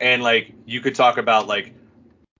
[0.00, 1.72] and like you could talk about like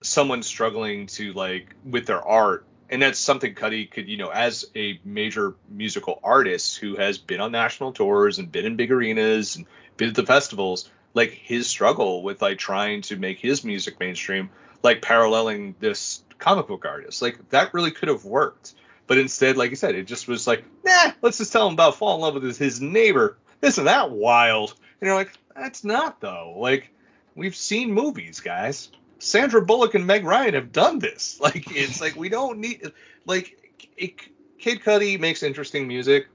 [0.01, 4.65] someone struggling to like with their art and that's something Cudi could, you know, as
[4.75, 9.55] a major musical artist who has been on national tours and been in big arenas
[9.55, 9.65] and
[9.95, 14.49] been at the festivals, like his struggle with like trying to make his music mainstream,
[14.83, 18.73] like paralleling this comic book artist, like that really could have worked.
[19.07, 21.95] But instead, like I said, it just was like, nah, let's just tell him about
[21.95, 23.37] fall in love with his, his neighbor.
[23.61, 24.73] Isn't that wild?
[24.99, 26.55] And you're like, that's not though.
[26.57, 26.89] Like
[27.35, 28.89] we've seen movies, guys.
[29.21, 31.39] Sandra Bullock and Meg Ryan have done this.
[31.41, 32.91] Like it's like we don't need
[33.25, 33.57] like
[33.97, 34.15] it,
[34.57, 36.27] Kid Cudi makes interesting music,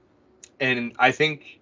[0.59, 1.59] and I think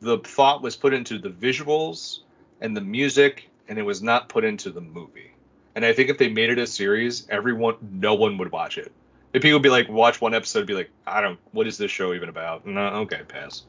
[0.00, 2.20] the thought was put into the visuals
[2.60, 5.32] and the music, and it was not put into the movie.
[5.74, 8.92] And I think if they made it a series, everyone, no one would watch it.
[9.32, 11.90] If people would be like, watch one episode, be like, I don't, what is this
[11.90, 12.66] show even about?
[12.66, 13.62] No, okay, pass.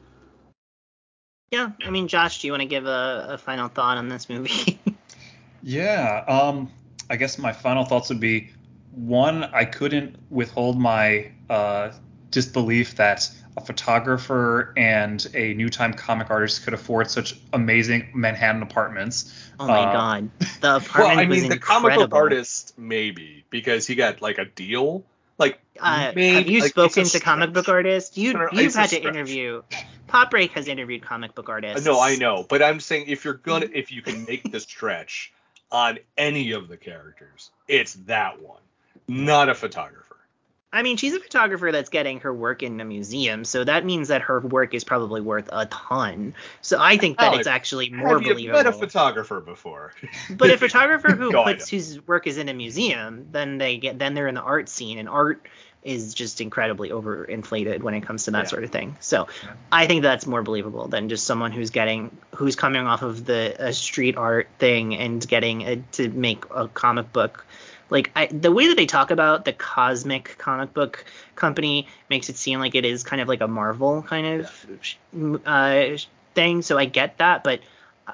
[1.52, 4.28] Yeah, I mean, Josh, do you want to give a, a final thought on this
[4.28, 4.80] movie?
[5.62, 6.70] yeah, um,
[7.12, 8.48] I guess my final thoughts would be
[8.90, 11.92] one, I couldn't withhold my uh,
[12.30, 18.62] disbelief that a photographer and a new time comic artist could afford such amazing Manhattan
[18.62, 19.50] apartments.
[19.60, 20.30] Oh my uh, god,
[20.62, 24.46] the apartment well, I mean, the comic book artist maybe because he got like a
[24.46, 25.04] deal.
[25.36, 28.16] Like, uh, maybe, have you like, spoken to comic book artists?
[28.16, 29.04] You you've had to stretch.
[29.04, 29.62] interview.
[30.06, 31.84] Pop Break has interviewed comic book artists.
[31.84, 35.32] No, I know, but I'm saying if you're gonna if you can make the stretch
[35.72, 37.50] on any of the characters.
[37.66, 38.60] It's that one,
[39.08, 40.02] not a photographer.
[40.74, 44.08] I mean, she's a photographer that's getting her work in a museum, so that means
[44.08, 46.34] that her work is probably worth a ton.
[46.62, 48.56] So I think that it's actually more have believable.
[48.56, 49.92] Have met a photographer before?
[50.30, 54.14] but a photographer who puts whose work is in a museum, then they get then
[54.14, 55.46] they're in the art scene, and art
[55.82, 58.48] is just incredibly overinflated when it comes to that yeah.
[58.48, 58.96] sort of thing.
[59.00, 59.52] So yeah.
[59.70, 63.72] I think that's more believable than just someone who's getting who's coming off of the
[63.72, 67.44] street art thing and getting a, to make a comic book
[67.92, 71.04] like I, the way that they talk about the cosmic comic book
[71.36, 75.98] company makes it seem like it is kind of like a Marvel kind of uh,
[76.34, 76.62] thing.
[76.62, 77.60] So I get that, but
[78.08, 78.12] uh,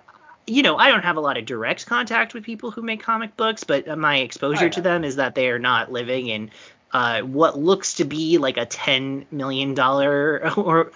[0.49, 3.37] you know, I don't have a lot of direct contact with people who make comic
[3.37, 6.51] books, but my exposure to them is that they are not living in
[6.93, 10.93] uh, what looks to be like a ten million dollar or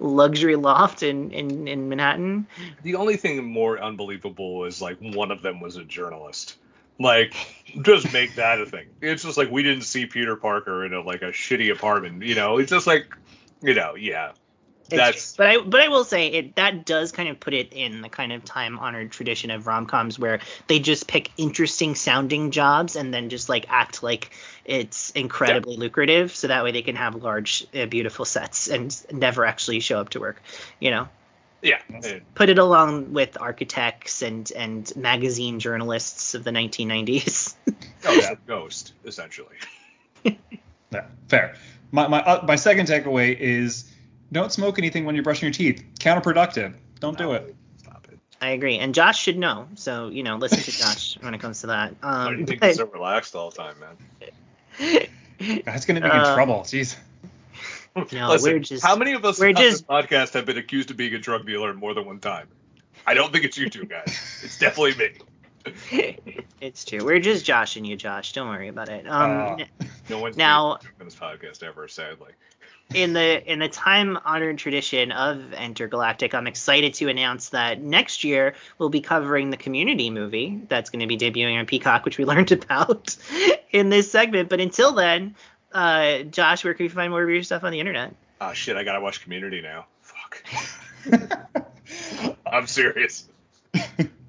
[0.00, 2.46] luxury loft in, in in Manhattan.
[2.82, 6.56] The only thing more unbelievable is like one of them was a journalist.
[7.00, 7.34] Like,
[7.82, 8.88] just make that a thing.
[9.00, 12.24] It's just like we didn't see Peter Parker in a like a shitty apartment.
[12.24, 13.14] You know, it's just like,
[13.62, 14.32] you know, yeah.
[14.90, 18.00] That's but I but I will say it that does kind of put it in
[18.00, 22.50] the kind of time honored tradition of rom coms where they just pick interesting sounding
[22.50, 24.30] jobs and then just like act like
[24.68, 25.80] it's incredibly yeah.
[25.80, 29.98] lucrative so that way they can have large uh, beautiful sets and never actually show
[29.98, 30.42] up to work
[30.78, 31.08] you know
[31.62, 31.80] yeah
[32.34, 37.56] put it along with architects and and magazine journalists of the 1990s
[38.06, 39.56] oh yeah ghost essentially
[40.24, 41.56] yeah fair
[41.90, 43.90] my my uh, my second takeaway is
[44.32, 45.84] don't smoke anything when you're brushing your teeth.
[45.98, 46.74] Counterproductive.
[47.00, 47.48] Don't do it.
[47.48, 47.54] It.
[48.40, 49.68] I agree, and Josh should know.
[49.74, 51.94] So you know, listen to Josh when it comes to that.
[52.02, 53.96] Um, Why do you think he's so relaxed all the time, man?
[55.64, 56.60] That's gonna be uh, in trouble.
[56.60, 56.96] Jeez.
[58.12, 58.84] No, Listen, we're just.
[58.84, 61.46] How many of us on just, this podcast have been accused of being a drug
[61.46, 62.46] dealer more than one time?
[63.06, 64.40] I don't think it's you two guys.
[64.44, 66.16] it's definitely me.
[66.60, 67.04] it's true.
[67.04, 68.32] We're just joshing you, Josh.
[68.32, 69.06] Don't worry about it.
[69.08, 72.32] Um, uh, no one's now on this podcast ever, sadly
[72.94, 78.24] in the in the time honored tradition of Entergalactic, I'm excited to announce that next
[78.24, 82.18] year we'll be covering the Community movie that's going to be debuting on Peacock, which
[82.18, 83.16] we learned about
[83.70, 84.48] in this segment.
[84.48, 85.34] But until then,
[85.72, 88.14] uh, Josh, where can we find more of your stuff on the internet?
[88.40, 89.86] Oh shit, I gotta watch Community now.
[90.00, 90.44] Fuck.
[92.46, 93.28] I'm serious.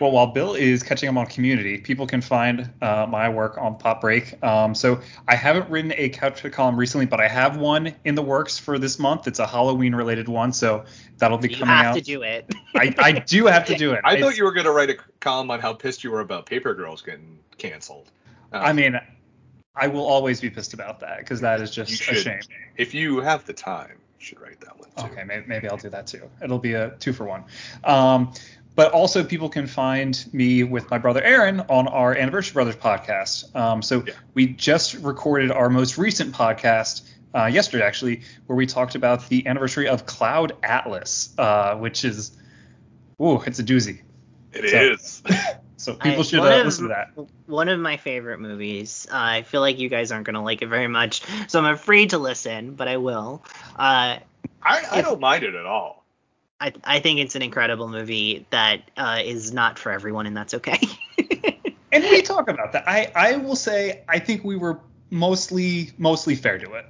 [0.00, 3.76] Well, while Bill is catching up on Community, people can find uh, my work on
[3.76, 4.42] Pop Break.
[4.44, 8.22] Um, so I haven't written a couch column recently, but I have one in the
[8.22, 9.26] works for this month.
[9.26, 10.84] It's a Halloween related one, so
[11.16, 11.80] that'll be you coming out.
[11.80, 12.54] You have to do it.
[12.76, 14.00] I, I do have to do it.
[14.04, 16.20] I it's, thought you were going to write a column on how pissed you were
[16.20, 18.10] about Paper Girls getting canceled.
[18.52, 18.98] Uh, I mean,
[19.74, 22.40] I will always be pissed about that because that is just should, a shame.
[22.76, 25.12] If you have the time, you should write that one too.
[25.12, 26.28] Okay, maybe, maybe I'll do that too.
[26.42, 27.44] It'll be a two for one.
[27.84, 28.32] Um,
[28.78, 33.52] but also people can find me with my brother Aaron on our Anniversary Brothers podcast.
[33.56, 34.12] Um, so yeah.
[34.34, 37.02] we just recorded our most recent podcast
[37.34, 42.36] uh, yesterday, actually, where we talked about the anniversary of Cloud Atlas, uh, which is,
[43.20, 44.02] ooh, it's a doozy.
[44.52, 45.22] It so, is.
[45.76, 47.10] so people I, should uh, listen to that.
[47.46, 49.08] One of my favorite movies.
[49.10, 51.74] Uh, I feel like you guys aren't going to like it very much, so I'm
[51.74, 53.42] afraid to listen, but I will.
[53.76, 54.18] Uh,
[54.62, 55.97] I, I don't mind it at all.
[56.60, 60.54] I, I think it's an incredible movie that uh, is not for everyone, and that's
[60.54, 60.80] okay.
[61.92, 62.88] and we talk about that.
[62.88, 64.80] I, I will say I think we were
[65.10, 66.86] mostly mostly fair to it.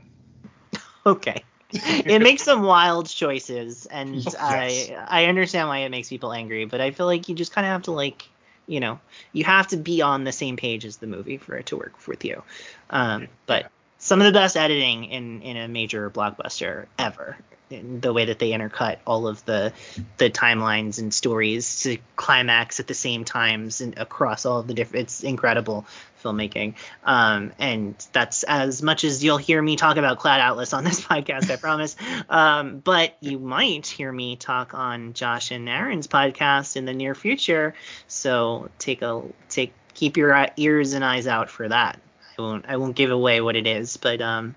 [1.05, 1.43] Okay.
[1.71, 4.35] it makes some wild choices, and yes.
[4.39, 7.67] I I understand why it makes people angry, but I feel like you just kind
[7.67, 8.27] of have to like
[8.67, 8.99] you know
[9.33, 11.95] you have to be on the same page as the movie for it to work
[12.07, 12.43] with you.
[12.89, 17.37] Um, but some of the best editing in in a major blockbuster ever
[17.71, 19.73] the way that they intercut all of the
[20.17, 24.75] the timelines and stories to climax at the same times and across all of the
[24.75, 25.87] different it's incredible
[26.23, 26.75] filmmaking.
[27.05, 31.01] Um, and that's as much as you'll hear me talk about cloud atlas on this
[31.05, 31.97] podcast i promise.
[32.29, 37.15] Um, but you might hear me talk on josh and aaron's podcast in the near
[37.15, 37.75] future.
[38.07, 42.01] So take a take keep your ears and eyes out for that.
[42.39, 44.55] I won't i won't give away what it is but um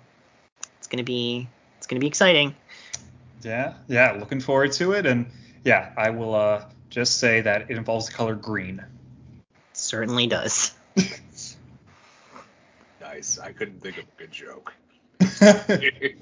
[0.77, 1.47] it's gonna be
[1.77, 2.55] it's gonna be exciting
[3.41, 5.05] yeah, yeah, looking forward to it.
[5.05, 5.27] And
[5.63, 8.83] yeah, I will uh, just say that it involves the color green.
[9.73, 10.73] Certainly does.
[13.01, 13.39] nice.
[13.39, 14.73] I couldn't think of a good joke.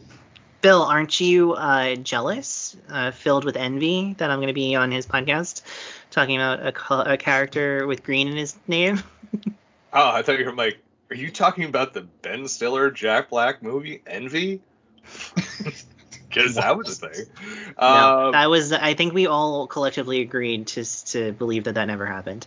[0.62, 4.92] Bill, aren't you uh, jealous, uh, filled with envy that I'm going to be on
[4.92, 5.62] his podcast
[6.12, 9.02] talking about a, a character with green in his name?
[9.94, 10.80] oh, I thought you were like,
[11.10, 14.62] are you talking about the Ben Stiller Jack Black movie Envy?
[16.30, 17.26] Because that was a thing.
[17.80, 18.72] No, um, that was.
[18.72, 22.46] I think we all collectively agreed to to believe that that never happened.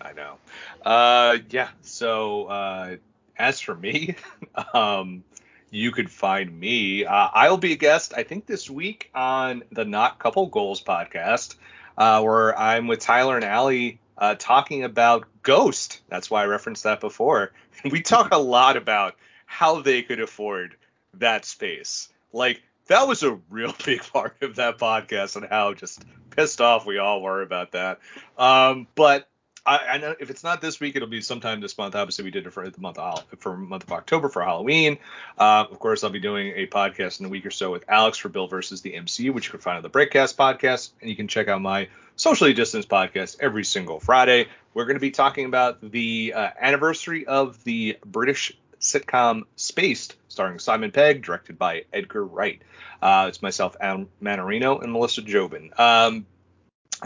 [0.00, 0.38] I know.
[0.84, 1.68] Uh, yeah.
[1.82, 2.96] So uh,
[3.36, 4.16] as for me,
[4.74, 5.24] um,
[5.70, 7.04] you could find me.
[7.04, 8.12] Uh, I'll be a guest.
[8.16, 11.56] I think this week on the Not Couple Goals podcast,
[11.96, 16.00] uh, where I'm with Tyler and Allie uh, talking about Ghost.
[16.08, 17.52] That's why I referenced that before.
[17.90, 20.76] We talk a lot about how they could afford
[21.14, 22.10] that space.
[22.32, 22.62] Like
[22.92, 26.98] that was a real big part of that podcast and how just pissed off we
[26.98, 28.00] all were about that.
[28.38, 29.28] Um, but
[29.64, 31.94] I, I, know if it's not this week, it'll be sometime this month.
[31.94, 34.98] Obviously, we did it for the month of for month of October for Halloween.
[35.38, 38.18] Uh, of course, I'll be doing a podcast in a week or so with Alex
[38.18, 41.16] for Bill versus the MCU, which you can find on the Breakcast podcast, and you
[41.16, 44.48] can check out my socially distanced podcast every single Friday.
[44.74, 50.58] We're going to be talking about the uh, anniversary of the British sitcom Spaced, starring
[50.58, 52.60] Simon Pegg, directed by Edgar Wright.
[53.00, 55.78] Uh, it's myself, Adam Manarino, and Melissa Jobin.
[55.78, 56.26] Um,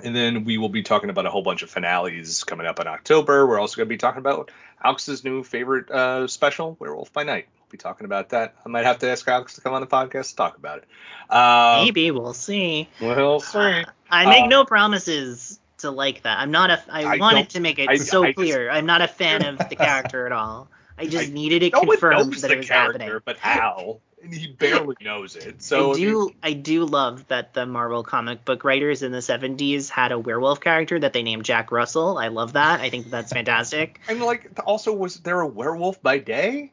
[0.03, 2.87] and then we will be talking about a whole bunch of finales coming up in
[2.87, 3.47] October.
[3.47, 4.51] We're also going to be talking about
[4.83, 7.47] Alex's new favorite uh, special, Werewolf by Night.
[7.59, 8.55] We'll be talking about that.
[8.65, 11.35] I might have to ask Alex to come on the podcast to talk about it.
[11.35, 12.89] Um, Maybe we'll see.
[13.01, 13.59] We'll see.
[13.59, 16.39] Uh, I make uh, no promises to like that.
[16.39, 16.83] I'm not a.
[16.91, 18.71] I, I wanted to make it I, so I clear.
[18.71, 20.69] I'm not a fan of the character at all.
[20.99, 23.21] I just needed it confirmed that it was happening.
[23.25, 24.01] But how?
[24.27, 25.63] and he barely knows it.
[25.63, 29.89] So I do I do love that the Marvel comic book writers in the 70s
[29.89, 32.19] had a werewolf character that they named Jack Russell.
[32.19, 32.81] I love that.
[32.81, 34.01] I think that's fantastic.
[34.09, 36.73] and like also was there a werewolf by day?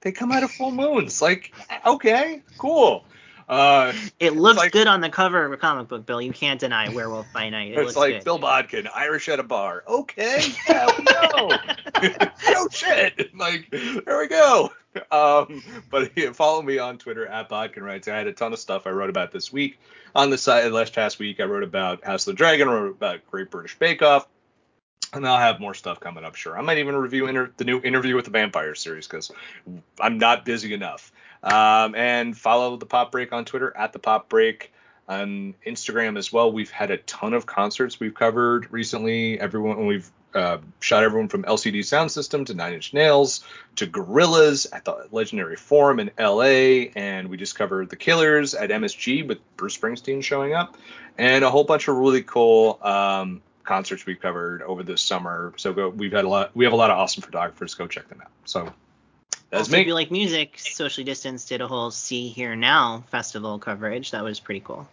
[0.00, 1.20] They come out of full moons.
[1.20, 1.52] Like
[1.84, 3.04] okay, cool.
[3.48, 6.20] Uh, it looks like, good on the cover of a comic book, Bill.
[6.20, 7.72] You can't deny Werewolf by Night.
[7.72, 8.24] It it's like good.
[8.24, 9.84] Bill Bodkin, Irish at a bar.
[9.86, 10.86] Okay, yeah,
[11.32, 11.50] no,
[12.52, 13.36] no shit.
[13.36, 14.70] Like there we go.
[15.10, 18.08] Um, but yeah, follow me on Twitter at Bodkin Writes.
[18.08, 19.78] I had a ton of stuff I wrote about this week
[20.14, 20.70] on the site.
[20.72, 23.78] Last past week, I wrote about House of the Dragon, I wrote about Great British
[23.78, 24.26] Bake Off,
[25.12, 26.34] and I'll have more stuff coming up.
[26.34, 29.30] Sure, I might even review inter- the new Interview with the Vampire series because
[30.00, 31.12] I'm not busy enough.
[31.44, 34.72] Um, and follow the Pop Break on Twitter at the Pop Break
[35.08, 36.50] on Instagram as well.
[36.50, 39.38] We've had a ton of concerts we've covered recently.
[39.38, 43.44] Everyone we've uh, shot everyone from LCD Soundsystem to Nine Inch Nails
[43.76, 48.70] to Gorillaz at the Legendary Forum in LA, and we just covered the Killers at
[48.70, 50.76] MSG with Bruce Springsteen showing up,
[51.18, 55.52] and a whole bunch of really cool um, concerts we've covered over this summer.
[55.56, 56.50] So go, we've had a lot.
[56.54, 57.74] We have a lot of awesome photographers.
[57.74, 58.30] Go check them out.
[58.44, 58.72] So
[59.54, 59.80] that's also, me.
[59.82, 64.10] If you like music, Socially Distance did a whole Sea Hear Now festival coverage.
[64.10, 64.88] That was pretty cool.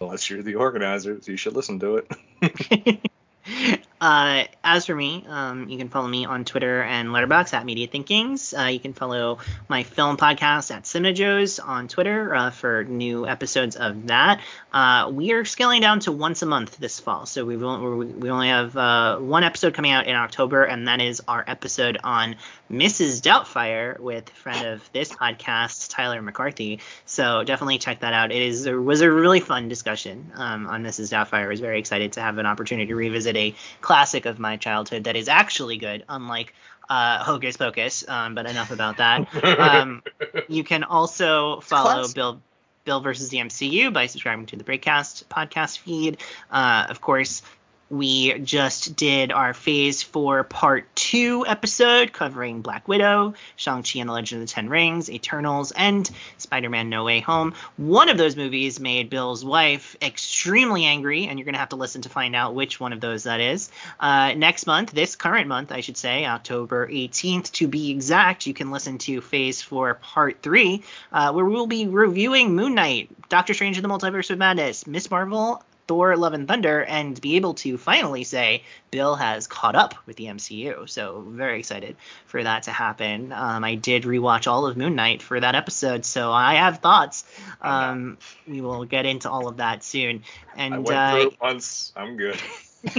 [0.00, 2.02] Unless you're the organizer, you should listen to
[2.40, 3.10] it.
[4.00, 7.86] Uh, as for me, um, you can follow me on Twitter and Letterboxd at Media
[7.86, 8.52] Thinkings.
[8.52, 13.26] Uh, you can follow my film podcast at Cinema Joe's on Twitter uh, for new
[13.26, 14.40] episodes of that.
[14.72, 18.48] Uh, we are scaling down to once a month this fall, so we we only
[18.48, 22.36] have uh, one episode coming out in October, and that is our episode on
[22.70, 23.22] Mrs.
[23.22, 26.80] Doubtfire with friend of this podcast, Tyler McCarthy.
[27.06, 28.32] So definitely check that out.
[28.32, 31.10] It is it was a really fun discussion um, on Mrs.
[31.10, 31.44] Doubtfire.
[31.44, 33.54] I was very excited to have an opportunity to revisit a
[33.86, 36.52] classic of my childhood that is actually good, unlike
[36.90, 38.04] uh, Hocus Pocus.
[38.08, 39.28] Um, but enough about that.
[39.56, 40.02] Um,
[40.48, 42.40] you can also follow Bill
[42.84, 46.18] Bill versus the MCU by subscribing to the Breakcast podcast feed.
[46.50, 47.42] Uh, of course,
[47.88, 54.12] we just did our phase four part two episode covering Black Widow, Shang-Chi and the
[54.12, 57.54] Legend of the Ten Rings, Eternals, and Spider-Man No Way Home.
[57.76, 61.76] One of those movies made Bill's wife extremely angry, and you're going to have to
[61.76, 63.70] listen to find out which one of those that is.
[64.00, 68.54] Uh, next month, this current month, I should say, October 18th to be exact, you
[68.54, 70.82] can listen to phase four part three,
[71.12, 75.10] uh, where we'll be reviewing Moon Knight, Doctor Strange in the Multiverse of Madness, Ms.
[75.10, 79.94] Marvel, Thor: Love and Thunder and be able to finally say Bill has caught up
[80.06, 80.88] with the MCU.
[80.88, 81.96] So very excited
[82.26, 83.32] for that to happen.
[83.32, 87.24] Um, I did rewatch all of Moon Knight for that episode, so I have thoughts.
[87.60, 90.22] Um, we will get into all of that soon.
[90.56, 91.92] And I went uh, through it once.
[91.96, 92.40] I'm good.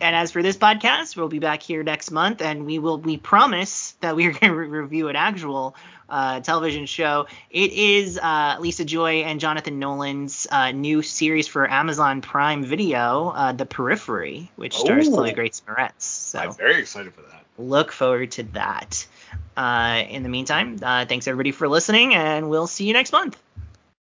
[0.00, 3.16] and as for this podcast, we'll be back here next month, and we will we
[3.16, 5.74] promise that we are going to re- review an actual
[6.10, 7.26] uh, television show.
[7.50, 13.28] It is uh, Lisa Joy and Jonathan Nolan's uh, new series for Amazon Prime Video,
[13.28, 15.12] uh, The Periphery, which stars Ooh.
[15.12, 16.02] Chloe Grace Moretz.
[16.02, 17.44] So I'm very excited for that.
[17.58, 19.06] Look forward to that.
[19.56, 23.38] Uh, in the meantime, uh, thanks everybody for listening, and we'll see you next month.